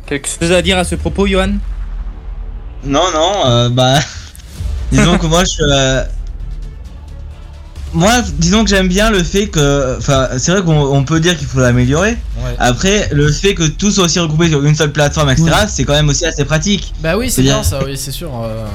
[0.06, 1.52] Quelque chose à dire à ce propos, Johan?
[2.84, 3.98] Non, non, euh, bah.
[4.92, 5.62] disons que moi, je suis.
[5.64, 6.04] euh,
[7.96, 9.96] Moi, disons que j'aime bien le fait que.
[9.98, 12.16] Enfin, c'est vrai qu'on on peut dire qu'il faut l'améliorer.
[12.58, 15.94] Après, le fait que tout soit aussi regroupé sur une seule plateforme, etc., c'est quand
[15.94, 16.92] même aussi assez pratique.
[17.00, 18.30] Bah oui, c'est bien ça, oui, c'est sûr.
[18.44, 18.66] euh,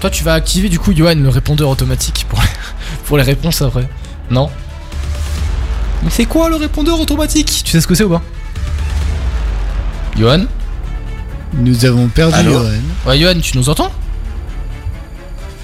[0.00, 2.48] Toi, tu vas activer du coup, Johan, le répondeur automatique pour les,
[3.06, 3.88] pour les réponses après.
[4.30, 4.48] Non?
[6.02, 7.62] Mais c'est quoi le répondeur automatique?
[7.64, 8.22] Tu sais ce que c'est ou pas?
[10.16, 10.44] Johan?
[11.54, 12.64] Nous avons perdu Johan.
[13.06, 13.90] Ouais, Johan, tu nous entends?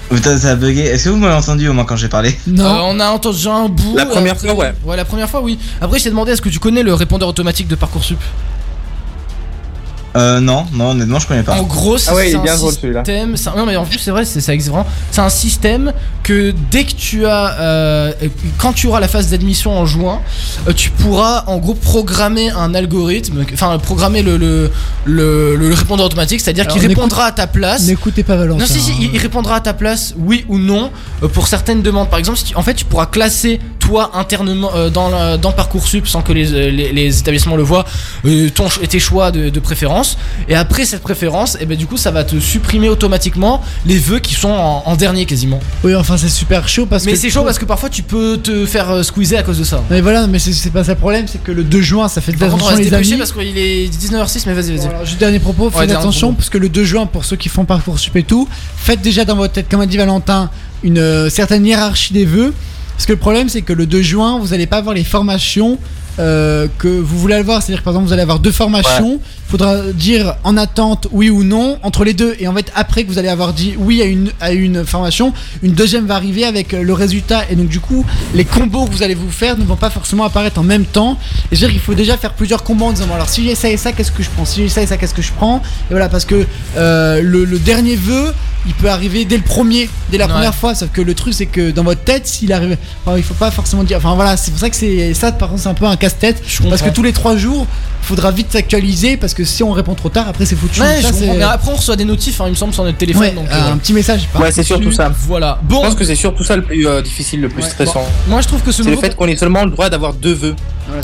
[0.09, 0.81] Putain, ça a bugué.
[0.81, 2.53] Est-ce que vous m'avez entendu au moins quand j'ai parlé Euh,
[2.83, 3.95] on a entendu un bout.
[3.95, 4.73] La première après- fois, ouais.
[4.85, 5.59] Ouais, la première fois, oui.
[5.81, 8.19] Après, je t'ai demandé est-ce que tu connais le répondeur automatique de Parcoursup?
[10.17, 11.55] Euh, non, non, honnêtement, je connais pas.
[11.55, 13.37] En gros, c'est ah ouais, bien un drôle système.
[13.37, 14.87] c'est un- Non, mais en plus, c'est vrai, c'est ça existe vraiment.
[15.11, 15.93] C'est un système
[16.23, 18.11] que dès que tu as, euh,
[18.57, 20.19] quand tu auras la phase d'admission en juin,
[20.67, 24.71] euh, tu pourras en gros programmer un algorithme, enfin programmer le le,
[25.05, 27.83] le, le répondeur automatique, c'est-à-dire qu'il répondra à ta place.
[27.87, 28.59] N'écoutez pas Valentin.
[28.61, 28.95] Non, si, si, hein.
[29.01, 30.91] il, il répondra à ta place, oui ou non,
[31.23, 32.09] euh, pour certaines demandes.
[32.09, 35.51] Par exemple, si tu- en fait, tu pourras classer, toi, internement, euh, dans, la- dans
[35.51, 37.85] Parcoursup, sans que les, les, les établissements le voient,
[38.25, 40.06] euh, ton, tes choix de, de préférence.
[40.47, 44.19] Et après cette préférence, et ben, du coup, ça va te supprimer automatiquement les vœux
[44.19, 45.59] qui sont en, en dernier quasiment.
[45.83, 47.17] Oui, enfin, c'est super chaud parce Mais que.
[47.17, 49.83] c'est chaud parce que parfois, tu peux te faire euh, squeezer à cause de ça.
[49.89, 52.31] Mais voilà, mais c'est- pas ça le problème, c'est que le 2 juin, ça fait
[52.33, 53.17] Par contre, on va attention se les amis.
[53.17, 54.87] parce qu'il est 19h06, mais vas-y, vas-y.
[54.87, 56.37] Voilà, juste dernier propos, faites attention propos.
[56.37, 58.47] parce que le 2 juin, pour ceux qui font Parcoursup et tout,
[58.77, 60.49] faites déjà dans votre tête, comme a dit Valentin,
[60.83, 62.53] une euh, certaine hiérarchie des vœux.
[62.95, 65.77] Parce que le problème, c'est que le 2 juin, vous allez pas avoir les formations
[66.19, 67.61] euh, que vous voulez avoir.
[67.61, 69.19] C'est-à-dire que par exemple, vous allez avoir deux formations.
[69.47, 72.35] Il faudra dire en attente oui ou non entre les deux.
[72.39, 75.31] Et en fait, après que vous allez avoir dit oui à une, à une formation,
[75.63, 77.43] une deuxième va arriver avec euh, le résultat.
[77.49, 80.25] Et donc, du coup, les combos que vous allez vous faire ne vont pas forcément
[80.25, 81.17] apparaître en même temps.
[81.51, 83.69] Et c'est-à-dire qu'il faut déjà faire plusieurs combos en disant bon, alors si j'ai ça
[83.69, 84.45] et ça, qu'est-ce que je prends?
[84.45, 85.57] Si j'ai ça et ça, qu'est-ce que je prends?
[85.89, 86.45] Et voilà, parce que
[86.75, 88.33] euh, le, le dernier vœu,
[88.65, 90.31] il peut arriver dès le premier, dès la Ouais.
[90.33, 90.75] première fois.
[90.75, 92.77] Sauf que le truc, c'est que dans votre tête, s'il arrive.
[93.05, 93.97] Enfin, il faut pas forcément dire.
[93.97, 95.13] Enfin, voilà, c'est pour ça que c'est.
[95.13, 96.41] Ça, par contre, c'est un peu un casse-tête.
[96.69, 97.65] Parce que tous les trois jours,
[98.03, 99.15] il faudra vite s'actualiser.
[99.17, 100.81] Parce que si on répond trop tard, après, c'est foutu.
[100.81, 101.11] Ouais, Ça.
[101.21, 103.21] Mais après, on reçoit des notifs, hein, il me semble, sur notre téléphone.
[103.23, 104.27] Ouais, donc, un euh, petit message.
[104.33, 105.11] par Ouais, c'est surtout ça.
[105.27, 105.59] Voilà.
[105.69, 107.69] Je pense que c'est surtout ça le plus euh, difficile, le plus Ouais.
[107.69, 108.01] stressant.
[108.25, 110.13] Bon, moi, je trouve que ce C'est le fait qu'on ait seulement le droit d'avoir
[110.13, 110.55] deux vœux.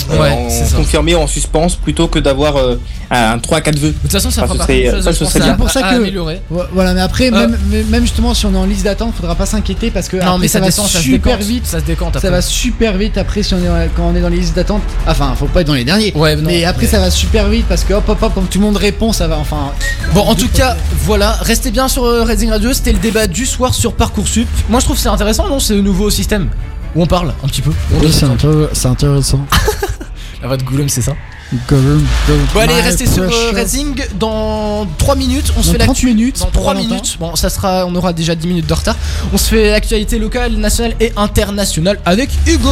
[0.10, 0.76] Ouais, Euh, c'est en ça.
[0.78, 2.76] confirmé en suspens plutôt que d'avoir euh,
[3.12, 3.90] un 3-4 vœux.
[3.90, 5.52] De toute façon, ça enfin, fera serait, choses, ça, ce serait à- bien.
[5.54, 5.96] C'est pour ça à que.
[5.98, 6.42] améliorer.
[6.50, 7.48] Voilà, mais après, Euh.
[7.90, 10.38] même, justement, si on est en liste d'attente, faudra pas s'inquiéter parce que Non, après,
[10.40, 11.66] mais ça, ça va ça super décante, vite.
[11.68, 14.30] ça se décante Ça va super vite après si on est quand on est dans
[14.30, 14.82] les listes d'attente.
[15.08, 16.14] Enfin, faut pas être dans les derniers.
[16.16, 18.48] Ouais, non, mais après, mais- ça va super vite parce que hop, hop, hop, comme
[18.48, 19.38] tout le monde répond, ça va.
[19.38, 19.72] Enfin.
[20.14, 23.46] Bon, en tout cas, voilà, restez bien sur euh, Racing Radio, c'était le débat du
[23.46, 24.48] soir sur Parcoursup.
[24.70, 26.50] Moi, je trouve que c'est intéressant, non, ce nouveau système?
[26.96, 27.72] Où on parle un petit peu.
[28.02, 29.46] Oui, c'est intér- c'est intéressant.
[30.42, 31.14] La voix de Gollum, c'est ça
[31.70, 32.46] Gollum, Gollum.
[32.54, 33.52] Bon, allez, restez sur euh.
[33.54, 35.54] Racing dans 3 minutes.
[35.58, 36.06] On se Dans fait 30 l'actu.
[36.08, 36.90] minutes Dans pour 3 Valentin.
[36.96, 37.18] minutes.
[37.20, 38.96] Bon, ça sera, on aura déjà 10 minutes de retard.
[39.32, 42.70] On se fait l'actualité locale, nationale et internationale avec Hugo.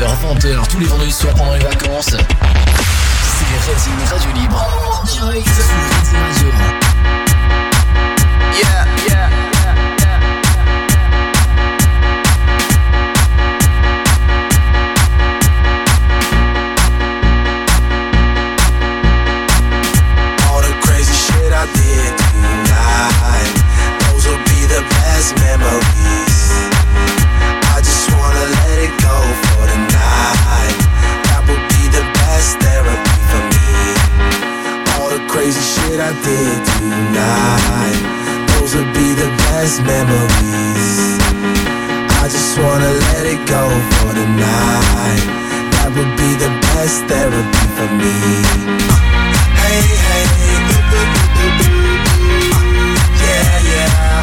[0.00, 2.06] h 20h, tous les vendredis soirs pendant les vacances.
[2.16, 4.66] C'est Racing Radio Libre.
[5.00, 6.79] En direct sur Radio.
[35.40, 38.19] Crazy shit I did tonight,
[38.70, 41.18] those would be the best memories.
[42.22, 45.26] I just wanna let it go for tonight
[45.74, 48.14] That would be the best therapy for me.
[49.58, 50.26] Hey, hey.
[53.26, 54.22] Yeah, yeah.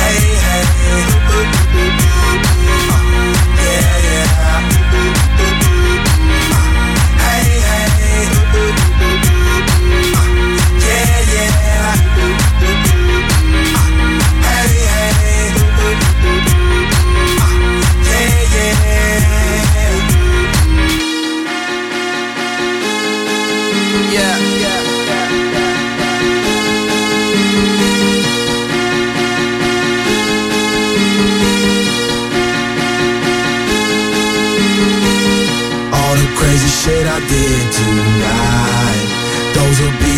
[0.00, 0.64] Hey, hey.
[3.60, 4.83] Yeah, yeah.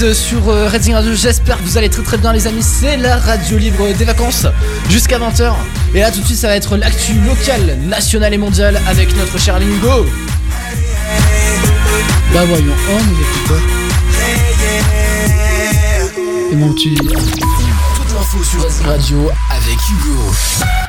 [0.00, 1.14] Sur euh, Red Zing Radio.
[1.14, 2.62] J'espère que vous allez très très bien, les amis.
[2.62, 4.46] C'est la radio libre des vacances
[4.88, 5.52] jusqu'à 20h.
[5.94, 9.38] Et là, tout de suite, ça va être l'actu locale, nationale et mondiale avec notre
[9.38, 10.06] cher Lingo.
[12.32, 13.62] Bah voyons, oh nous écouteurs.
[16.50, 16.94] Et mon petit.
[16.94, 20.79] Toute l'info sur Radio avec Hugo.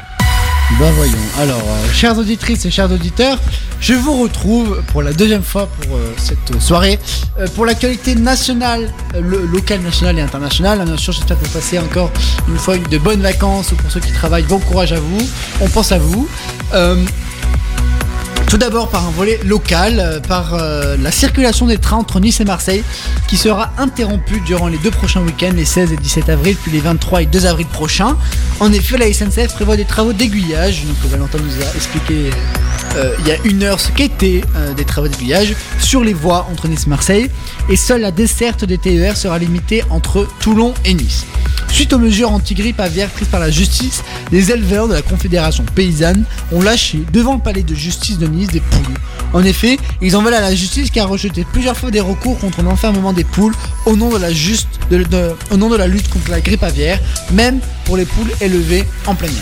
[0.81, 1.13] Bah voyons.
[1.39, 3.37] Alors, euh, chères auditrices et chers auditeurs,
[3.79, 6.97] je vous retrouve pour la deuxième fois pour euh, cette soirée
[7.39, 10.83] euh, pour l'actualité nationale, euh, le- locale, nationale et internationale.
[10.83, 12.09] Bien sûr, j'espère que vous passez encore
[12.47, 15.19] une fois une de bonnes vacances ou pour ceux qui travaillent, bon courage à vous.
[15.61, 16.27] On pense à vous.
[18.51, 22.19] Euh, tout d'abord par un volet local, euh, par euh, la circulation des trains entre
[22.19, 22.83] Nice et Marseille,
[23.27, 26.79] qui sera interrompue durant les deux prochains week-ends, les 16 et 17 avril, puis les
[26.79, 28.17] 23 et 2 avril prochains.
[28.59, 32.31] En effet, la SNCF prévoit des travaux d'aiguillage, donc Valentin nous a expliqué
[32.95, 36.47] euh, il y a une heure ce qu'étaient euh, des travaux d'aiguillage sur les voies
[36.51, 37.29] entre Nice et Marseille,
[37.69, 41.25] et seule la desserte des TER sera limitée entre Toulon et Nice.
[41.69, 46.25] Suite aux mesures anti-grippe aviaires prises par la justice, les éleveurs de la Confédération paysanne
[46.51, 48.95] ont lâché devant le palais de justice de Nice des poules.
[49.33, 52.37] En effet, ils en veulent à la justice qui a rejeté plusieurs fois des recours
[52.39, 53.53] contre l'enfermement des poules
[53.85, 54.29] au nom de la,
[55.87, 56.99] lutte contre la grippe aviaire,
[57.31, 59.33] même pour les poules élevées en plein air.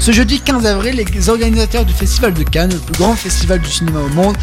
[0.00, 3.70] Ce jeudi 15 avril, les organisateurs du Festival de Cannes, le plus grand festival du
[3.70, 4.36] cinéma au monde,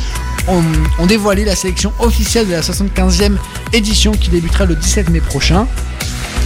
[0.48, 3.34] ont dévoilé la sélection officielle de la 75e
[3.74, 5.68] édition qui débutera le 17 mai prochain.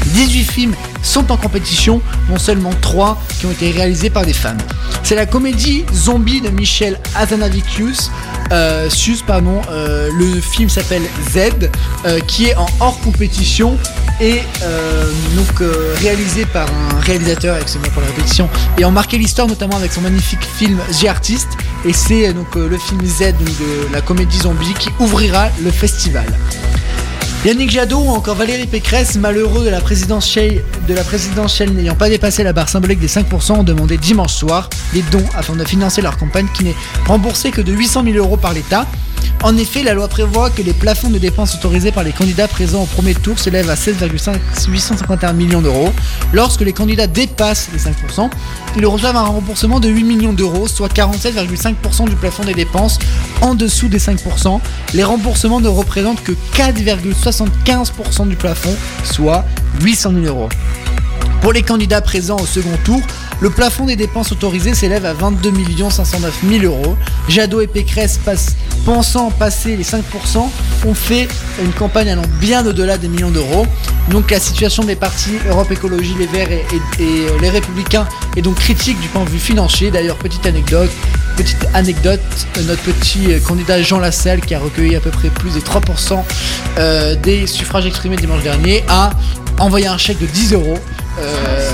[0.05, 4.57] 18 films sont en compétition, dont seulement 3 qui ont été réalisés par des femmes.
[5.03, 8.09] C'est la comédie Zombie de Michel Hazanavicius.
[8.51, 11.69] Euh, Sus, pardon, euh, le film s'appelle Z,
[12.05, 13.77] euh, qui est en hors compétition
[14.21, 14.41] et
[15.35, 15.67] donc
[16.01, 18.47] réalisé par un réalisateur, excusez-moi pour la répétition,
[18.77, 21.47] et en marqué l'histoire notamment avec son magnifique film The Artist.
[21.84, 26.27] Et c'est donc le film Z de la comédie zombie qui ouvrira le festival.
[27.45, 32.53] Yannick Jadot ou encore Valérie Pécresse, malheureux de la présidentielle, de n'ayant pas dépassé la
[32.53, 36.48] barre symbolique des 5%, ont demandé dimanche soir des dons afin de financer leur campagne
[36.53, 36.76] qui n'est
[37.06, 38.88] remboursée que de 800 000 euros par l'État.
[39.44, 42.84] En effet, la loi prévoit que les plafonds de dépenses autorisés par les candidats présents
[42.84, 45.90] au premier tour s'élèvent à 16,851 millions d'euros.
[46.32, 48.30] Lorsque les candidats dépassent les 5%,
[48.78, 52.99] ils reçoivent un remboursement de 8 millions d'euros, soit 47,5% du plafond des dépenses
[53.41, 54.61] en dessous des 5%.
[54.94, 56.32] Les remboursements ne représentent que
[57.41, 59.45] 4,75% du plafond, soit
[59.81, 60.49] 800 000 euros.
[61.41, 63.01] Pour les candidats présents au second tour,
[63.41, 65.51] le plafond des dépenses autorisées s'élève à 22
[65.89, 66.95] 509 000 euros.
[67.27, 68.18] Jadot et Pécresse,
[68.85, 70.01] pensant passer les 5%,
[70.85, 71.27] ont fait
[71.61, 73.68] une campagne allant bien au-delà des millions d'euros.
[74.10, 76.64] Donc la situation des partis Europe Écologie, Les Verts et,
[77.41, 78.07] les Républicains
[78.38, 79.91] est donc critique du point de vue financier.
[79.91, 80.91] D'ailleurs, petite anecdote,
[81.35, 82.19] petite anecdote,
[82.65, 86.23] notre petit euh, candidat Jean Lassalle, qui a recueilli à peu près plus des 3%
[86.77, 89.11] euh, des suffrages exprimés dimanche dernier, a
[89.60, 90.77] envoyé un chèque de 10 euros.
[91.19, 91.72] euh,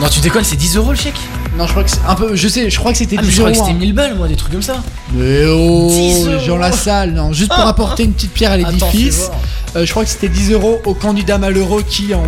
[0.00, 1.18] Non, tu déconnes, c'est 10 euros le chèque?
[1.56, 2.34] Non, je crois que c'est un peu.
[2.34, 3.80] Je sais, je crois que c'était Ah, mais 10 je crois que euros, c'était hein.
[3.80, 4.82] 1000 balles, moi, des trucs comme ça.
[5.14, 6.38] Mais oh, 10 euros.
[6.46, 9.30] Jean Lassalle, non, juste pour apporter une petite pierre à l'édifice.
[9.76, 12.22] euh, je crois que c'était 10 euros aux candidats malheureux qui ont,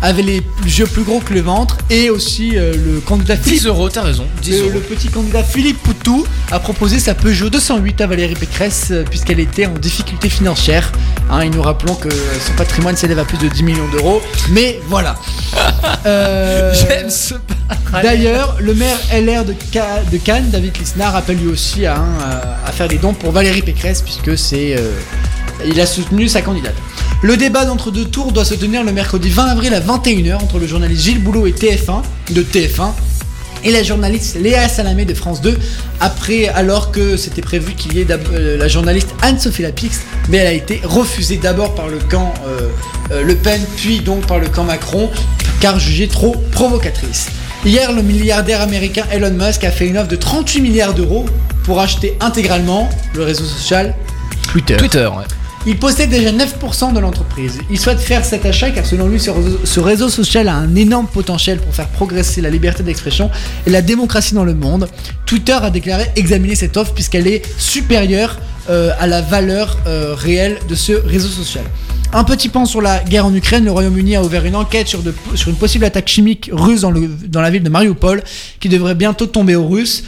[0.00, 1.76] avaient les yeux plus gros que le ventre.
[1.90, 4.24] Et aussi euh, le candidat 10 euros, t'as raison.
[4.42, 4.70] 10 le, euros.
[4.74, 9.40] le petit candidat Philippe Poutou a proposé sa Peugeot 208 à Valérie Pécresse euh, puisqu'elle
[9.40, 10.90] était en difficulté financière.
[11.30, 14.22] Hein, et nous rappelons que son patrimoine s'élève à plus de 10 millions d'euros.
[14.50, 15.16] Mais voilà.
[16.04, 17.34] J'aime ce
[18.02, 22.06] D'ailleurs, le maire LR de, Ca- de Cannes, David Lisnard, appelle lui aussi à, hein,
[22.20, 24.90] à- à faire des dons pour Valérie Pécresse puisque c'est euh,
[25.66, 26.74] il a soutenu sa candidate.
[27.22, 30.66] Le débat d'entre-deux tours doit se tenir le mercredi 20 avril à 21h entre le
[30.66, 32.90] journaliste Gilles Boulot et TF1 de TF1
[33.64, 35.56] et la journaliste Léa Salamé de France 2
[36.00, 40.46] après alors que c'était prévu qu'il y ait euh, la journaliste Anne-Sophie Lapix mais elle
[40.48, 42.68] a été refusée d'abord par le camp euh,
[43.12, 45.08] euh, Le Pen puis donc par le camp Macron
[45.60, 47.28] car jugée trop provocatrice.
[47.64, 51.26] Hier le milliardaire américain Elon Musk a fait une offre de 38 milliards d'euros
[51.62, 53.94] pour acheter intégralement le réseau social
[54.50, 54.76] Twitter.
[54.76, 55.24] Twitter, ouais.
[55.64, 57.60] Il possède déjà 9% de l'entreprise.
[57.70, 60.74] Il souhaite faire cet achat car selon lui ce réseau, ce réseau social a un
[60.74, 63.30] énorme potentiel pour faire progresser la liberté d'expression
[63.64, 64.88] et la démocratie dans le monde.
[65.24, 68.40] Twitter a déclaré examiner cette offre puisqu'elle est supérieure
[68.70, 71.64] euh, à la valeur euh, réelle de ce réseau social.
[72.14, 75.00] Un petit pan sur la guerre en Ukraine, le Royaume-Uni a ouvert une enquête sur,
[75.46, 78.22] une possible attaque chimique russe dans, la ville de Mariupol
[78.60, 80.04] qui devrait bientôt tomber aux Russes.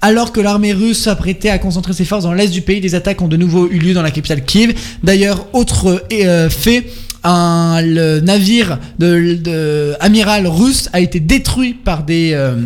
[0.00, 3.22] Alors que l'armée russe s'apprêtait à concentrer ses forces dans l'est du pays, des attaques
[3.22, 4.74] ont de nouveau eu lieu dans la capitale Kiev.
[5.04, 6.86] D'ailleurs, autre euh, fait,
[7.22, 7.80] un
[8.20, 12.56] navire de, de- amiral russe a été détruit par des euh,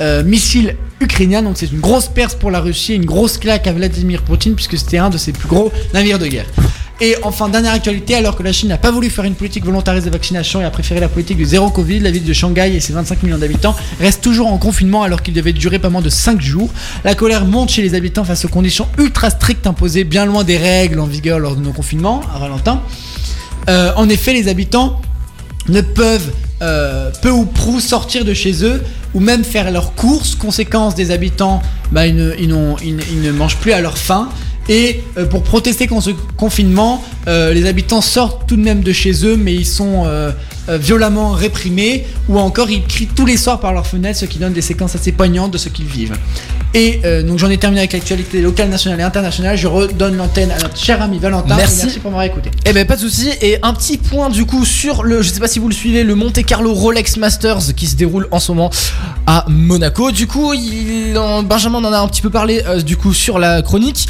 [0.00, 1.42] euh, missiles ukrainiens.
[1.42, 4.78] Donc c'est une grosse perte pour la Russie, une grosse claque à Vladimir Poutine puisque
[4.78, 6.46] c'était un de ses plus gros navires de guerre.
[7.00, 10.06] Et enfin, dernière actualité, alors que la Chine n'a pas voulu faire une politique volontariste
[10.06, 12.80] de vaccination et a préféré la politique du zéro Covid, la ville de Shanghai et
[12.80, 16.08] ses 25 millions d'habitants reste toujours en confinement alors qu'il devait durer pas moins de
[16.08, 16.70] 5 jours.
[17.04, 20.56] La colère monte chez les habitants face aux conditions ultra strictes imposées bien loin des
[20.56, 22.80] règles en vigueur lors de nos confinements à Valentin.
[23.68, 25.02] Euh, en effet, les habitants
[25.68, 26.32] ne peuvent
[26.62, 28.82] euh, peu ou prou sortir de chez eux
[29.12, 30.34] ou même faire leurs courses.
[30.34, 31.60] Conséquence des habitants,
[31.92, 34.30] bah, ils ne mangent plus à leur faim.
[34.68, 38.92] Et euh, pour protester contre ce confinement, euh, les habitants sortent tout de même de
[38.92, 40.32] chez eux, mais ils sont euh,
[40.68, 44.52] violemment réprimés, ou encore ils crient tous les soirs par leurs fenêtres, ce qui donne
[44.52, 46.16] des séquences assez poignantes de ce qu'ils vivent.
[46.74, 49.56] Et euh, donc j'en ai terminé avec l'actualité locale, nationale et internationale.
[49.56, 51.56] Je redonne l'antenne à notre cher ami Valentin.
[51.56, 51.82] Merci.
[51.84, 52.50] merci pour m'avoir écouté.
[52.66, 55.40] Eh ben pas de souci et un petit point du coup sur le je sais
[55.40, 58.52] pas si vous le suivez le Monte Carlo Rolex Masters qui se déroule en ce
[58.52, 58.70] moment
[59.26, 60.10] à Monaco.
[60.10, 61.14] Du coup, il,
[61.44, 64.06] Benjamin en a un petit peu parlé euh, du coup sur la chronique.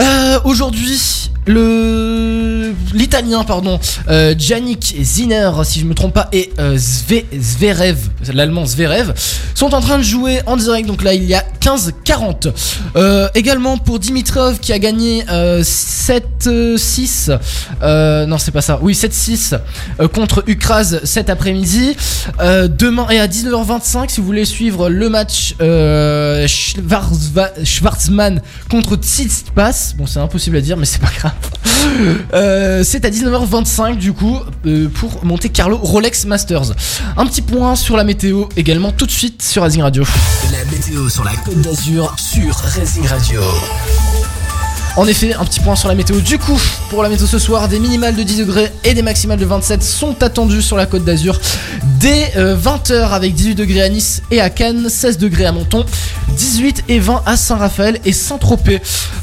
[0.00, 3.78] Euh, Aujourd'hui, le l'italien pardon,
[4.08, 7.96] euh, Yannick Zinner si je me trompe pas et euh, Zve- Zverev,
[8.32, 9.12] l'allemand Zverev
[9.54, 10.86] sont en train de jouer en direct.
[10.88, 12.52] Donc là, il y a 15-40.
[12.96, 17.38] Euh, également pour Dimitrov qui a gagné euh, 7-6.
[17.82, 18.78] euh, non, c'est pas ça.
[18.82, 19.58] Oui, 7-6
[20.00, 21.96] euh, contre Ukraz cet après-midi.
[22.40, 25.54] Demain et à 19h25, si vous voulez suivre le match
[27.64, 28.40] Schwarzman
[28.70, 29.94] contre Tsitsipas.
[29.96, 31.31] Bon, c'est impossible à dire, mais c'est pas grave.
[32.32, 36.72] Euh, c'est à 19h25 du coup euh, pour monter Carlo Rolex Masters.
[37.16, 40.04] Un petit point sur la météo également tout de suite sur Azing Radio.
[40.50, 43.40] La météo sur la côte d'Azur sur Racing Radio.
[44.96, 46.20] En effet, un petit point sur la météo.
[46.20, 46.60] Du coup,
[46.90, 49.82] pour la météo ce soir, des minimales de 10 degrés et des maximales de 27
[49.82, 51.40] sont attendus sur la côte d'Azur
[51.98, 55.86] dès 20h avec 18 degrés à Nice et à Cannes, 16 degrés à Menton,
[56.36, 58.80] 18 et 20 à Saint-Raphaël et Saint-Tropez.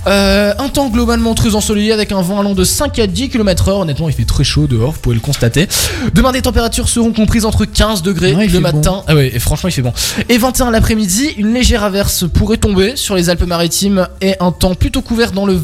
[0.08, 3.82] Euh, un temps globalement très ensoleillé avec un vent allant de 5 à 10 km/h.
[3.82, 5.68] Honnêtement, il fait très chaud dehors, vous pouvez le constater.
[6.14, 9.04] Demain, des températures seront comprises entre 15 degrés Ouais, le matin.
[9.08, 9.94] Ah ouais, et franchement, il fait bon.
[10.30, 15.02] Et 21 l'après-midi, une légère averse pourrait tomber sur les Alpes-Maritimes et un temps plutôt
[15.02, 15.59] couvert dans le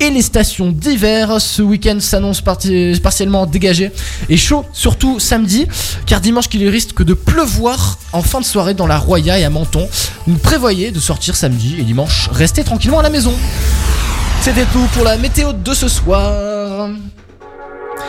[0.00, 1.40] Et les stations d'hiver.
[1.40, 3.90] Ce week-end s'annonce parti- partiellement dégagé
[4.28, 5.66] et chaud, surtout samedi,
[6.06, 9.50] car dimanche qu'il risque de pleuvoir en fin de soirée dans la Roya et à
[9.50, 9.88] Menton.
[10.26, 13.32] Vous prévoyez de sortir samedi et dimanche, restez tranquillement à la maison.
[14.42, 16.88] C'était tout pour la météo de ce soir.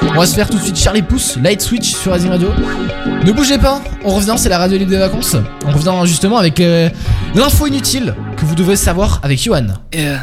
[0.01, 2.49] On va se faire tout de suite Charlie Pouce, Light Switch sur Azing Radio.
[3.23, 5.35] Ne bougez pas, on revient, c'est la radio libre des vacances.
[5.65, 6.89] On revient justement avec euh,
[7.35, 9.67] l'info inutile que vous devez savoir avec Johan.
[9.93, 10.21] Yeah.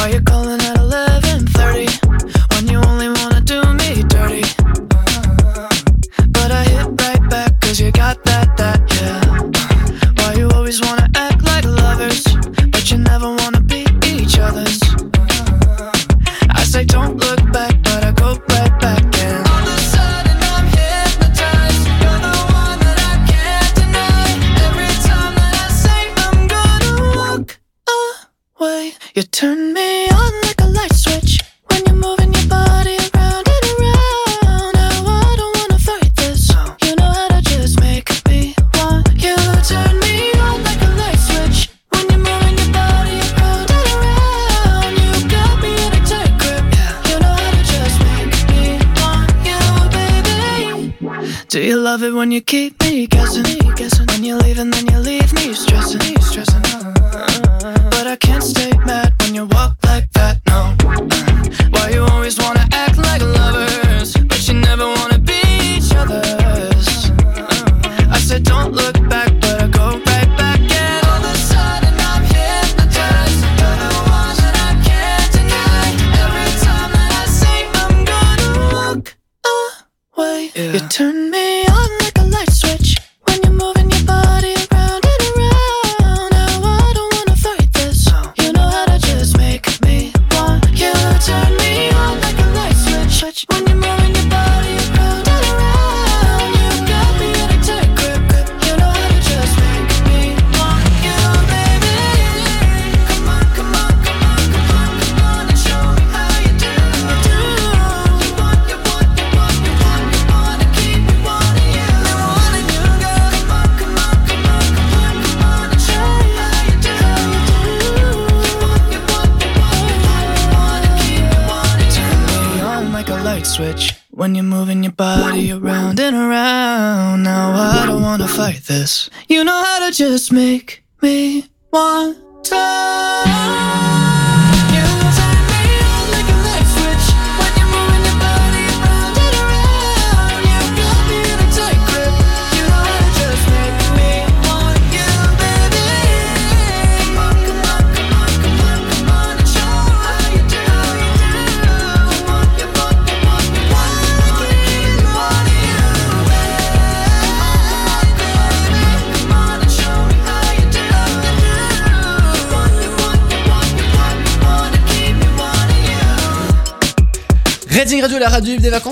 [0.00, 1.86] Why you calling at 11:30
[2.52, 4.44] when you only wanna do me dirty?
[6.36, 8.49] But I hit right back 'cause you got that
[52.00, 53.42] love it when you keep me guessing?
[53.76, 54.06] guessing?
[54.06, 55.19] When you leave and then you leave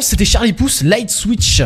[0.01, 1.63] c'était Charlie Pouce, Light Switch.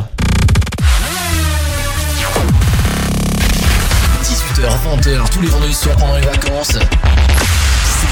[4.23, 6.73] 18h, 20h, tous les vendredis soirs pendant les vacances.
[6.73, 8.09] C'est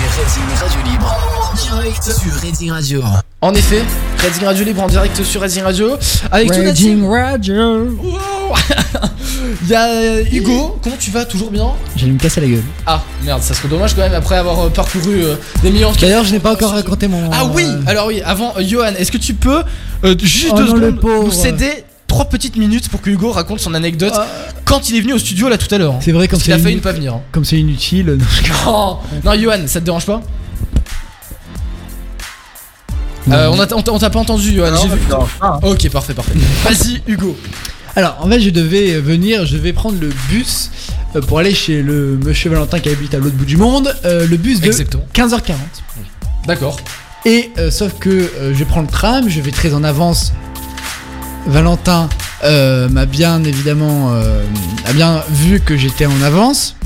[0.63, 1.17] Radio Libre
[1.51, 3.03] en direct sur Reading Radio.
[3.41, 3.83] En effet,
[4.19, 5.97] Reading Radio libre en direct sur Reading Radio.
[6.31, 7.07] Avec toute la team.
[7.09, 7.99] Radio.
[9.63, 11.25] Il y a Hugo, comment tu vas?
[11.25, 11.69] Toujours bien?
[11.97, 12.63] J'allais me casser la gueule.
[12.87, 15.99] Ah merde, ça serait dommage quand même après avoir euh, parcouru euh, des millions de
[15.99, 17.31] D'ailleurs, je n'ai pas encore raconté mon.
[17.33, 19.63] Ah oui Alors oui, avant, euh, Johan, est-ce que tu peux
[20.05, 21.25] euh, juste Oh deux non, secondes pauvre.
[21.27, 24.15] nous céder trois petites minutes pour que Hugo raconte son anecdote
[24.65, 25.95] quand il est venu au studio là tout à l'heure.
[25.95, 25.99] hein.
[26.03, 27.15] C'est vrai, comme Parce qu'il a c'est failli ne pas venir.
[27.15, 27.21] hein.
[27.33, 28.07] Comme c'est inutile.
[28.19, 30.21] non, je- Oh, non, Johan, ça te dérange pas
[33.31, 34.71] Euh, on a- on t'a on t'a pas entendu, Johan.
[34.73, 34.99] Non, vu.
[35.39, 35.61] pas.
[35.63, 36.33] Ok, parfait, parfait.
[36.65, 37.37] Vas-y, Hugo.
[37.95, 40.71] Alors, en fait, je devais venir, je vais prendre le bus
[41.17, 43.95] euh, pour aller chez le monsieur Valentin qui habite à l'autre bout du monde.
[44.05, 45.05] euh, le bus de Exactement.
[45.15, 45.53] 15h40.
[46.47, 46.77] D'accord.
[47.25, 50.33] Et euh, sauf que euh, je prends le tram, je vais très en avance.
[51.47, 52.09] Valentin
[52.45, 54.13] euh, m'a bien évidemment
[55.31, 56.77] vu que j'étais en avance.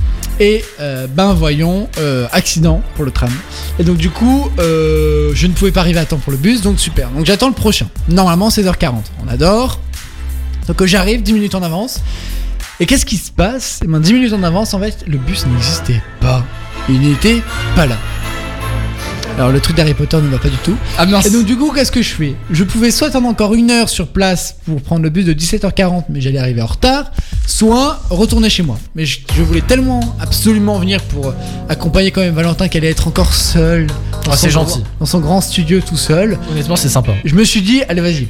[0.40, 0.65] Et
[1.11, 1.89] ben voyons,
[2.32, 3.31] accident pour le tram.
[3.78, 6.81] Et donc du coup, je ne pouvais pas arriver à temps pour le bus, donc
[6.81, 7.11] super.
[7.11, 7.86] Donc j'attends le prochain.
[8.09, 8.94] Normalement 16h40.
[9.24, 9.81] On adore.
[10.66, 12.01] Donc j'arrive 10 minutes en avance.
[12.81, 13.81] Et qu'est-ce qui se passe?
[13.85, 16.44] Eh ben 10 minutes en avance, en fait, le bus n'existait pas.
[16.89, 17.40] Il n'était
[17.77, 17.97] pas là.
[19.36, 20.77] Alors le truc d'Harry Potter ne va pas du tout.
[20.97, 21.27] Ah mince.
[21.27, 22.35] Et donc du coup, qu'est-ce que je fais?
[22.52, 26.05] Je pouvais soit attendre encore une heure sur place pour prendre le bus de 17h40,
[26.09, 27.11] mais j'allais arriver en retard,
[27.47, 28.78] soit retourner chez moi.
[28.94, 31.35] Mais je, je voulais tellement absolument venir pour
[31.69, 33.89] accompagner quand même Valentin qu'elle allait être encore seule.
[34.24, 34.78] dans Ah, c'est son gentil.
[34.78, 36.39] grand- Dans son grand studio tout seul.
[36.52, 37.12] Honnêtement, c'est sympa.
[37.24, 38.28] Je me suis dit, allez vas-y,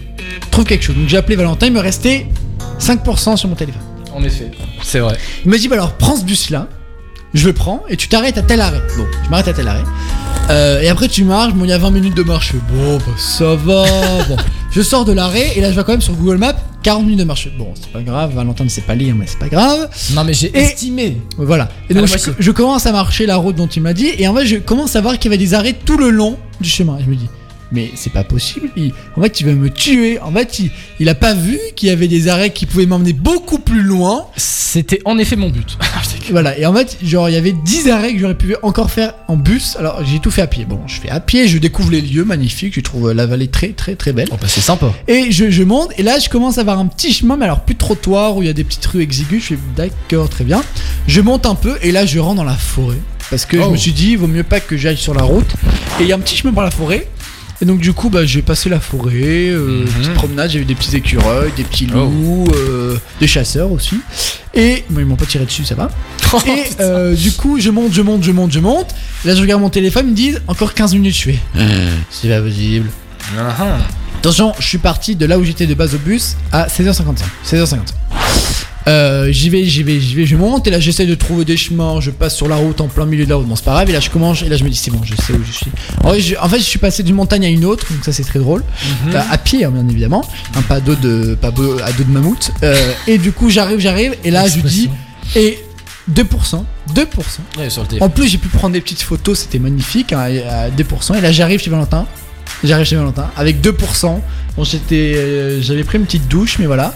[0.51, 0.97] trouve quelque chose.
[0.97, 2.27] Donc j'ai appelé Valentin, il me restait
[2.81, 3.83] 5% sur mon téléphone.
[4.15, 4.51] En effet,
[4.83, 5.19] c'est vrai.
[5.45, 6.67] Il m'a dit, bah alors prends ce bus là,
[7.35, 8.81] je le prends et tu t'arrêtes à tel arrêt.
[8.97, 9.83] Bon, je m'arrête à tel arrêt.
[10.51, 12.53] Euh, et après tu marches, bon il y a 20 minutes de marche.
[12.71, 13.85] Bon bah ça va.
[14.29, 14.37] bon,
[14.71, 17.21] je sors de l'arrêt et là je vois quand même sur Google Maps 40 minutes
[17.21, 17.49] de marche.
[17.57, 19.89] Bon c'est pas grave, Valentin ne sait pas lire mais c'est pas grave.
[20.15, 21.17] Non, mais j'ai Et- estimé.
[21.39, 21.71] Voilà.
[21.89, 24.29] Et donc la je, je commence à marcher la route dont il m'a dit et
[24.29, 26.69] en fait je commence à voir qu'il y avait des arrêts tout le long du
[26.69, 26.99] chemin.
[26.99, 27.29] Et je me dis
[27.75, 28.69] mais c'est pas possible.
[28.77, 30.19] Il- en fait il veut me tuer.
[30.21, 30.71] En fait il,
[31.01, 34.27] il a pas vu qu'il y avait des arrêts qui pouvaient m'emmener beaucoup plus loin.
[34.37, 35.77] C'était en effet mon but.
[36.31, 39.13] Voilà, et en fait, genre, il y avait 10 arrêts que j'aurais pu encore faire
[39.29, 39.77] en bus.
[39.79, 40.65] Alors, j'ai tout fait à pied.
[40.65, 43.69] Bon, je fais à pied, je découvre les lieux magnifiques, je trouve la vallée très,
[43.73, 44.29] très, très belle.
[44.33, 44.91] Oh, bah, c'est sympa.
[45.07, 47.61] Et je, je monte, et là, je commence à avoir un petit chemin, mais alors
[47.61, 49.43] plus de trottoir, où il y a des petites rues exiguës.
[49.43, 50.63] Je fais d'accord, très bien.
[51.09, 52.97] Je monte un peu, et là, je rentre dans la forêt.
[53.29, 53.71] Parce que je Oh.
[53.71, 55.51] me suis dit, il vaut mieux pas que j'aille sur la route.
[56.01, 57.07] Et il y a un petit chemin par la forêt.
[57.61, 60.75] Et donc du coup bah j'ai passé la forêt, euh, petite promenade, j'ai vu des
[60.75, 64.01] petits écureuils, des petits loups, euh, des chasseurs aussi.
[64.55, 65.91] Et bon, ils m'ont pas tiré dessus, ça va.
[66.47, 68.95] et euh, du coup je monte, je monte, je monte, je monte.
[69.25, 71.39] Là je regarde mon téléphone, ils me disent encore 15 minutes, je fais.
[72.11, 72.91] C'est pas possible.
[74.19, 77.23] Attention, je suis parti de là où j'étais de base au bus à 16h55.
[77.47, 77.77] 16h50.
[78.87, 81.57] Euh, j'y vais, j'y vais, j'y vais, je monte et là j'essaie de trouver des
[81.57, 83.73] chemins, je passe sur la route en plein milieu de la route, bon c'est pas
[83.73, 85.43] grave et là je commence et là je me dis c'est bon, je sais où
[85.43, 85.71] je suis.
[86.03, 88.13] En, vrai, je, en fait je suis passé d'une montagne à une autre, donc ça
[88.13, 88.63] c'est très drôle,
[89.07, 89.15] Mhm.
[89.15, 90.23] Euh, à pied hein, bien évidemment,
[90.55, 92.75] un pas à dos de, pas beau- à dos de mammouth, Euh,
[93.07, 94.91] et du coup j'arrive, j'arrive et là je dis
[95.35, 95.59] et
[96.13, 97.07] 2%, 2%.
[97.59, 98.07] Ouais, sur le téléphone.
[98.07, 100.19] En plus, j'ai pu prendre des petites photos, c'était magnifique, hein,
[100.51, 101.15] à 2%.
[101.17, 102.07] Et là, j'arrive chez Valentin.
[102.65, 104.21] J'arrive chez Valentin avec 2%.
[104.57, 106.95] Bon, j'étais, euh, j'avais pris une petite douche, mais voilà.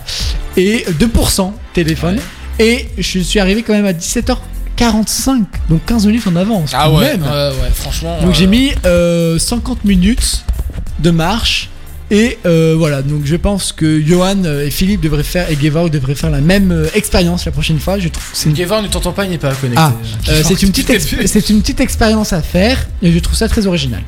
[0.57, 2.19] Et 2% téléphone.
[2.59, 6.70] Et je suis arrivé quand même à 17h45, donc 15 minutes en avance.
[6.74, 7.23] Ah ouais, même.
[7.23, 8.19] ouais, ouais, franchement.
[8.20, 10.45] Donc euh, j'ai mis euh, 50 minutes
[11.01, 11.70] de marche.
[12.11, 15.90] Et euh, voilà, donc je pense que Johan euh, et Philippe devraient faire, et Gevorg
[15.90, 17.99] devraient faire la même euh, expérience la prochaine fois.
[17.99, 19.77] Je trouve une ne t'entend pas, il n'est pas connecté.
[19.78, 19.93] ah,
[20.31, 23.47] euh, c'est une petite ex- c'est une petite expérience à faire et je trouve ça
[23.47, 24.01] très original.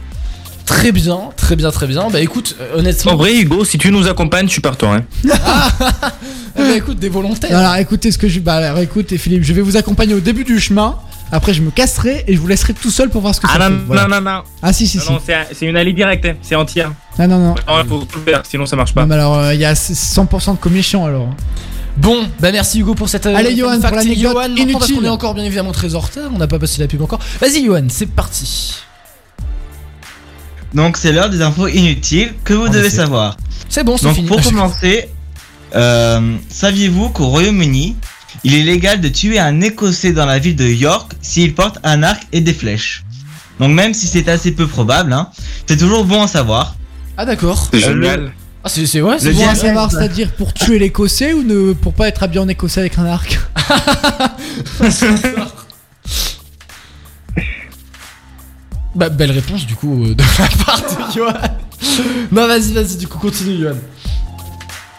[0.70, 2.08] Très bien, très bien, très bien.
[2.10, 3.12] Bah écoute, euh, honnêtement.
[3.12, 4.94] En vrai, Hugo, si tu nous accompagnes, je suis partant.
[4.94, 5.02] Hein.
[5.24, 7.56] Bah, écoute, des volontaires.
[7.56, 10.44] Alors écoutez ce que je bah alors écoutez Philippe, je vais vous accompagner au début
[10.44, 10.96] du chemin.
[11.32, 13.58] Après je me casserai et je vous laisserai tout seul pour voir ce que Ah
[13.58, 13.82] ça non, fait.
[13.86, 14.02] Voilà.
[14.08, 14.42] non, non, non.
[14.62, 15.10] Ah si si Non, si.
[15.12, 15.18] non,
[15.52, 16.34] c'est une allée directe, hein.
[16.40, 16.92] c'est entière.
[17.18, 17.54] Ah non non.
[17.68, 19.02] Non, il faut tout le faire, sinon ça marche pas.
[19.02, 21.28] Non, mais alors il y a 100% de commission alors.
[21.96, 23.26] Bon, bah merci Hugo pour cette.
[23.26, 24.96] euh, Allez, Johan, pour l'anecdote Johan, maintenant, parce inutile.
[24.96, 27.18] qu'on est encore bien évidemment très en retard, on n'a pas passé la pub encore.
[27.40, 28.76] Vas-y, Johan, c'est parti.
[30.74, 32.96] Donc c'est l'heure des infos inutiles que vous En devez effet.
[32.96, 33.36] savoir.
[33.68, 34.26] C'est bon, c'est Donc fini.
[34.28, 35.08] pour commencer,
[35.74, 37.96] euh, saviez-vous qu'au Royaume-Uni,
[38.44, 42.02] il est légal de tuer un Écossais dans la ville de York s'il porte un
[42.02, 43.04] arc et des flèches?
[43.58, 45.28] Donc même si c'est assez peu probable, hein,
[45.66, 46.74] c'est toujours bon à savoir.
[47.16, 47.68] Ah d'accord.
[47.72, 48.32] C'est Euh, le- génial.
[48.62, 51.42] Ah c'est c'est ouais, c'est Le Bon à diable- savoir, c'est-à-dire pour tuer l'écossais ou
[51.42, 53.38] ne, pour pas être habillé en écossais avec un arc?
[58.94, 61.32] Bah belle réponse du coup euh, de la part de Johan.
[62.32, 63.76] non vas-y, vas-y, du coup continue Johan.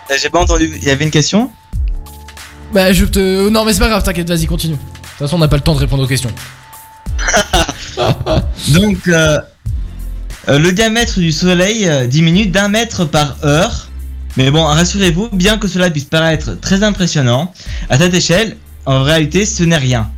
[0.10, 0.72] Euh, J'ai pas entendu.
[0.82, 1.52] Il y avait une question?
[2.74, 3.50] Bah je te.
[3.50, 4.76] Non mais c'est pas grave, t'inquiète, vas-y, continue.
[4.76, 6.32] De toute façon, on n'a pas le temps de répondre aux questions.
[8.70, 9.40] Donc, euh,
[10.50, 13.90] euh, le diamètre du Soleil diminue d'un mètre par heure.
[14.38, 17.54] Mais bon, rassurez-vous, bien que cela puisse paraître très impressionnant,
[17.90, 18.56] à cette échelle,
[18.86, 20.10] en réalité, ce n'est rien.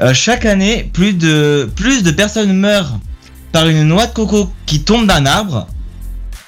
[0.00, 2.98] Euh, chaque année, plus de, plus de personnes meurent
[3.52, 5.66] par une noix de coco qui tombe d'un arbre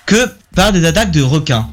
[0.07, 1.69] que par des attaques de requins.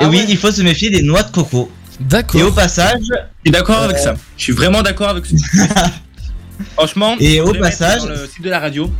[0.00, 0.26] Et Ah oui, ouais.
[0.28, 1.70] il faut se méfier des noix de coco.
[2.00, 2.40] D'accord.
[2.40, 3.14] Et au passage, Je
[3.44, 4.14] suis d'accord avec ça.
[4.36, 5.36] Je suis vraiment d'accord avec ça.
[6.74, 8.90] Franchement, Et au passage- Dans le site de la radio,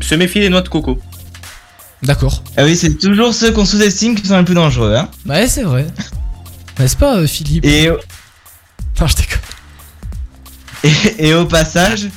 [0.00, 0.98] se méfier des noix de coco.
[2.02, 2.42] D'accord.
[2.58, 4.94] ah oui, c'est toujours ceux qu'on sous-estime qui sont les plus dangereux.
[4.94, 5.08] Hein.
[5.26, 5.86] Ouais, c'est vrai.
[6.78, 7.64] N'est-ce pas, euh, Philippe?
[7.64, 9.38] Et, Non, je déconne.
[10.84, 12.08] Et, et au passage,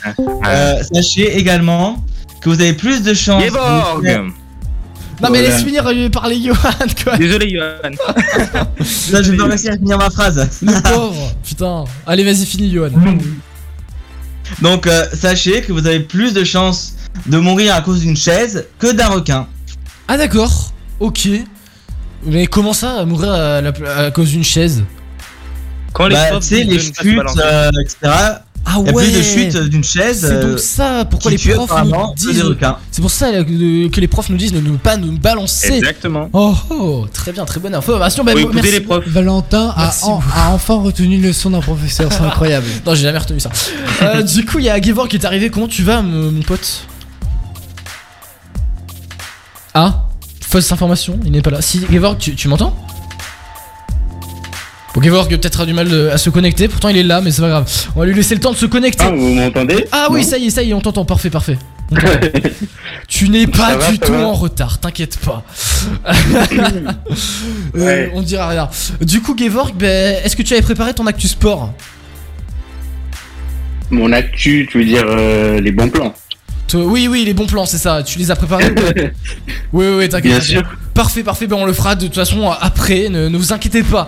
[0.46, 2.04] euh, sachez également
[2.42, 3.44] que vous avez plus de chances.
[3.44, 5.42] Geborg Non, mais Voilà.
[5.50, 6.56] laisse finir euh, parler Johan,
[7.04, 7.18] quoi.
[7.18, 7.90] Désolé, Johan.
[9.12, 10.48] Là, je vais pas réussir à finir ma phrase.
[10.62, 11.32] Le pauvre.
[11.44, 11.86] Putain.
[12.06, 12.92] Allez, vas-y, finis, Johan.
[14.62, 16.94] Donc, euh, sachez que vous avez plus de chances
[17.26, 19.48] de mourir à cause d'une chaise que d'un requin.
[20.08, 20.72] Ah, d'accord.
[21.00, 21.28] Ok.
[22.24, 23.74] Mais comment ça, mourir à, la-
[24.06, 24.84] à cause d'une chaise?
[25.94, 26.96] Quand les Bah, tu sais, les chutes,
[27.38, 27.98] euh, etc.
[28.70, 29.04] Ah Il y a ouais.
[29.06, 30.26] plus de chutes d'une chaise.
[30.28, 32.44] C'est euh, donc ça, pourquoi les profs nous disent.
[32.92, 33.44] C'est pour ça euh,
[33.90, 35.76] que, les profs nous disent de ne pas nous balancer.
[35.76, 36.30] Exactement.
[36.34, 38.26] Oh, oh, très bien, très bonne information.
[38.26, 38.52] Bah, Faut merci.
[38.58, 39.08] écouter les profs.
[39.08, 42.66] Valentin a, Merci en- a enfin retenu une leçon d'un professeur, c'est incroyable.
[42.86, 43.52] Non, j'ai jamais retenu ça.
[44.02, 45.50] Euh, du coup, il y a Gevor qui est arrivé.
[45.50, 46.86] Comment tu vas, mon mon pote?
[49.74, 50.04] Ah
[50.42, 51.62] Fausse information, il n'est pas là.
[51.62, 52.76] Si, Gevor, tu, tu m'entends?
[54.98, 56.68] Bon, Gevor peut-être a du mal à se connecter.
[56.68, 57.72] Pourtant, il est là, mais c'est pas grave.
[57.96, 59.04] On va lui laisser le temps de se connecter.
[59.08, 59.86] Ah, vous m'entendez?
[59.92, 61.06] Ah oui, Non ça y est, ça y est, on t'entend.
[61.06, 61.60] Parfait, parfait.
[63.08, 64.26] Tu n'es pas va, du tout va.
[64.26, 65.44] en retard, t'inquiète pas.
[67.76, 68.12] Euh, Ouais.
[68.16, 68.70] on dira rien.
[69.02, 71.72] Du coup, Gevorg, ben, est-ce que tu avais préparé ton actu sport?
[73.92, 76.14] Mon actu, tu veux dire euh, les bons plans?
[76.74, 78.02] Oui, oui, les bons plans, c'est ça.
[78.02, 78.74] Tu les as préparés
[79.74, 80.32] Oui, oui, oui, t'inquiète.
[80.32, 80.64] Bien sûr.
[80.98, 81.46] Parfait, parfait.
[81.46, 83.08] Ben, on le fera de toute façon après.
[83.10, 84.08] Ne, ne vous inquiétez pas.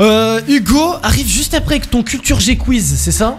[0.00, 3.38] Euh, Hugo arrive juste après avec ton culture G quiz, c'est ça?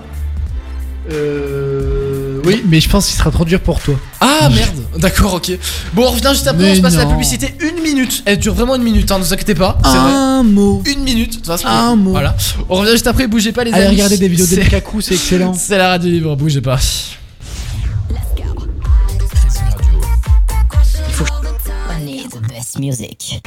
[1.11, 2.39] Euh.
[2.45, 3.95] Oui, mais je pense qu'il sera trop dur pour toi.
[4.21, 4.75] Ah merde.
[4.97, 5.51] D'accord, ok.
[5.93, 6.63] Bon, on revient juste après.
[6.63, 7.11] Mais on se passe la non.
[7.11, 8.23] publicité une minute.
[8.25, 9.11] Elle dure vraiment une minute.
[9.11, 9.77] Hein, ne vous inquiétez pas.
[9.83, 10.11] C'est vrai.
[10.13, 10.81] Un mot.
[10.85, 11.31] Une minute.
[11.31, 12.11] De toute façon, Un mot.
[12.11, 12.35] Voilà.
[12.69, 13.27] On revient juste après.
[13.27, 13.95] Bougez pas les Allez amis.
[13.95, 15.53] regarder des vidéos C'est- de Lukaku, c'est excellent.
[15.57, 16.35] C'est la radio libre.
[16.37, 16.79] Bougez pas.
[22.79, 23.41] Music.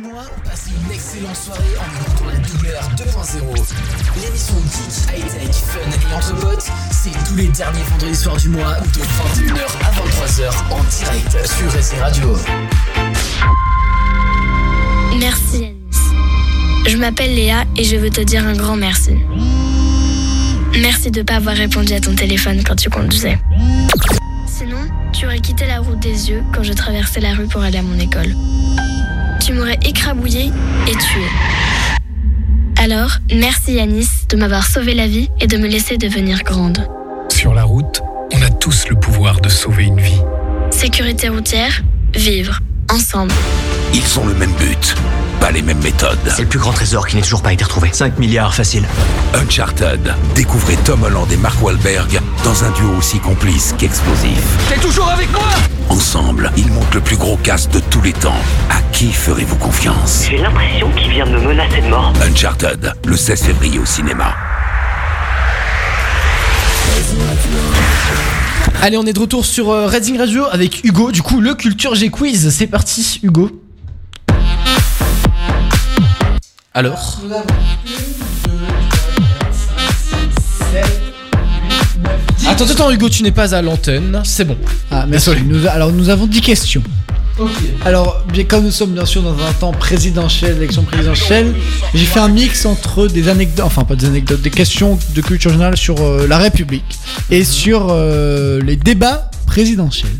[0.00, 3.74] Moi, passez une excellente soirée en écoutant la doubleur 2.0
[4.22, 8.76] L'émission geek, high-tech, fun et entre potes, c'est tous les derniers vendredis soirs du mois
[8.80, 12.36] de 21h à 23h en direct sur SC Radio.
[15.18, 16.88] Merci Yanis.
[16.88, 19.16] Je m'appelle Léa et je veux te dire un grand merci.
[20.80, 23.38] Merci de pas avoir répondu à ton téléphone quand tu conduisais.
[25.22, 27.82] Tu aurais quitté la route des yeux quand je traversais la rue pour aller à
[27.82, 28.34] mon école.
[29.40, 30.50] Tu m'aurais écrabouillé
[30.88, 31.22] et tué.
[32.76, 36.88] Alors, merci Yanis de m'avoir sauvé la vie et de me laisser devenir grande.
[37.28, 38.02] Sur la route,
[38.34, 40.20] on a tous le pouvoir de sauver une vie.
[40.72, 41.82] Sécurité routière,
[42.16, 42.58] vivre,
[42.90, 43.32] ensemble.
[43.94, 44.94] Ils ont le même but,
[45.40, 46.18] pas les mêmes méthodes.
[46.34, 47.90] C'est le plus grand trésor qui n'est toujours pas été retrouvé.
[47.92, 48.84] 5 milliards facile.
[49.34, 50.14] Uncharted.
[50.34, 54.42] Découvrez Tom Holland et Mark Wahlberg dans un duo aussi complice qu'explosif.
[54.68, 55.42] T'es toujours avec moi
[55.90, 58.40] Ensemble, ils montent le plus gros cast de tous les temps.
[58.70, 62.12] À qui ferez-vous confiance J'ai l'impression qu'il vient de me menacer de mort.
[62.26, 64.34] Uncharted, le 16 février au cinéma.
[68.80, 71.12] Allez, on est de retour sur euh, Redding Radio avec Hugo.
[71.12, 72.50] Du coup, le Culture G Quiz.
[72.50, 73.61] C'est parti, Hugo.
[76.74, 77.20] Alors
[82.48, 84.20] Attends, attends, Hugo, tu n'es pas à l'antenne.
[84.24, 84.56] C'est bon.
[84.90, 85.30] Ah, merci.
[85.46, 86.82] Nous- alors, nous avons 10 questions.
[87.84, 91.54] Alors, bien, comme nous sommes bien sûr dans un temps présidentiel, élection présidentielle,
[91.94, 95.50] j'ai fait un mix entre des anecdotes, enfin pas des anecdotes, des questions de culture
[95.50, 96.84] générale sur euh, la République
[97.30, 100.10] et sur euh, les débats présidentiels.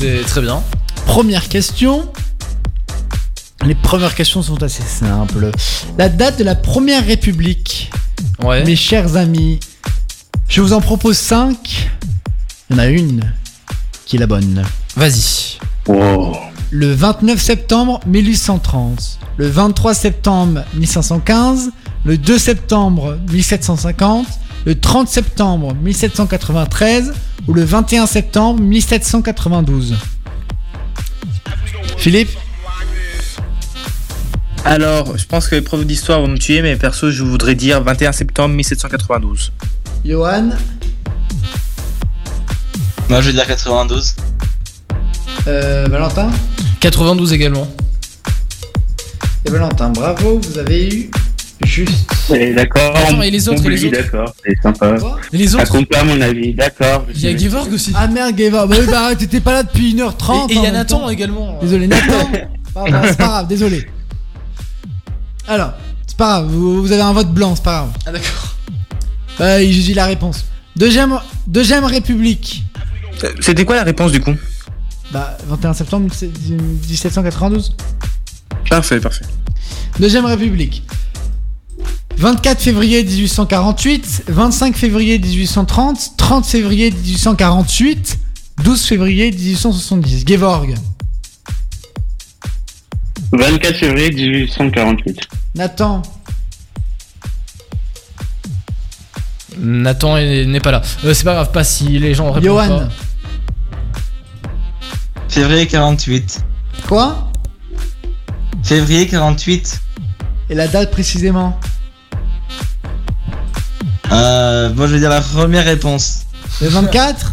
[0.00, 0.62] Des- Très bien.
[1.04, 2.08] Première question.
[3.66, 5.50] Les premières questions sont assez simples.
[5.98, 7.90] La date de la première République.
[8.40, 8.62] Ouais.
[8.64, 9.58] Mes chers amis,
[10.48, 11.90] je vous en propose 5.
[12.70, 13.22] Il y en a une
[14.04, 14.62] qui est la bonne.
[14.94, 15.58] Vas-y.
[16.70, 21.72] Le 29 septembre 1830, le 23 septembre 1515,
[22.04, 24.26] le 2 septembre 1750,
[24.64, 27.14] le 30 septembre 1793
[27.48, 29.96] ou le 21 septembre 1792.
[31.96, 32.30] Philippe?
[34.66, 37.82] Alors, je pense que les profs d'histoire vont me tuer, mais perso, je voudrais dire
[37.84, 39.52] 21 septembre 1792.
[40.04, 40.50] Johan
[43.08, 44.16] Moi, je vais dire 92.
[45.46, 46.30] euh, Valentin
[46.80, 47.68] 92 également.
[49.46, 51.10] Et Valentin, bravo, vous avez eu
[51.64, 51.92] juste.
[52.34, 52.96] Et D'accord.
[52.96, 54.96] Attends, et les autres, et les autres D'accord, c'est sympa.
[55.32, 57.06] Et les Ça autres compte pas à mon avis, d'accord.
[57.14, 57.92] Il y a Gevorg aussi.
[57.94, 60.50] Ah merde, Geva, bah oui, bah t'étais pas là depuis 1h30.
[60.50, 61.08] Et- et il y a Nathan temps.
[61.08, 61.60] également.
[61.62, 62.28] Désolé, Nathan.
[62.34, 63.86] C'est pas grave, désolé.
[65.48, 65.72] Alors,
[66.06, 67.90] c'est pas grave, vous, vous avez un vote blanc, c'est pas grave.
[68.06, 68.56] Ah d'accord.
[69.38, 70.44] Bah, j'ai dit la réponse.
[70.76, 72.64] Deuxième, deuxième République.
[73.40, 74.34] C'était quoi la réponse du coup
[75.12, 77.74] Bah, 21 septembre 1792.
[78.68, 79.24] Parfait, parfait.
[79.98, 80.82] Deuxième République.
[82.18, 88.18] 24 février 1848, 25 février 1830, 30 février 1848,
[88.64, 90.24] 12 février 1870.
[90.26, 90.74] Gevorg.
[93.32, 95.20] 24 février 1848.
[95.54, 96.02] Nathan.
[99.58, 100.82] Nathan est- n'est pas là.
[101.04, 102.68] Euh, c'est pas grave, pas si les gens répondent Johan.
[102.80, 102.88] pas.
[105.28, 106.44] Février 48.
[106.86, 107.30] Quoi?
[108.62, 109.80] Février 48.
[110.50, 111.58] Et la date précisément?
[114.12, 116.26] Euh, moi, je vais dire la première réponse.
[116.60, 117.32] Le 24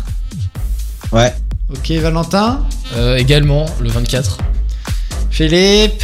[1.12, 1.34] Ouais.
[1.70, 2.66] Ok, Valentin?
[2.96, 4.38] Euh, également, le 24.
[5.34, 6.04] Philippe.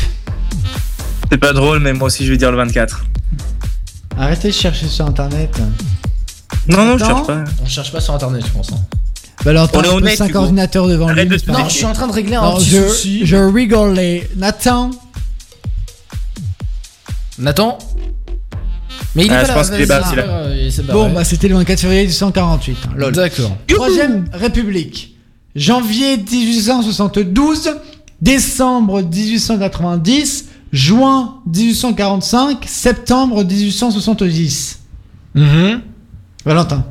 [1.31, 3.05] C'est pas drôle, mais moi aussi je vais dire le 24.
[4.17, 5.55] Arrêtez de chercher sur internet.
[6.67, 7.43] Non, non, je cherche pas.
[7.63, 8.71] On cherche pas sur internet, je pense.
[8.73, 8.77] hein.
[9.45, 10.39] Valentin, On est un peu honnête, 5 Hugo.
[10.39, 11.39] ordinateurs devant Arrête lui.
[11.39, 13.25] c'est pas Non, je suis en train de régler un Non, petit je, souci.
[13.25, 14.27] je rigolais.
[14.35, 14.89] Nathan.
[17.37, 17.77] Nathan
[19.15, 19.53] Mais il est Ah, pas je là.
[19.53, 20.43] pense qu'il est vas-y, parti, là.
[20.59, 20.99] il s'est barré.
[20.99, 22.77] Bon, bah c'était le 24 février 1848.
[22.83, 23.13] hein, lol.
[23.13, 23.55] D'accord.
[23.67, 25.15] Troisième République.
[25.55, 27.69] Janvier 1872,
[28.21, 34.79] décembre 1890, juin 1845, septembre 1870.
[35.35, 35.81] Mhm.
[36.45, 36.85] Valentin.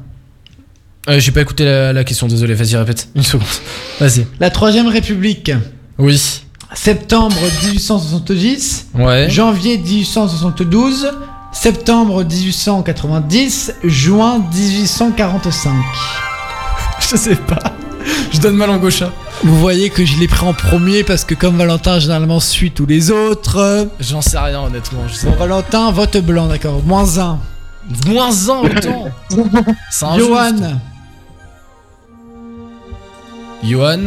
[1.09, 3.09] Euh, J'ai pas écouté la, la question, désolé, vas-y, répète.
[3.15, 3.47] Une seconde.
[4.01, 4.27] Vas-y.
[4.41, 5.51] La Troisième République.
[5.99, 6.21] Oui.
[6.75, 9.31] Septembre 1870, Ouais.
[9.31, 11.11] janvier 1872,
[11.53, 15.73] septembre 1890, juin 1845.
[17.11, 17.73] Je sais pas.
[18.33, 19.13] Je donne ma langue au chat.
[19.43, 22.87] Vous voyez que je l'ai pris en premier parce que comme Valentin généralement suit tous
[22.87, 23.89] les autres.
[24.01, 25.07] J'en sais rien, honnêtement.
[25.09, 26.83] Je sais Bon, Valentin, vote blanc, d'accord.
[26.85, 27.39] Moins un.
[28.07, 29.09] Moins un autant.
[29.91, 30.29] C'est injuste.
[30.29, 30.81] Johan.
[33.65, 34.07] Johan.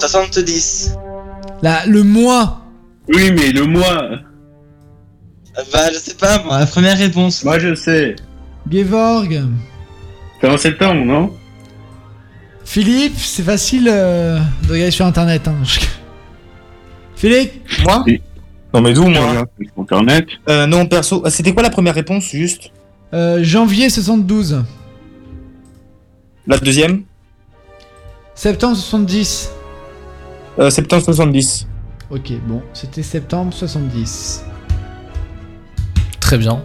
[0.00, 0.94] 70.
[1.62, 2.62] La, le mois.
[3.08, 4.08] Oui, mais le mois.
[5.72, 7.44] Bah, je sais pas, moi, la première réponse.
[7.44, 8.16] Moi, je sais.
[8.70, 9.42] Gevorg.
[10.40, 11.34] C'est en septembre, non?
[12.64, 15.48] Philippe, c'est facile euh, de regarder sur internet.
[15.48, 15.56] Hein.
[15.64, 15.80] Je-
[17.16, 18.04] Philippe Moi
[18.72, 19.44] Non, mais d'où, moi
[19.78, 20.26] Internet.
[20.48, 21.22] Euh, non, perso.
[21.24, 22.70] Ah, C'était quoi la première réponse, juste?
[23.12, 24.62] Euh, Janvier 72.
[26.46, 27.02] La deuxième?
[28.34, 29.50] Septembre 70.
[30.58, 31.66] euh, Septembre 70.
[32.10, 34.44] Ok, bon, c'était septembre 70.
[36.20, 36.62] Très bien.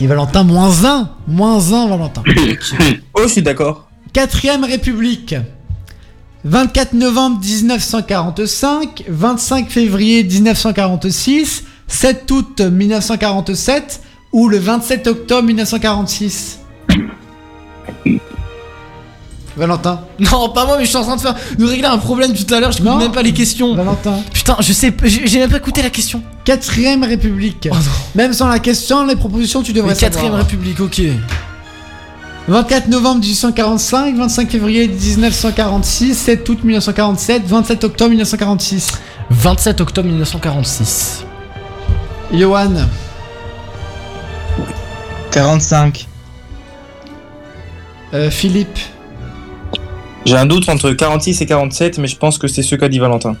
[0.00, 2.22] Et Valentin, moins 1 Moins 1, Valentin.
[3.14, 3.88] Oh, je suis d'accord.
[4.12, 5.34] Quatrième République.
[6.44, 14.02] 24 novembre 1945, 25 février 1946, 7 août 1947
[14.32, 16.58] ou le 27 octobre 1946
[19.56, 20.00] Valentin.
[20.18, 22.52] Non, pas moi, mais je suis en train de faire de régler un problème tout
[22.52, 22.72] à l'heure.
[22.72, 23.74] Je connais même pas les questions.
[23.74, 24.18] Valentin.
[24.32, 26.22] Putain, je sais, j'ai j'ai même pas écouté la question.
[26.44, 27.68] Quatrième République.
[28.14, 30.34] Même sans la question, les propositions, tu devrais quatrième.
[30.34, 31.02] République, ok.
[32.48, 39.00] 24 novembre 1845, 25 février 1946, 7 août 1947, 27 octobre 1946.
[39.30, 41.24] 27 octobre 1946.
[42.32, 42.74] Johan.
[45.30, 46.08] 45.
[48.14, 48.78] Euh, Philippe.
[50.26, 52.98] J'ai un doute entre 46 et 47, mais je pense que c'est ce qu'a dit
[52.98, 53.36] Valentin.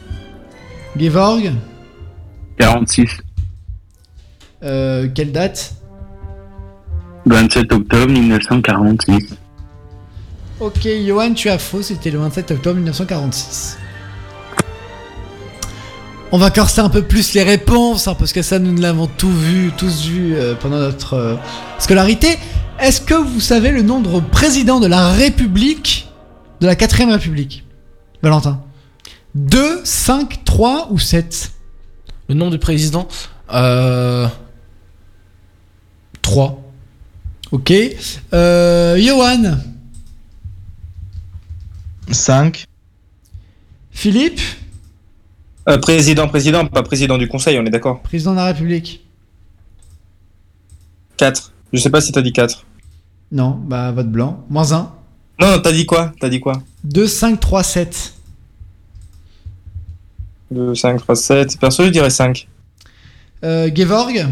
[0.96, 1.52] Gevorg.
[2.58, 3.08] 46.
[4.62, 5.74] Euh, quelle date?
[7.26, 9.36] 27 octobre 1946.
[10.60, 13.78] Ok, Johan, tu as faux, c'était le 27 octobre 1946.
[16.30, 19.30] On va corser un peu plus les réponses, hein, parce que ça, nous l'avons tout
[19.30, 21.36] vu, tous vu euh, pendant notre euh,
[21.78, 22.38] scolarité.
[22.80, 26.08] Est-ce que vous savez le nombre de présidents de la République,
[26.60, 27.64] de la 4ème République?
[28.22, 28.62] Valentin?
[29.34, 31.52] 2, 5, 3 ou 7
[32.28, 33.08] Le nom du président?
[33.52, 34.26] Euh.
[36.22, 36.61] 3.
[37.52, 37.72] Ok.
[38.32, 39.58] Euh, Johan
[42.10, 42.64] 5.
[43.90, 44.40] Philippe
[45.68, 48.00] Euh, président, président, pas président du conseil, on est d'accord?
[48.02, 49.04] Président de la République
[51.18, 51.52] 4.
[51.72, 52.64] Je sais pas si t'as dit 4.
[53.30, 54.44] Non, bah vote blanc.
[54.50, 54.92] Moins 1.
[55.40, 56.12] Non, non, t'as dit quoi?
[56.20, 56.62] T'as dit quoi?
[56.84, 58.14] 2, 5, 3, 7.
[60.50, 61.58] 2, 5, 3, 7.
[61.60, 62.48] Perso, je dirais 5.
[63.44, 64.26] Euh, Gevorg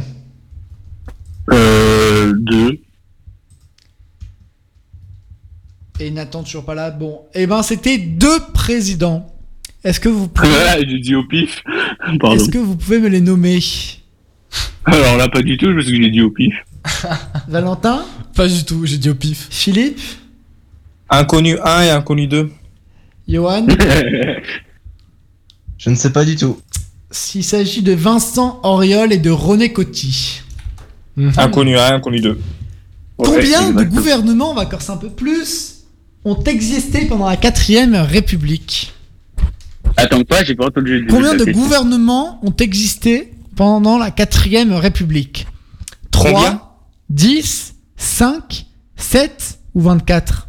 [1.52, 2.32] Euh.
[2.40, 2.80] 2.
[6.00, 6.90] Et Nathan toujours pas là.
[6.90, 9.30] Bon, eh ben c'était deux présidents.
[9.84, 10.48] Est-ce que vous pouvez,
[10.78, 11.62] j'ai dit au pif.
[12.18, 12.34] Pardon.
[12.34, 13.60] est-ce que vous pouvez me les nommer
[14.86, 16.54] Alors là, pas du tout, parce que j'ai dit au pif.
[17.48, 18.04] Valentin
[18.34, 19.48] Pas du tout, j'ai dit au pif.
[19.50, 20.00] Philippe
[21.10, 22.50] Inconnu 1 et inconnu 2.
[23.28, 23.66] Johan
[25.78, 26.58] Je ne sais pas du tout.
[27.10, 30.40] S'il s'agit de Vincent Auriol et de René Coty.
[31.36, 32.40] Inconnu 1, inconnu 2.
[33.18, 35.79] Combien de gouvernements, on va corser un peu plus,
[36.24, 38.92] ont existé pendant la 4ème République.
[39.96, 41.06] Attends quoi, j'ai pas entendu.
[41.08, 45.46] Combien de gouvernements ont existé pendant la 4ème République?
[46.10, 46.62] 3, Combien?
[47.10, 48.66] 10, 5,
[48.96, 50.48] 7 ou 24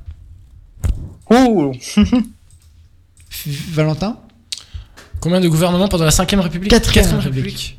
[1.30, 1.72] Oh
[3.72, 4.18] Valentin?
[5.19, 6.72] Combien de gouvernements pendant la 5ème République?
[6.72, 7.77] Quatrième Quatrième République.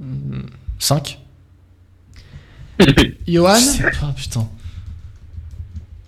[0.00, 0.52] République.
[0.78, 1.18] 5
[3.28, 3.54] Johan?
[3.56, 4.48] Je sais pas, putain.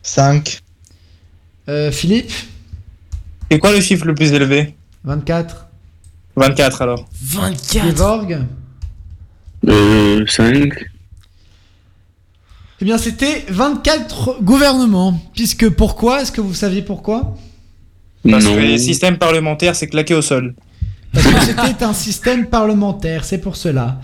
[0.05, 0.61] 5.
[1.69, 2.31] Euh, Philippe
[3.51, 4.75] C'est quoi le chiffre le plus élevé
[5.05, 5.67] 24
[6.37, 7.09] 24 alors.
[7.23, 8.39] 24 Gevorg
[9.67, 10.27] Euh.
[10.27, 10.73] 5.
[12.81, 15.19] Eh bien, c'était 24 gouvernements.
[15.35, 16.21] Puisque pourquoi?
[16.23, 17.37] Est-ce que vous saviez pourquoi?
[18.29, 18.55] Parce Non.
[18.55, 20.55] que les systèmes parlementaires, c'est claqué au sol.
[21.15, 23.99] Parce que c'était un système parlementaire, c'est pour cela.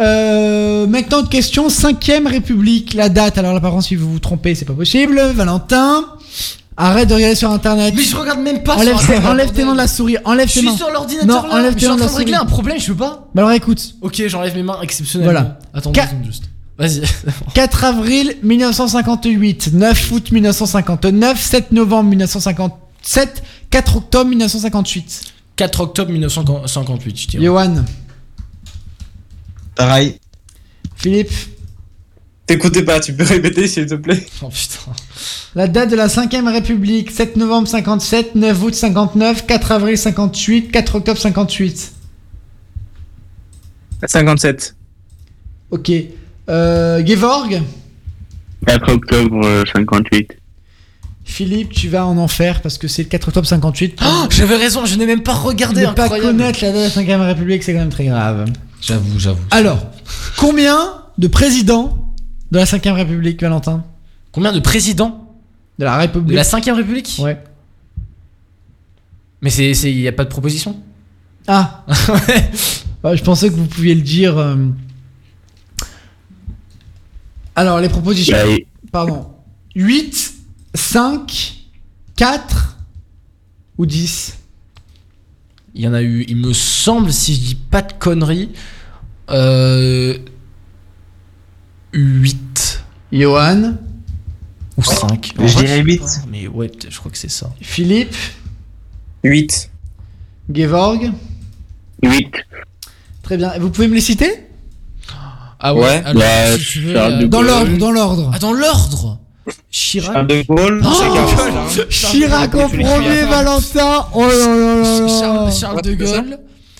[0.00, 1.68] Euh, maintenant, autre question.
[1.68, 3.38] 5ème République, la date.
[3.38, 5.20] Alors là, par contre, si vous vous trompez, c'est pas possible.
[5.34, 6.04] Valentin,
[6.76, 7.94] arrête de regarder sur Internet.
[7.96, 10.16] Mais je regarde même pas Enlève, sur Internet, enlève tes mains de la souris.
[10.24, 10.76] Enlève Je tes suis mains.
[10.76, 12.34] sur l'ordinateur Non, là, enlève je tes suis mains en de la train de régler
[12.36, 13.28] un problème, je peux pas.
[13.34, 13.94] Bah alors écoute.
[14.02, 15.32] Ok, j'enlève mes mains exceptionnellement.
[15.32, 15.58] Voilà.
[15.74, 16.44] Attends, Qua- deux juste.
[16.78, 17.02] Vas-y.
[17.54, 25.20] 4 avril 1958, 9 août 1959, 7 novembre 1957, 4 octobre 1958.
[25.56, 27.44] 4 octobre 1958, je dirais.
[27.44, 27.84] Johan,
[29.74, 30.18] Pareil.
[30.96, 31.30] Philippe,
[32.46, 34.92] T'écoutais pas, tu peux répéter s'il te plaît Oh putain.
[35.56, 40.70] la date de la 5ème République, 7 novembre 57, 9 août 59, 4 avril 58,
[40.70, 41.92] 4 octobre 58.
[44.06, 44.76] 57.
[45.72, 45.90] Ok.
[46.48, 47.60] Euh, Gevorg,
[48.66, 50.36] 4 octobre euh, 58.
[51.28, 54.00] Philippe, tu vas en enfer parce que c'est le 4 octobre 58.
[54.02, 55.84] Oh, j'avais raison, je n'ai même pas regardé.
[55.84, 58.44] ne pas connaître la date de la 5ème République, c'est quand même très grave.
[58.80, 59.42] J'avoue, j'avoue.
[59.50, 59.90] Alors,
[60.38, 60.78] combien
[61.18, 62.14] de présidents
[62.52, 63.84] de la 5ème République, Valentin?
[64.30, 65.34] Combien de présidents
[65.80, 66.30] De la République.
[66.30, 67.16] De la 5ème République?
[67.18, 67.42] Ouais.
[69.42, 70.76] Mais c'est, c'est, y a pas de proposition?
[71.48, 71.84] Ah
[73.04, 74.38] Ouais, Je pensais que vous pouviez le dire.
[74.38, 74.54] euh.
[77.56, 78.36] Alors, les propositions.
[78.36, 78.54] Bah,
[78.92, 79.26] Pardon.
[79.74, 80.34] 8,
[80.76, 81.56] 5,
[82.16, 82.76] 4
[83.78, 84.36] ou 10
[85.74, 88.50] Il y en a eu, il me semble, si je dis pas de conneries,
[89.30, 90.16] euh,
[91.92, 93.74] 8 Johan?
[94.76, 95.32] Ou 5.
[95.38, 96.02] Je dirais 8.
[96.30, 97.50] Mais ouais, je crois que c'est ça.
[97.62, 98.14] Philippe?
[99.24, 99.70] 8.
[100.54, 101.10] Gevorg
[102.02, 102.30] 8.
[103.22, 103.58] Très bien.
[103.58, 104.30] Vous pouvez me les citer?
[105.58, 106.02] Ah ouais, Ouais.
[106.04, 108.30] alors, Bah, si veux, euh, Dans l'ordre, dans l'ordre.
[108.34, 109.18] Ah, dans l'ordre?
[109.70, 111.84] Chirac Charles de Gaulle, Oh, Gaulle, hein.
[111.88, 112.68] Chirac Gaulle.
[112.68, 115.96] premier, Valentin Oh là là là Charles, Charles de Ouais.
[115.96, 116.38] Gaulle.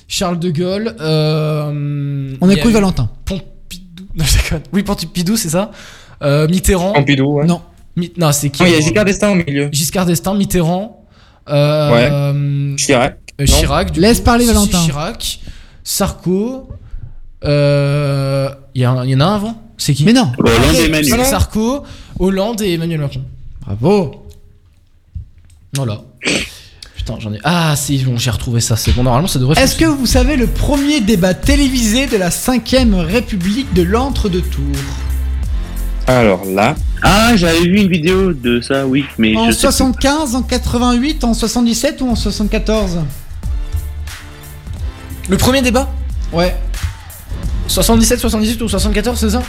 [0.08, 0.96] Charles de Gaulle.
[1.00, 3.08] euh, On a écoute eu Valentin?
[3.24, 4.04] Pompidou.
[4.14, 4.62] Non, je déconne.
[4.72, 5.70] Oui, Pompidou, c'est ça.
[6.22, 6.92] Euh, Mitterrand.
[6.92, 7.46] Pompidou, ouais.
[7.46, 7.60] Non.
[7.96, 9.68] Mi- Non, c'est qui Non, il y a moi Giscard d'Estaing au milieu.
[9.72, 11.04] Giscard d'Estaing, Mitterrand.
[11.48, 13.18] Euh, Chirac.
[13.40, 13.56] euh, Non.
[13.58, 13.90] Chirac.
[13.92, 14.24] du Laisse coup.
[14.24, 14.78] parler Valentin.
[14.82, 15.40] Chirac.
[15.84, 16.68] Sarko.
[17.44, 19.62] Euh, Il y, y en a un avant?
[19.78, 21.24] C'est qui Mais non Hollande et Emmanuel.
[21.24, 21.82] Sarko,
[22.18, 23.22] Hollande et Emmanuel Macron.
[23.64, 24.26] Bravo
[25.74, 26.02] Voilà.
[26.96, 27.38] Putain, j'en ai.
[27.44, 28.76] Ah, si, bon, j'ai retrouvé ça.
[28.76, 32.30] C'est bon, normalement, ça devrait Est-ce que vous savez le premier débat télévisé de la
[32.30, 34.62] 5ème République de l'entre-deux-tours?
[36.08, 40.34] Alors là, Ah, j'avais vu une vidéo de ça, oui, mais En je sais 75,
[40.36, 43.00] en 88, en 77 ou en 74
[45.28, 45.88] Le premier débat?
[46.32, 46.56] Ouais.
[47.68, 49.42] 77, 78 ou 74, c'est ça?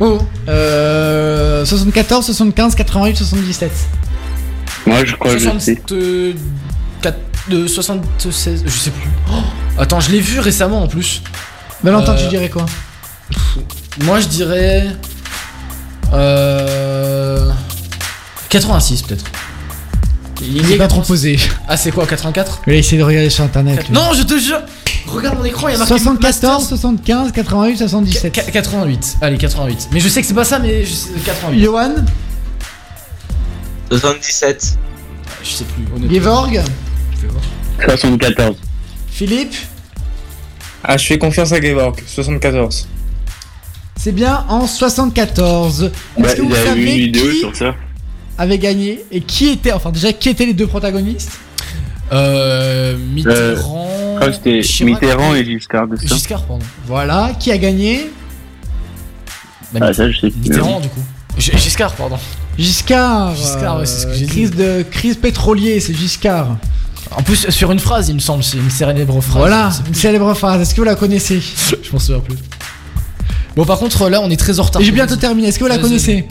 [0.00, 0.18] Oh
[0.48, 3.70] euh, 74, 75, 88, 77.
[3.70, 4.90] plus.
[4.90, 5.74] Moi, je crois que je sais.
[5.88, 7.16] 64,
[7.48, 9.08] de 76, je sais plus.
[9.30, 9.34] Oh,
[9.78, 11.22] attends, je l'ai vu récemment en plus.
[11.82, 12.66] Valentin, Euh, tu dirais quoi?
[14.04, 14.86] Moi, je dirais.
[16.12, 17.50] Euh.
[18.48, 19.24] 86 peut-être.
[20.42, 21.38] Il est pas trop posé.
[21.66, 23.88] Ah, c'est quoi, 84 Il a essayé de regarder sur internet.
[23.90, 24.60] Non, je te jure
[25.06, 28.32] Regarde mon écran, il y a marqué 74, 75, 88, 77.
[28.32, 29.16] Qu- 88.
[29.20, 29.88] Allez, 88.
[29.92, 31.62] Mais je sais que c'est pas ça, mais je sais- 88.
[31.62, 31.94] Johan
[33.90, 34.78] 77.
[35.42, 36.12] Je sais plus, honnêtement.
[36.14, 36.62] Gevorg
[37.16, 37.98] Je vais voir.
[37.98, 38.56] 74.
[39.10, 39.54] Philippe
[40.88, 42.86] ah, je fais confiance à Gevorg, 74.
[43.96, 45.90] C'est bien en 74.
[46.16, 47.74] Bah, Est-ce que vous j'avais vu savez une vidéo qui sur ça.
[48.38, 51.32] avait gagné et qui était, enfin déjà qui étaient les deux protagonistes?
[52.12, 52.96] Euh.
[52.98, 53.88] Mitterrand.
[54.16, 56.14] Crois que c'était Chirac- Mitterrand et Giscard d'Estaing.
[56.16, 56.64] Giscard, pardon.
[56.86, 58.10] Voilà, qui a gagné
[59.72, 60.40] Bah, Ah, ça, je sais plus.
[60.40, 61.00] Mitterrand, du coup.
[61.38, 62.18] G- Giscard, pardon.
[62.58, 63.34] Giscard.
[63.36, 64.30] Giscard, ouais, c'est ce que euh, j'ai dit.
[64.32, 66.56] crise de crise pétrolier, c'est Giscard.
[67.14, 69.36] En plus, sur une phrase, il me semble, c'est une célèbre phrase.
[69.38, 70.60] Voilà, une célèbre phrase.
[70.62, 71.40] Est-ce que vous la connaissez
[71.82, 72.36] Je m'en souviens plus.
[73.54, 74.82] Bon, par contre, là, on est très en retard.
[74.82, 75.48] J'ai bientôt terminé.
[75.48, 76.26] Est-ce que vous la connaissez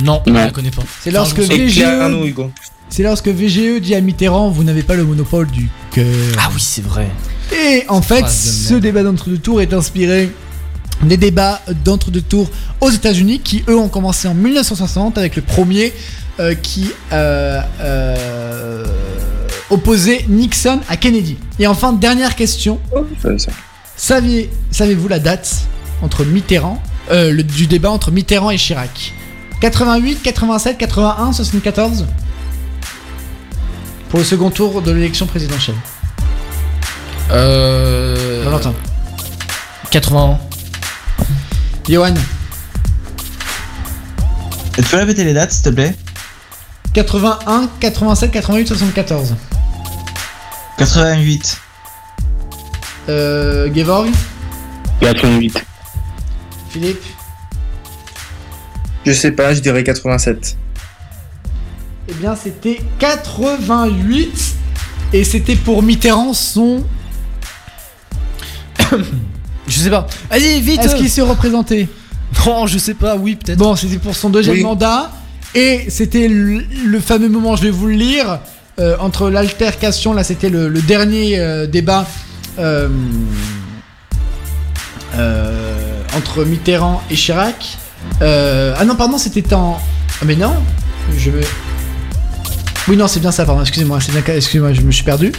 [0.00, 0.38] Non, je Non.
[0.40, 0.82] la connais pas.
[1.00, 1.82] C'est lorsque VGE,
[2.24, 2.50] Hugo.
[2.88, 6.06] C'est lorsque VGE dit à Mitterrand, vous n'avez pas le monopole du cœur.
[6.38, 7.08] Ah oui, c'est vrai.
[7.52, 10.30] Et en fait, ce débat d'entre-deux tours est inspiré
[11.02, 12.50] des débats d'entre-deux tours
[12.80, 15.92] aux États-Unis qui, eux, ont commencé en 1960 avec le premier
[16.40, 18.84] euh, qui euh, euh,
[19.70, 21.36] opposait Nixon à Kennedy.
[21.58, 22.80] Et enfin, dernière question.
[23.96, 25.62] Saviez, savez-vous la date
[26.02, 29.12] entre Mitterrand, euh, le- du débat entre Mitterrand et Chirac?
[29.60, 32.06] 88, 87, 81, 74
[34.08, 35.76] Pour le second tour de l'élection présidentielle.
[37.30, 38.42] Euh.
[38.44, 38.74] Valentin.
[39.90, 40.38] 81.
[41.88, 42.14] Johan.
[44.74, 45.94] Tu peux répéter les dates, s'il te plaît?
[46.94, 49.34] 81, 87, 88, 74.
[50.78, 51.60] 88.
[53.08, 54.08] Euh, Gevorg,
[55.00, 55.64] 88.
[56.70, 57.02] Philippe,
[59.06, 60.56] Je sais pas, je dirais 87.
[62.08, 64.56] Eh bien c'était 88
[65.12, 66.84] et c'était pour Mitterrand son.
[69.68, 70.06] Je sais pas.
[70.30, 71.88] Allez, vite Est-ce qu'il s'est représenté
[72.46, 73.58] Non, je sais pas, oui, peut-être.
[73.58, 74.62] Bon, c'était pour son deuxième Oui.
[74.62, 75.10] mandat
[75.54, 78.40] et c'était le, le fameux moment, je vais vous le lire,
[78.78, 82.06] euh, entre l'altercation, là c'était le, le dernier euh, débat
[82.58, 82.88] euh,
[86.16, 87.76] entre Mitterrand et Chirac.
[88.20, 89.78] Ah non, pardon, c'était en.
[90.20, 90.54] Ah, mais non,
[91.16, 91.44] je vais.
[92.88, 95.30] Oui, non, c'est bien ça, pardon, excusez-moi, c'est bien, excusez-moi, je me suis perdu.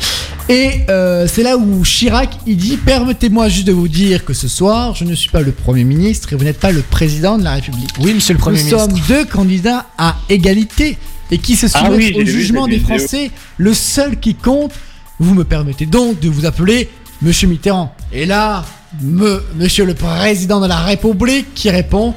[0.49, 4.47] Et euh, c'est là où Chirac, il dit Permettez-moi juste de vous dire que ce
[4.47, 7.43] soir, je ne suis pas le Premier ministre et vous n'êtes pas le président de
[7.43, 7.89] la République.
[7.99, 8.89] Oui, monsieur le Premier Nous ministre.
[8.91, 10.97] sommes deux candidats à égalité
[11.31, 12.79] et qui se Ah soumettent oui, j'ai au jugement des.
[12.79, 13.31] Français.
[13.57, 14.71] Le seul qui compte
[15.19, 16.89] Vous me permettez donc de vous appeler
[17.23, 17.95] Monsieur Mitterrand.
[18.13, 18.63] Et là,
[19.01, 22.13] me, Monsieur le Président de la République qui répond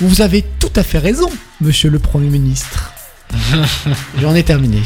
[0.00, 1.28] Vous avez tout à fait raison,
[1.60, 2.92] Monsieur le Premier ministre.
[4.20, 4.82] J'en ai terminé.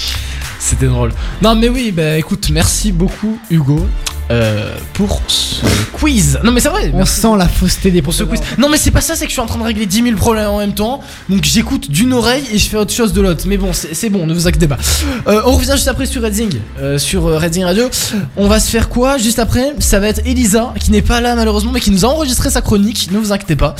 [0.58, 1.12] C'était drôle.
[1.42, 3.86] Non mais oui, bah écoute, merci beaucoup Hugo.
[4.30, 5.60] euh, pour ce
[5.92, 6.38] quiz.
[6.42, 6.90] Non mais c'est vrai.
[6.94, 8.40] On sent la fausseté des pour ce quiz.
[8.56, 10.16] Non mais c'est pas ça, c'est que je suis en train de régler 10 000
[10.16, 11.00] problèmes en même temps.
[11.28, 13.44] Donc j'écoute d'une oreille et je fais autre chose de l'autre.
[13.46, 14.78] Mais bon, c'est bon, ne vous inquiétez pas.
[15.26, 17.90] Euh, on revient juste après sur Redzing, euh, sur euh, Redzing Radio.
[18.36, 19.74] On va se faire quoi juste après?
[19.80, 22.62] Ça va être Elisa qui n'est pas là malheureusement, mais qui nous a enregistré sa
[22.62, 23.10] chronique.
[23.12, 23.74] Ne vous inquiétez pas.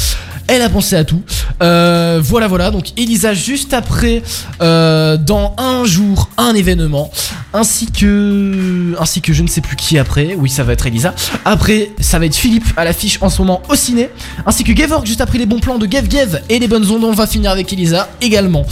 [0.47, 1.23] Elle a pensé à tout.
[1.63, 2.71] Euh, voilà, voilà.
[2.71, 4.23] Donc Elisa juste après,
[4.61, 7.11] euh, dans un jour, un événement,
[7.53, 10.37] ainsi que, ainsi que je ne sais plus qui après.
[10.39, 11.15] Oui, ça va être Elisa.
[11.45, 14.11] Après, ça va être Philippe à l'affiche en ce moment au ciné,
[14.47, 17.05] ainsi que Gevorg juste après les bons plans de Gev Gev et les bonnes ondes.
[17.05, 18.67] On va finir avec Elisa également.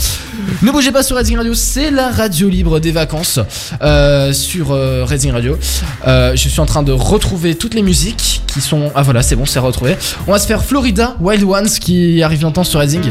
[0.61, 3.39] Ne bougez pas sur Redzing Radio, c'est la radio libre des vacances
[3.81, 5.57] euh, sur Redzing Radio.
[6.05, 8.91] Je suis en train de retrouver toutes les musiques qui sont.
[8.95, 9.95] Ah voilà, c'est bon, c'est retrouvé.
[10.27, 11.43] On va se faire Florida Wild
[11.79, 13.01] Qui arrive longtemps sur Redzing.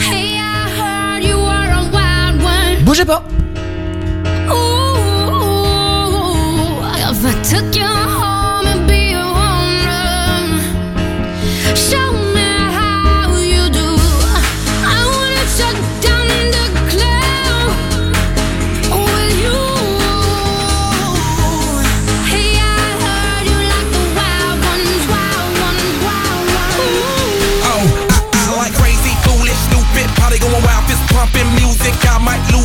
[2.85, 3.25] Bougez pas.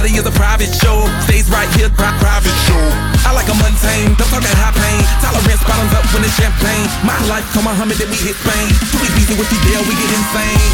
[0.00, 1.04] body is a private show.
[1.28, 2.80] Stays right here, pri- private show.
[3.28, 5.00] I like a mundane, don't talk that high pain.
[5.20, 6.88] Tolerance bottoms up when it's champagne.
[7.04, 8.68] My life, come Muhammad, then we hit Spain.
[8.88, 10.72] Too easy with you there, we get insane.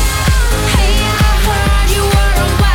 [0.78, 2.65] Hey, I heard you were a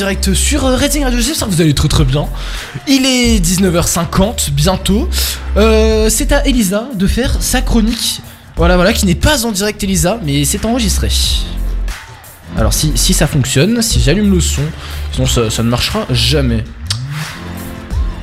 [0.00, 1.20] direct sur euh, Redding Radio.
[1.20, 2.26] J'espère que vous allez très très bien.
[2.88, 5.06] Il est 19h50 bientôt.
[5.58, 8.22] Euh, c'est à Elisa de faire sa chronique.
[8.56, 11.10] Voilà, voilà, qui n'est pas en direct, Elisa, mais c'est enregistré.
[12.56, 14.62] Alors, si, si ça fonctionne, si j'allume le son,
[15.12, 16.64] sinon ça, ça ne marchera jamais.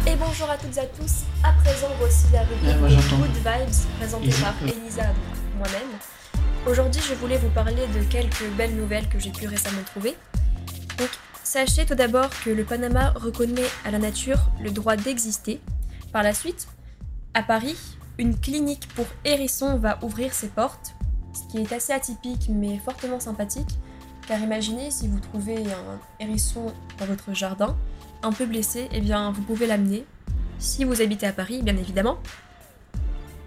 [0.08, 1.12] Et bonjour à toutes et à tous.
[1.44, 3.18] À présent, voici la rubrique j'entends.
[3.18, 4.42] Good Vibes présentée Elisa.
[4.42, 5.04] par Elisa,
[5.60, 5.92] moi-même.
[6.66, 10.16] Aujourd'hui, je voulais vous parler de quelques belles nouvelles que j'ai pu récemment trouver.
[11.58, 15.60] Sachez tout d'abord que le Panama reconnaît à la nature le droit d'exister.
[16.14, 16.68] Par la suite,
[17.34, 17.76] à Paris,
[18.20, 20.94] une clinique pour hérissons va ouvrir ses portes,
[21.34, 23.80] ce qui est assez atypique mais fortement sympathique.
[24.28, 27.76] Car imaginez si vous trouvez un hérisson dans votre jardin,
[28.22, 30.06] un peu blessé, eh bien vous pouvez l'amener.
[30.60, 32.20] Si vous habitez à Paris, bien évidemment.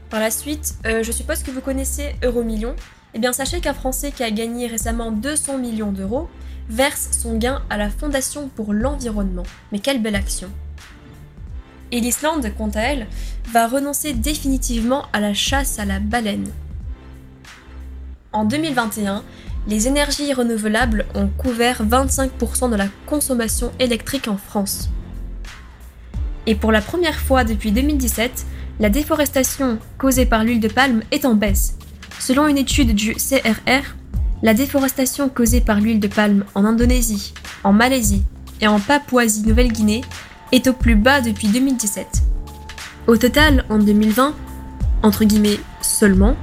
[0.08, 2.74] Par la suite, euh, je suppose que vous connaissez Euromillion.
[3.14, 6.28] Eh bien sachez qu'un Français qui a gagné récemment 200 millions d'euros
[6.70, 9.42] verse son gain à la Fondation pour l'environnement.
[9.72, 10.48] Mais quelle belle action
[11.90, 13.06] Et l'Islande, quant à elle,
[13.52, 16.48] va renoncer définitivement à la chasse à la baleine.
[18.32, 19.24] En 2021,
[19.66, 24.88] les énergies renouvelables ont couvert 25% de la consommation électrique en France.
[26.46, 28.46] Et pour la première fois depuis 2017,
[28.78, 31.76] la déforestation causée par l'huile de palme est en baisse.
[32.18, 33.96] Selon une étude du CRR,
[34.42, 37.34] la déforestation causée par l'huile de palme en Indonésie,
[37.64, 38.22] en Malaisie
[38.60, 40.02] et en Papouasie-Nouvelle-Guinée
[40.52, 42.06] est au plus bas depuis 2017.
[43.06, 44.34] Au total, en 2020,
[45.02, 46.36] entre guillemets seulement,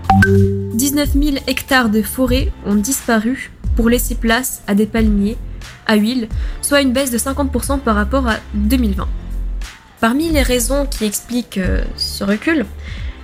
[0.74, 5.38] 19 000 hectares de forêt ont disparu pour laisser place à des palmiers
[5.86, 6.28] à huile,
[6.61, 9.07] soit une baisse de 50% par rapport à 2020.
[9.99, 12.65] Parmi les raisons qui expliquent euh, ce recul,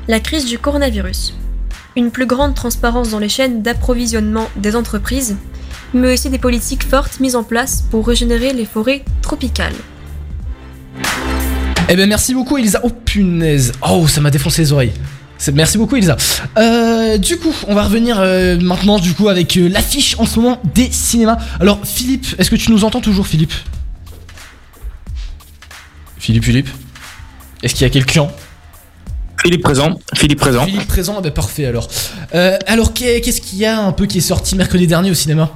[0.08, 1.36] la crise du coronavirus,
[1.96, 5.36] une plus grande transparence dans les chaînes d'approvisionnement des entreprises,
[5.94, 9.76] mais aussi des politiques fortes mises en place pour régénérer les forêts tropicales.
[11.90, 12.80] Eh ben merci beaucoup Elisa.
[12.84, 13.74] Oh punaise.
[13.88, 14.94] Oh ça m'a défoncé les oreilles.
[15.54, 16.16] Merci beaucoup Elisa.
[16.58, 20.40] Euh, du coup, on va revenir euh, maintenant du coup avec euh, l'affiche en ce
[20.40, 21.38] moment des cinémas.
[21.60, 23.54] Alors Philippe, est-ce que tu nous entends toujours Philippe?
[26.18, 26.70] Philippe, Philippe?
[27.62, 28.28] Est-ce qu'il y a quelqu'un?
[29.44, 30.00] Philippe présent.
[30.16, 30.66] Philippe présent.
[30.66, 31.88] Philippe présent, ah bah parfait alors.
[32.34, 35.14] Euh, alors qu'est- qu'est-ce qu'il y a un peu qui est sorti mercredi dernier au
[35.14, 35.52] cinéma?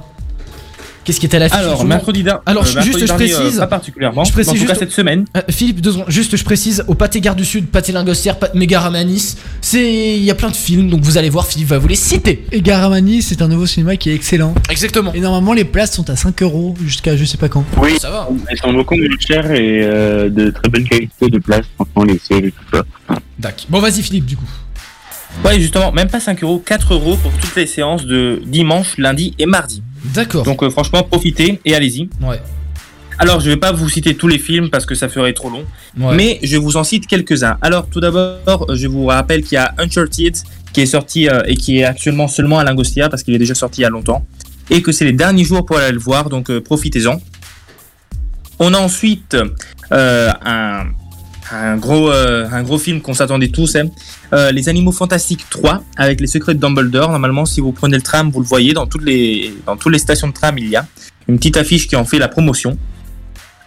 [1.08, 3.56] Qu'est-ce qui était à l'affiche Alors, mercredi, Alors euh, juste je euh, précise.
[3.56, 4.24] pas particulièrement.
[4.24, 5.24] Je précise En tout juste cas, cette semaine.
[5.38, 6.04] Euh, Philippe, deux secondes.
[6.08, 9.36] Juste je précise au Pâté Gare du Sud, Pâté Lingostière, Pâté Mégaramanis.
[9.62, 11.46] C'est il y a plein de films donc vous allez voir.
[11.46, 12.44] Philippe va vous les citer.
[12.52, 14.54] Et Garamani, c'est un nouveau cinéma qui est excellent.
[14.68, 15.14] Exactement.
[15.14, 17.64] Et normalement, les places sont à 5 euros jusqu'à je sais pas quand.
[17.80, 18.28] Oui, ça va.
[18.46, 22.18] Elles sont beaucoup moins chères et euh, de très bonne qualité de place, franchement, les
[22.18, 22.84] sièges et tout ça.
[23.38, 23.64] D'accord.
[23.70, 24.44] Bon vas-y Philippe du coup.
[25.44, 29.34] Ouais, justement, même pas 5 euros, 4 euros pour toutes les séances de dimanche, lundi
[29.38, 29.82] et mardi.
[30.04, 30.42] D'accord.
[30.44, 32.08] Donc, euh, franchement, profitez et allez-y.
[32.22, 32.40] Ouais.
[33.18, 35.64] Alors, je vais pas vous citer tous les films parce que ça ferait trop long,
[35.98, 36.14] Ouais.
[36.14, 37.58] mais je vous en cite quelques-uns.
[37.62, 40.36] Alors, tout d'abord, je vous rappelle qu'il y a Uncharted
[40.72, 43.54] qui est sorti euh, et qui est actuellement seulement à Langostia parce qu'il est déjà
[43.54, 44.24] sorti il y a longtemps
[44.70, 47.20] et que c'est les derniers jours pour aller le voir, donc euh, profitez-en.
[48.58, 49.36] On a ensuite
[49.92, 50.84] euh, un,
[51.52, 53.86] un gros, euh, un gros film qu'on s'attendait tous, hein.
[54.32, 57.10] Euh, Les Animaux Fantastiques 3 avec les secrets de Dumbledore.
[57.10, 59.98] Normalement, si vous prenez le tram, vous le voyez dans toutes les, dans toutes les
[59.98, 60.86] stations de tram, il y a
[61.28, 62.76] une petite affiche qui en fait la promotion.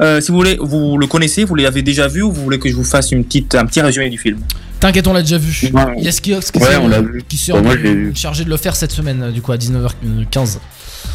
[0.01, 2.67] Euh, si vous voulez, vous le connaissez, vous l'avez déjà vu ou vous voulez que
[2.69, 4.39] je vous fasse une petite, un petit résumé du film?
[4.79, 5.69] T'inquiète, on l'a déjà vu.
[5.97, 7.21] Il y a Skiox qui Ouais, s'est- on l'a vu.
[7.29, 8.11] qui Bah, vu.
[8.15, 10.57] chargé de le faire cette semaine, du coup à 19h15.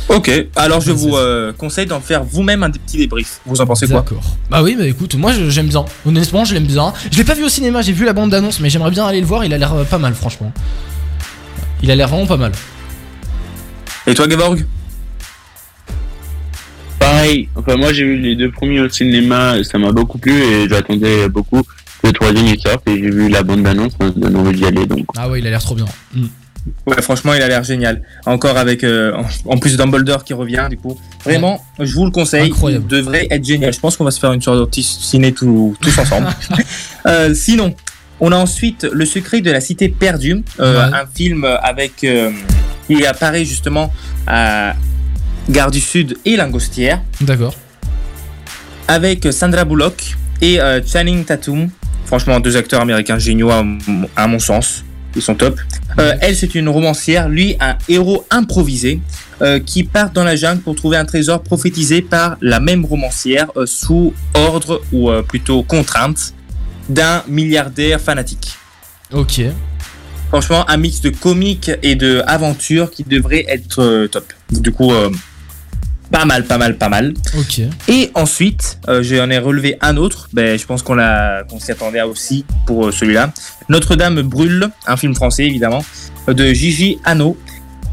[0.09, 3.41] Ok, alors je vous euh, conseille d'en faire vous-même un petit débrief.
[3.45, 4.23] Vous en pensez quoi D'accord.
[4.51, 5.85] Bah oui, bah écoute, moi je- j'aime bien.
[6.07, 6.93] Honnêtement, je l'aime bien.
[7.11, 9.21] Je l'ai pas vu au cinéma, j'ai vu la bande d'annonce, mais j'aimerais bien aller
[9.21, 9.45] le voir.
[9.45, 10.53] Il a l'air euh, pas mal, franchement.
[11.83, 12.53] Il a l'air vraiment pas mal.
[14.07, 14.65] Et toi, Geborg
[17.01, 20.69] Pareil, enfin moi j'ai vu les deux premiers au cinéma, ça m'a beaucoup plu et
[20.69, 24.11] j'attendais beaucoup que le troisième il sorte et j'ai vu la bande d'annonce, ça me
[24.13, 25.05] donne envie d'y aller donc.
[25.17, 25.85] Ah ouais, il a l'air trop bien.
[26.15, 26.27] Mm.
[26.87, 28.03] Ouais, franchement, il a l'air génial.
[28.27, 29.13] Encore avec, euh,
[29.47, 30.99] en- plus Dumbledore qui revient, du coup.
[31.25, 32.51] Vraiment, je vous le conseille.
[32.51, 32.85] Incroyable.
[32.89, 33.73] Il devrait être génial.
[33.73, 36.29] Je pense qu'on va se faire une sortie ciné tout- tous ensemble.
[37.07, 37.75] Euh, sinon,
[38.19, 40.97] on a ensuite Le secret de la cité perdue, euh, Ouais.
[40.97, 42.05] un film avec
[42.89, 43.93] qui apparaît justement
[44.27, 44.75] à
[45.49, 47.55] Gare du Sud et Langostière, D'accord.
[48.89, 51.69] avec Sandra Bullock et Channing Tatum.
[52.07, 53.51] Franchement, deux acteurs américains géniaux
[54.17, 54.85] à mon sens.
[55.17, 55.59] Ils sont top.
[55.99, 57.29] Euh, elle, c'est une romancière.
[57.29, 59.01] Lui, un héros improvisé
[59.43, 63.51] euh, qui part dans la jungle pour trouver un trésor prophétisé par la même romancière
[63.57, 66.35] euh, sous ordre ou plutôt contrainte
[66.89, 68.53] d'un milliardaire fanatique.
[69.13, 69.41] Ok.
[70.29, 74.33] Franchement, un mix de comique et de aventure qui devrait être top.
[74.51, 75.11] Du coup, euh,
[76.11, 77.15] pas mal, pas mal, pas mal.
[77.39, 77.61] Ok.
[77.89, 80.29] Et ensuite, euh, j'en ai relevé un autre.
[80.33, 83.33] Ben, je pense qu'on l'a, qu'on s'y attendait à aussi pour euh, celui-là.
[83.69, 85.85] Notre-Dame brûle, un film français évidemment,
[86.29, 87.37] euh, de Gigi Hano,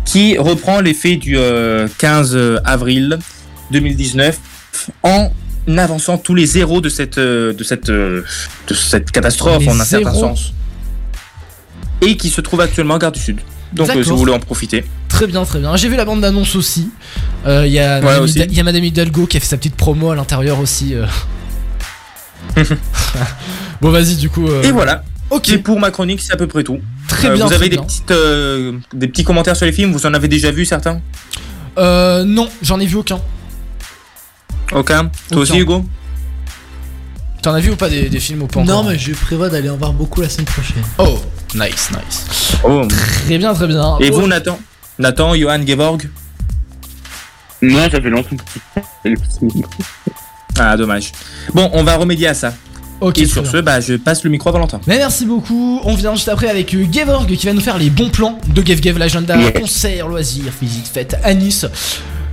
[0.05, 3.17] qui reprend les faits du euh, 15 avril
[3.71, 4.39] 2019
[5.03, 5.31] en
[5.77, 8.23] avançant tous les zéros de cette, euh, de cette, euh,
[8.67, 10.53] de cette catastrophe Les en un certain sens.
[12.01, 13.39] Et qui se trouve actuellement en Gare du Sud.
[13.71, 14.83] Donc, euh, si vous voulez en profiter.
[15.13, 15.75] Très bien, très bien.
[15.75, 16.89] J'ai vu la bande d'annonce aussi.
[17.45, 18.39] Euh, Il y, a Ouais, Madame aussi.
[18.39, 20.95] Hida- il y a Madame Hidalgo qui a fait sa petite promo à l'intérieur aussi.
[20.95, 21.05] euh.
[23.81, 24.47] bon, vas-y, du coup.
[24.47, 25.03] euh, Et voilà.
[25.29, 25.49] Ok.
[25.49, 26.79] Et pour ma chronique, c'est à peu près tout.
[27.07, 27.85] Très Euh, bien, Vous très avez des, bien.
[27.85, 29.91] petites, euh, des petits commentaires sur les films?
[29.93, 30.99] Vous en avez déjà vu certains?
[31.77, 33.19] Euh, non, j'en ai vu aucun.
[34.71, 35.09] Aucun?
[35.31, 35.57] Toi aussi.
[35.57, 35.85] Hugo?
[37.41, 38.91] T'en as vu ou pas des, des films ou pas Non, encore?
[38.91, 40.81] mais je prévois d'aller en voir beaucoup la semaine prochaine.
[40.97, 41.19] Oh,
[41.55, 42.53] nice, nice.
[42.63, 42.87] Oh.
[43.25, 43.97] Très bien, très bien.
[43.99, 44.57] Et Oh, vous, Nathan?
[44.99, 46.09] Nathan, Johan, Gevorg
[47.61, 48.35] Moi, ça fait longtemps.
[50.59, 51.11] Ah, dommage.
[51.53, 52.53] Bon, on va remédier à ça.
[53.01, 53.51] Ok, Et sur bien.
[53.51, 54.79] ce, bah, je passe le micro à Valentin.
[54.87, 55.81] Mais merci beaucoup.
[55.83, 58.65] On vient juste après avec euh, Gevorg qui va nous faire les bons plans de
[58.65, 59.51] Gev Gev, l'agenda, Yeah.
[59.51, 61.65] concert, loisirs, visite, fête à Nice.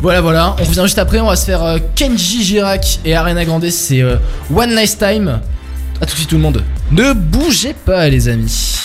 [0.01, 0.55] Voilà, voilà.
[0.61, 1.19] On revient juste après.
[1.21, 3.69] On va se faire euh, Kenji Girac et Arena Grande.
[3.71, 4.17] C'est euh,
[4.55, 5.41] One Nice Time.
[6.01, 6.63] A tout de suite, tout le monde.
[6.93, 8.77] Ne bougez pas, les amis.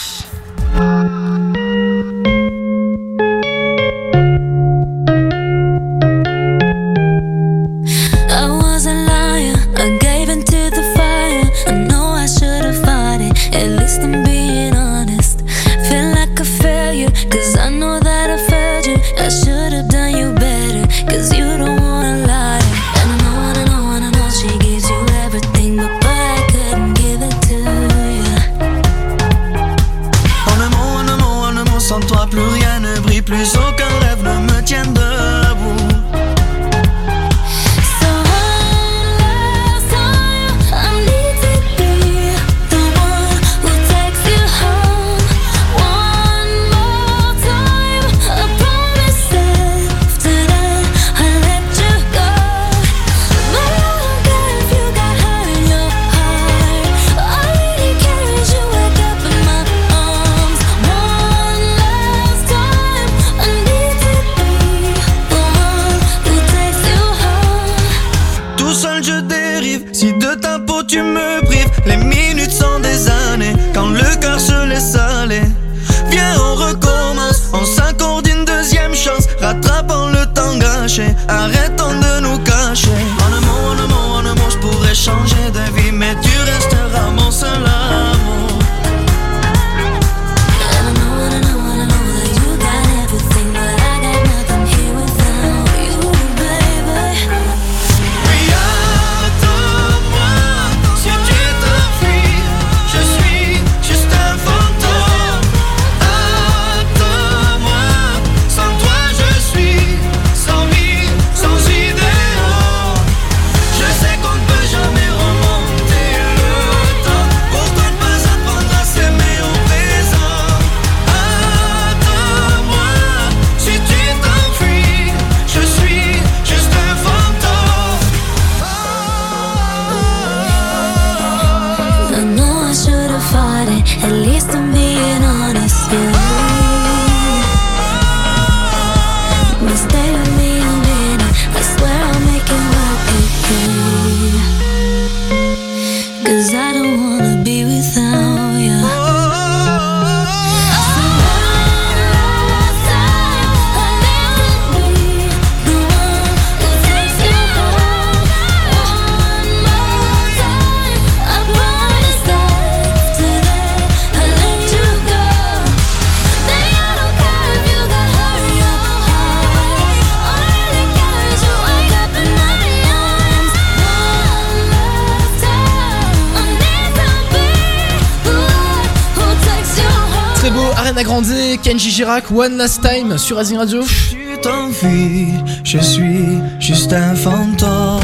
[181.15, 183.81] Grande, Kenji Girac, One Last Time sur Azing Radio.
[183.83, 185.29] Tu t'enfuis,
[185.63, 188.01] je suis juste un fantôme.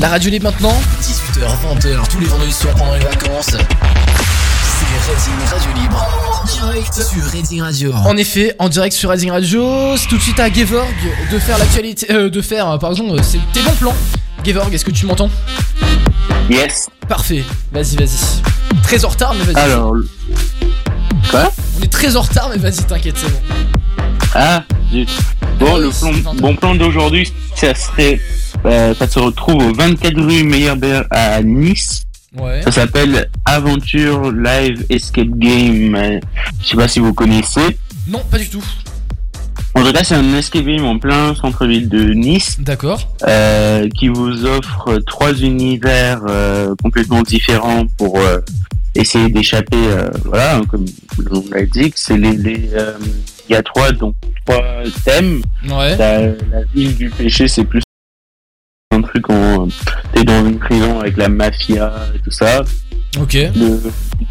[0.00, 0.80] La radio libre maintenant.
[1.02, 3.56] 18h, 20h, tous les vendredis soirs pendant les vacances.
[3.56, 6.06] C'est Radio Libre.
[6.40, 7.92] En direct sur Redding Radio.
[7.92, 10.94] En effet, en direct sur Rising Radio, c'est tout de suite à Gevorg
[11.32, 13.96] de faire l'actualité, euh, de faire, euh, pardon, euh, c'est tes bons plans.
[14.44, 15.30] Gevorg, est-ce que tu m'entends?
[16.48, 16.88] Yes.
[17.08, 17.42] Parfait,
[17.72, 18.63] vas-y, vas-y.
[18.94, 19.64] Très en retard, mais vas-y.
[19.64, 19.96] Alors.
[21.28, 23.40] Quoi On est très en retard, mais vas-y, t'inquiète, c'est bon.
[24.36, 24.62] Ah,
[24.92, 25.08] zut.
[25.58, 28.20] Bon, le plan, bon plan d'aujourd'hui, ça serait.
[28.64, 32.04] euh, ça se retrouve au 24 rue Meyerbeer à Nice.
[32.38, 32.62] Ouais.
[32.62, 36.20] Ça s'appelle Aventure Live Escape Game.
[36.62, 37.76] Je sais pas si vous connaissez.
[38.06, 38.62] Non, pas du tout.
[39.74, 42.58] En tout cas, c'est un escape game en plein centre-ville de Nice.
[42.60, 43.08] D'accord.
[43.26, 48.16] euh, qui vous offre trois univers euh, complètement différents pour
[48.94, 49.76] essayer d'échapper.
[49.76, 50.84] euh, voilà, hein, comme
[51.18, 52.92] le nom l'indique, c'est les, les, euh,
[53.48, 54.14] il y a trois donc
[54.46, 54.62] trois
[55.04, 55.42] thèmes.
[55.68, 55.96] Ouais.
[55.96, 57.82] La, la ville du péché, c'est plus
[58.92, 59.66] un truc en
[60.12, 62.62] t'es dans une prison avec la mafia et tout ça.
[63.20, 63.34] Ok.
[63.34, 63.80] Le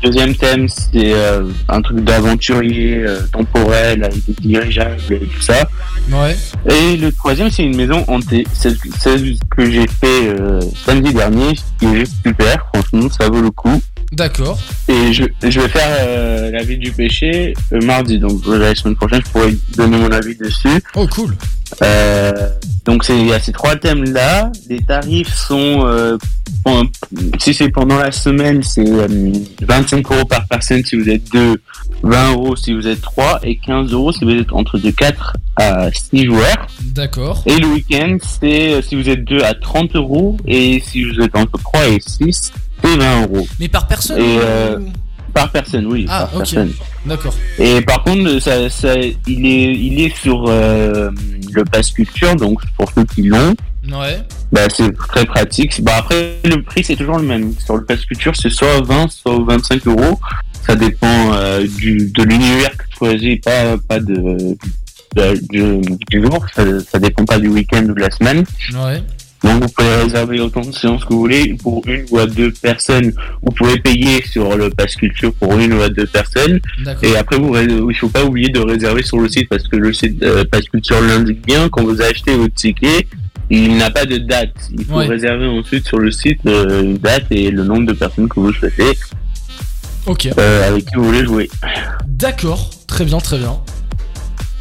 [0.01, 5.69] deuxième thème, c'est euh, un truc d'aventurier euh, temporel avec des dirigeables et tout ça.
[6.11, 6.35] Ouais.
[6.69, 8.45] Et le troisième, c'est une maison hantée.
[8.53, 12.65] Celle, celle que j'ai fait euh, samedi dernier, qui est super.
[12.73, 13.81] Franchement, ça vaut le coup.
[14.13, 14.59] D'accord.
[14.87, 18.19] Et je, je vais faire euh, la vie du péché euh, mardi.
[18.19, 20.81] Donc euh, la semaine prochaine, je pourrai donner mon avis dessus.
[20.95, 21.35] Oh, cool.
[21.81, 22.49] Euh,
[22.85, 24.51] donc il y a ces trois thèmes là.
[24.69, 26.17] Les tarifs sont euh,
[27.39, 29.07] si c'est pendant la semaine, c'est euh,
[29.61, 31.61] 25 euros par personne si vous êtes deux,
[32.03, 35.37] 20 euros si vous êtes trois et 15 euros si vous êtes entre de 4
[35.55, 36.67] à 6 joueurs.
[36.81, 37.43] D'accord.
[37.45, 41.19] Et le week-end, c'est euh, si vous êtes deux à 30 euros et si vous
[41.21, 42.51] êtes entre 3 et 6,
[42.83, 43.47] c'est 20 euros.
[43.59, 44.79] Mais par personne Et ou- euh,
[45.33, 46.05] par personne, oui.
[46.09, 46.43] Ah, par.
[47.05, 47.33] D'accord.
[47.57, 51.09] Et par contre, ça, ça, il est, il est sur euh,
[51.53, 53.55] le pass culture, donc pour ceux qui l'ont,
[53.91, 54.21] Ouais.
[54.51, 55.81] bah, c'est très pratique.
[55.83, 57.53] Bah, après, le prix c'est toujours le même.
[57.65, 60.19] Sur le pass culture, c'est soit 20, soit 25 euros.
[60.65, 64.55] Ça dépend euh, du, de l'univers que tu choisis, pas, pas de,
[65.15, 66.45] du jour.
[66.55, 68.43] Ça, ça dépend pas du week-end ou de la semaine.
[68.73, 69.03] Ouais.
[69.43, 72.51] Donc vous pouvez réserver autant de séances que vous voulez pour une ou à deux
[72.51, 73.11] personnes.
[73.41, 76.59] Vous pouvez payer sur le pass culture pour une ou à deux personnes.
[77.01, 77.55] Et après, vous,
[77.89, 80.63] il faut pas oublier de réserver sur le site parce que le site euh, pass
[80.69, 81.67] culture l'indique bien.
[81.69, 83.07] Quand vous achetez votre ticket,
[83.49, 84.53] il n'a pas de date.
[84.77, 85.07] Il faut Ouais.
[85.07, 88.53] réserver ensuite sur le site euh, une date et le nombre de personnes que vous
[88.53, 88.97] souhaitez
[90.05, 90.29] Ok.
[90.39, 91.49] euh, avec qui vous voulez jouer.
[92.07, 92.69] D'accord.
[92.87, 93.57] Très bien, très bien.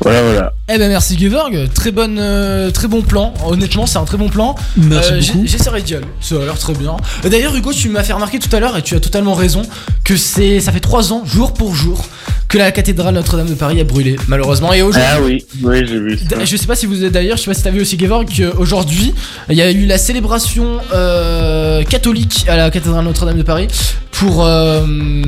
[0.02, 0.52] Voilà, voilà.
[0.68, 3.32] Eh ben merci Gevorg, très bonne, euh, très bon plan.
[3.46, 4.54] Honnêtement, c'est un très bon plan.
[4.76, 5.46] Merci Euh, j'ai- beaucoup.
[5.46, 6.06] J'essaierai d'y aller.
[6.20, 6.96] Ça a l'air très bien.
[7.24, 9.62] Euh, D'ailleurs, Hugo, tu m'as fait remarquer tout à l'heure et tu as totalement raison
[10.04, 12.04] que c'est, ça fait trois ans, jour pour jour,
[12.48, 14.72] que la cathédrale Notre-Dame de Paris a brûlé, malheureusement.
[14.72, 16.44] Et aujourd'hui, Ah oui, oui, j'ai vu ça.
[16.44, 18.26] Je sais pas si vous êtes d'ailleurs, je sais pas si t'as vu aussi Gevorg
[18.34, 19.14] qu'aujourd'hui
[19.50, 23.68] il y a eu la célébration euh, catholique à la cathédrale Notre-Dame de Paris
[24.10, 24.82] pour, euh,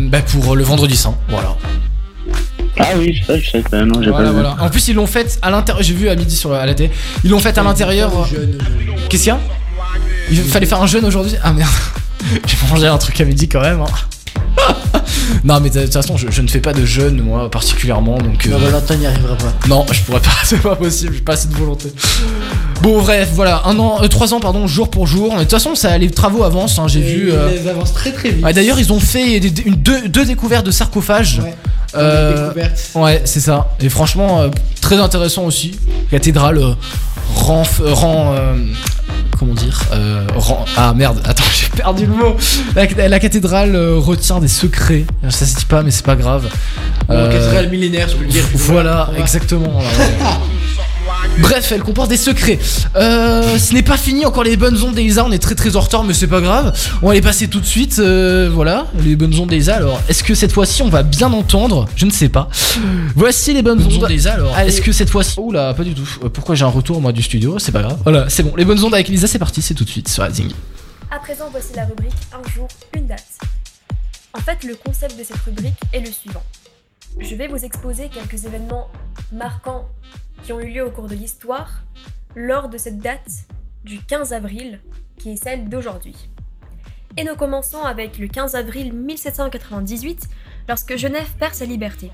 [0.09, 1.15] bah, pour le vendredi saint.
[1.29, 1.57] Voilà.
[2.79, 4.41] Ah oui, ça, je sais pas, non, j'ai Voilà, pas vu.
[4.41, 4.57] voilà.
[4.61, 5.83] En plus, ils l'ont fait à l'intérieur.
[5.83, 6.91] J'ai vu à midi sur la, à la télé.
[7.23, 8.11] Ils l'ont fait à l'intérieur.
[9.09, 9.41] Qu'est-ce qu'il y a?
[10.31, 11.71] Il fallait faire un jeûne aujourd'hui Ah merde.
[12.47, 13.81] J'ai mangé un truc à midi quand même.
[13.81, 13.87] hein.
[15.45, 18.19] non, mais de toute façon, je, je ne fais pas de jeûne, moi, particulièrement.
[18.19, 19.53] Donc, Bah, euh, Valentin n'y arrivera pas.
[19.69, 21.93] non, je pourrais pas, c'est pas possible, j'ai pas assez de volonté.
[22.83, 25.31] Bon, bref, voilà, un an, euh, trois ans, pardon, jour pour jour.
[25.33, 27.33] Mais de toute façon, ça, les travaux avancent, hein, j'ai vu.
[27.33, 28.45] euh, Ils avancent très très vite.
[28.45, 31.41] ouais, D'ailleurs, ils ont fait des- une- deux, deux découvertes de sarcophages.
[31.43, 31.55] Ouais.
[31.97, 32.51] Euh,
[32.97, 33.69] ouais, c'est ça.
[33.81, 34.49] Et franchement, euh,
[34.81, 35.79] très intéressant aussi.
[36.11, 36.73] Cathédrale euh,
[37.37, 38.55] rend, euh, rend euh,
[39.45, 40.27] comment dire, euh,
[40.77, 42.37] ah merde, attends, j'ai perdu le mot.
[42.75, 45.05] La, la cathédrale euh, retient des secrets.
[45.29, 46.49] Ça se dit pas, mais c'est pas grave.
[47.11, 48.45] Euh, Euh, cathédrale millénaire, je peux le dire.
[48.55, 49.21] voilà, Voilà.
[49.21, 49.79] exactement.
[49.79, 49.85] là, ouais.
[51.41, 52.59] Bref, elle comporte des secrets.
[52.97, 55.25] Euh, ce n'est pas fini, encore les bonnes ondes d'Elisa.
[55.25, 56.73] On est très très en retard, mais c'est pas grave.
[57.03, 57.99] On va les passer tout de suite.
[57.99, 59.77] euh, voilà, les bonnes ondes d'Elisa.
[59.77, 61.87] Alors, est-ce que cette fois-ci on va bien entendre?
[61.97, 62.49] Je ne sais pas.
[63.17, 64.35] Voici les bonnes, ondes d'Elisa.
[64.35, 65.35] Alors, est-ce que cette fois-ci.
[65.39, 66.09] Oula, pas du tout.
[66.25, 67.59] Euh, Pourquoi j'ai un retour moi du studio?
[67.59, 67.99] C'est pas grave.
[68.05, 68.55] Voilà, c'est bon.
[68.57, 69.61] Les bonnes ondes avec Elisa, c'est parti.
[69.61, 70.51] C'est tout de suite sur Zing.
[71.11, 73.25] À présent, voici la rubrique Un jour, une date.
[74.33, 76.43] En fait, le concept de cette rubrique est le suivant.
[77.19, 78.89] Je vais vous exposer quelques événements
[79.33, 79.89] marquants
[80.43, 81.83] qui ont eu lieu au cours de l'histoire
[82.35, 83.47] lors de cette date
[83.85, 84.81] du 15 avril,
[85.17, 86.17] qui est celle d'aujourd'hui.
[87.17, 90.29] Et nous commençons avec le 15 avril 1798,
[90.69, 92.11] lorsque Genève perd sa liberté.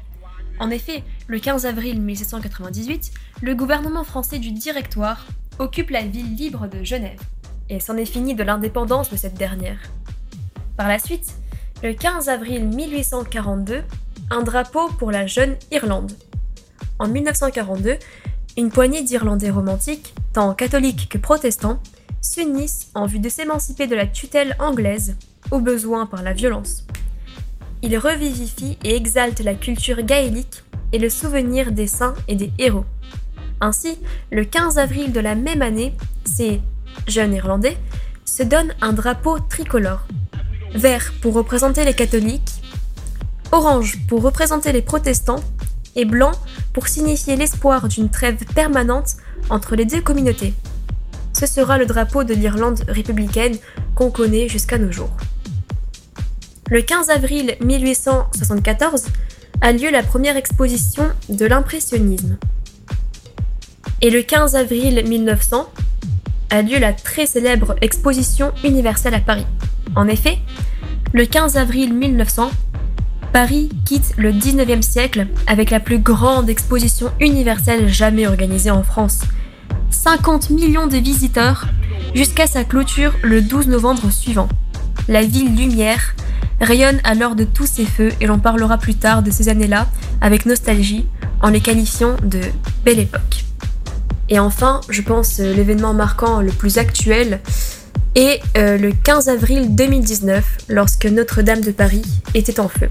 [0.59, 5.27] En effet, le 15 avril 1798, le gouvernement français du Directoire
[5.59, 7.21] occupe la ville libre de Genève
[7.71, 9.81] et c'en est fini de l'indépendance de cette dernière.
[10.77, 11.35] Par la suite,
[11.83, 13.83] le 15 avril 1842,
[14.31, 16.13] un drapeau pour la jeune Irlande.
[16.99, 17.97] En 1942,
[18.57, 21.81] une poignée d'Irlandais romantiques, tant catholiques que protestants,
[22.21, 25.17] s'unissent en vue de s'émanciper de la tutelle anglaise,
[25.51, 26.85] au besoin par la violence.
[27.83, 30.63] Ils revivifient et exaltent la culture gaélique
[30.93, 32.85] et le souvenir des saints et des héros.
[33.61, 33.99] Ainsi,
[34.31, 35.95] le 15 avril de la même année,
[36.25, 36.61] ces
[37.07, 37.77] jeunes Irlandais
[38.25, 40.07] se donnent un drapeau tricolore.
[40.75, 42.60] vert pour représenter les catholiques,
[43.53, 45.43] orange pour représenter les protestants
[45.97, 46.33] et blanc
[46.73, 49.17] pour signifier l'espoir d'une trêve permanente
[49.49, 50.55] entre les deux communautés.
[51.33, 53.57] Ce sera le drapeau de l'Irlande républicaine
[53.95, 55.17] qu'on connaît jusqu'à nos jours.
[56.71, 59.07] Le 15 avril 1874
[59.61, 62.39] a lieu la première exposition de l'impressionnisme.
[64.03, 65.69] Et le 15 avril 1900
[66.51, 69.47] a lieu la très célèbre exposition universelle à Paris.
[69.97, 70.39] En effet,
[71.13, 72.51] le 15 avril 1900,
[73.33, 79.21] Paris quitte le 19e siècle avec la plus grande exposition universelle jamais organisée en France.
[79.91, 81.69] 50 millions de visiteurs
[82.13, 84.49] jusqu'à sa clôture le 12 novembre suivant.
[85.07, 86.17] La ville lumière
[86.61, 89.87] rayonne alors de tous ses feux et l'on parlera plus tard de ces années-là
[90.21, 91.07] avec nostalgie
[91.41, 92.41] en les qualifiant de
[92.85, 93.45] belle époque.
[94.29, 97.41] Et enfin, je pense euh, l'événement marquant le plus actuel
[98.15, 102.03] est euh, le 15 avril 2019 lorsque Notre-Dame de Paris
[102.35, 102.89] était en feu.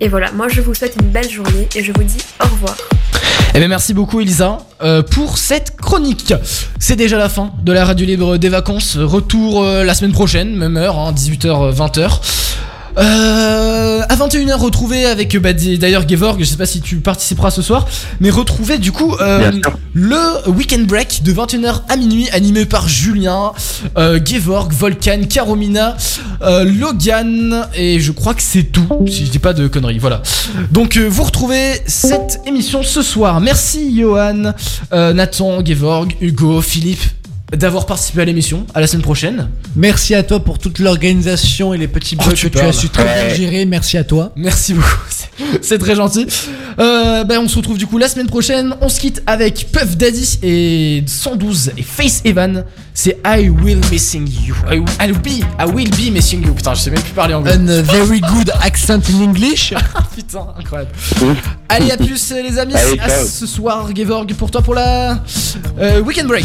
[0.00, 2.76] Et voilà, moi je vous souhaite une belle journée et je vous dis au revoir.
[3.54, 6.34] Eh bien merci beaucoup Elisa euh, pour cette chronique.
[6.78, 8.96] C'est déjà la fin de la radio libre des vacances.
[8.96, 12.20] Retour euh, la semaine prochaine, même heure, hein, 18h, 20h.
[12.98, 17.62] Euh, à 21h retrouver avec bah, d'ailleurs Gevorg, je sais pas si tu participeras ce
[17.62, 17.86] soir,
[18.20, 19.50] mais retrouver du coup euh,
[19.94, 23.52] le Weekend Break de 21h à minuit animé par Julien,
[23.96, 25.96] euh, Gevorg, Volcan, Caromina,
[26.42, 29.98] euh, Logan et je crois que c'est tout si je dis pas de conneries.
[29.98, 30.22] Voilà.
[30.70, 33.40] Donc euh, vous retrouvez cette émission ce soir.
[33.40, 34.52] Merci Johan,
[34.92, 37.02] euh, Nathan, Gevorg, Hugo, Philippe
[37.52, 38.66] d'avoir participé à l'émission.
[38.74, 39.48] À la semaine prochaine.
[39.76, 42.88] Merci à toi pour toute l'organisation et les petits Oh, bugs que tu as su
[42.88, 43.66] très bien gérer.
[43.66, 44.32] Merci à toi.
[44.36, 44.88] Merci beaucoup,
[45.62, 46.26] c'est- très gentil.
[46.78, 48.74] Euh, ben, on se retrouve du coup la semaine prochaine.
[48.80, 52.64] On se quitte avec Puff Daddy et 112 et Face Evan.
[52.94, 54.54] C'est I Will Missing You.
[54.70, 56.52] I, I will be, I will be missing you.
[56.54, 57.54] Putain, je sais même plus parler anglais.
[57.54, 59.74] Un uh, very good accent in English.
[60.14, 60.90] Putain, incroyable.
[61.68, 62.74] Allez, à plus les amis.
[62.74, 63.26] Allez, à ciao.
[63.26, 65.18] ce soir, Gevorg, pour toi pour la
[65.78, 66.44] euh, Weekend Break.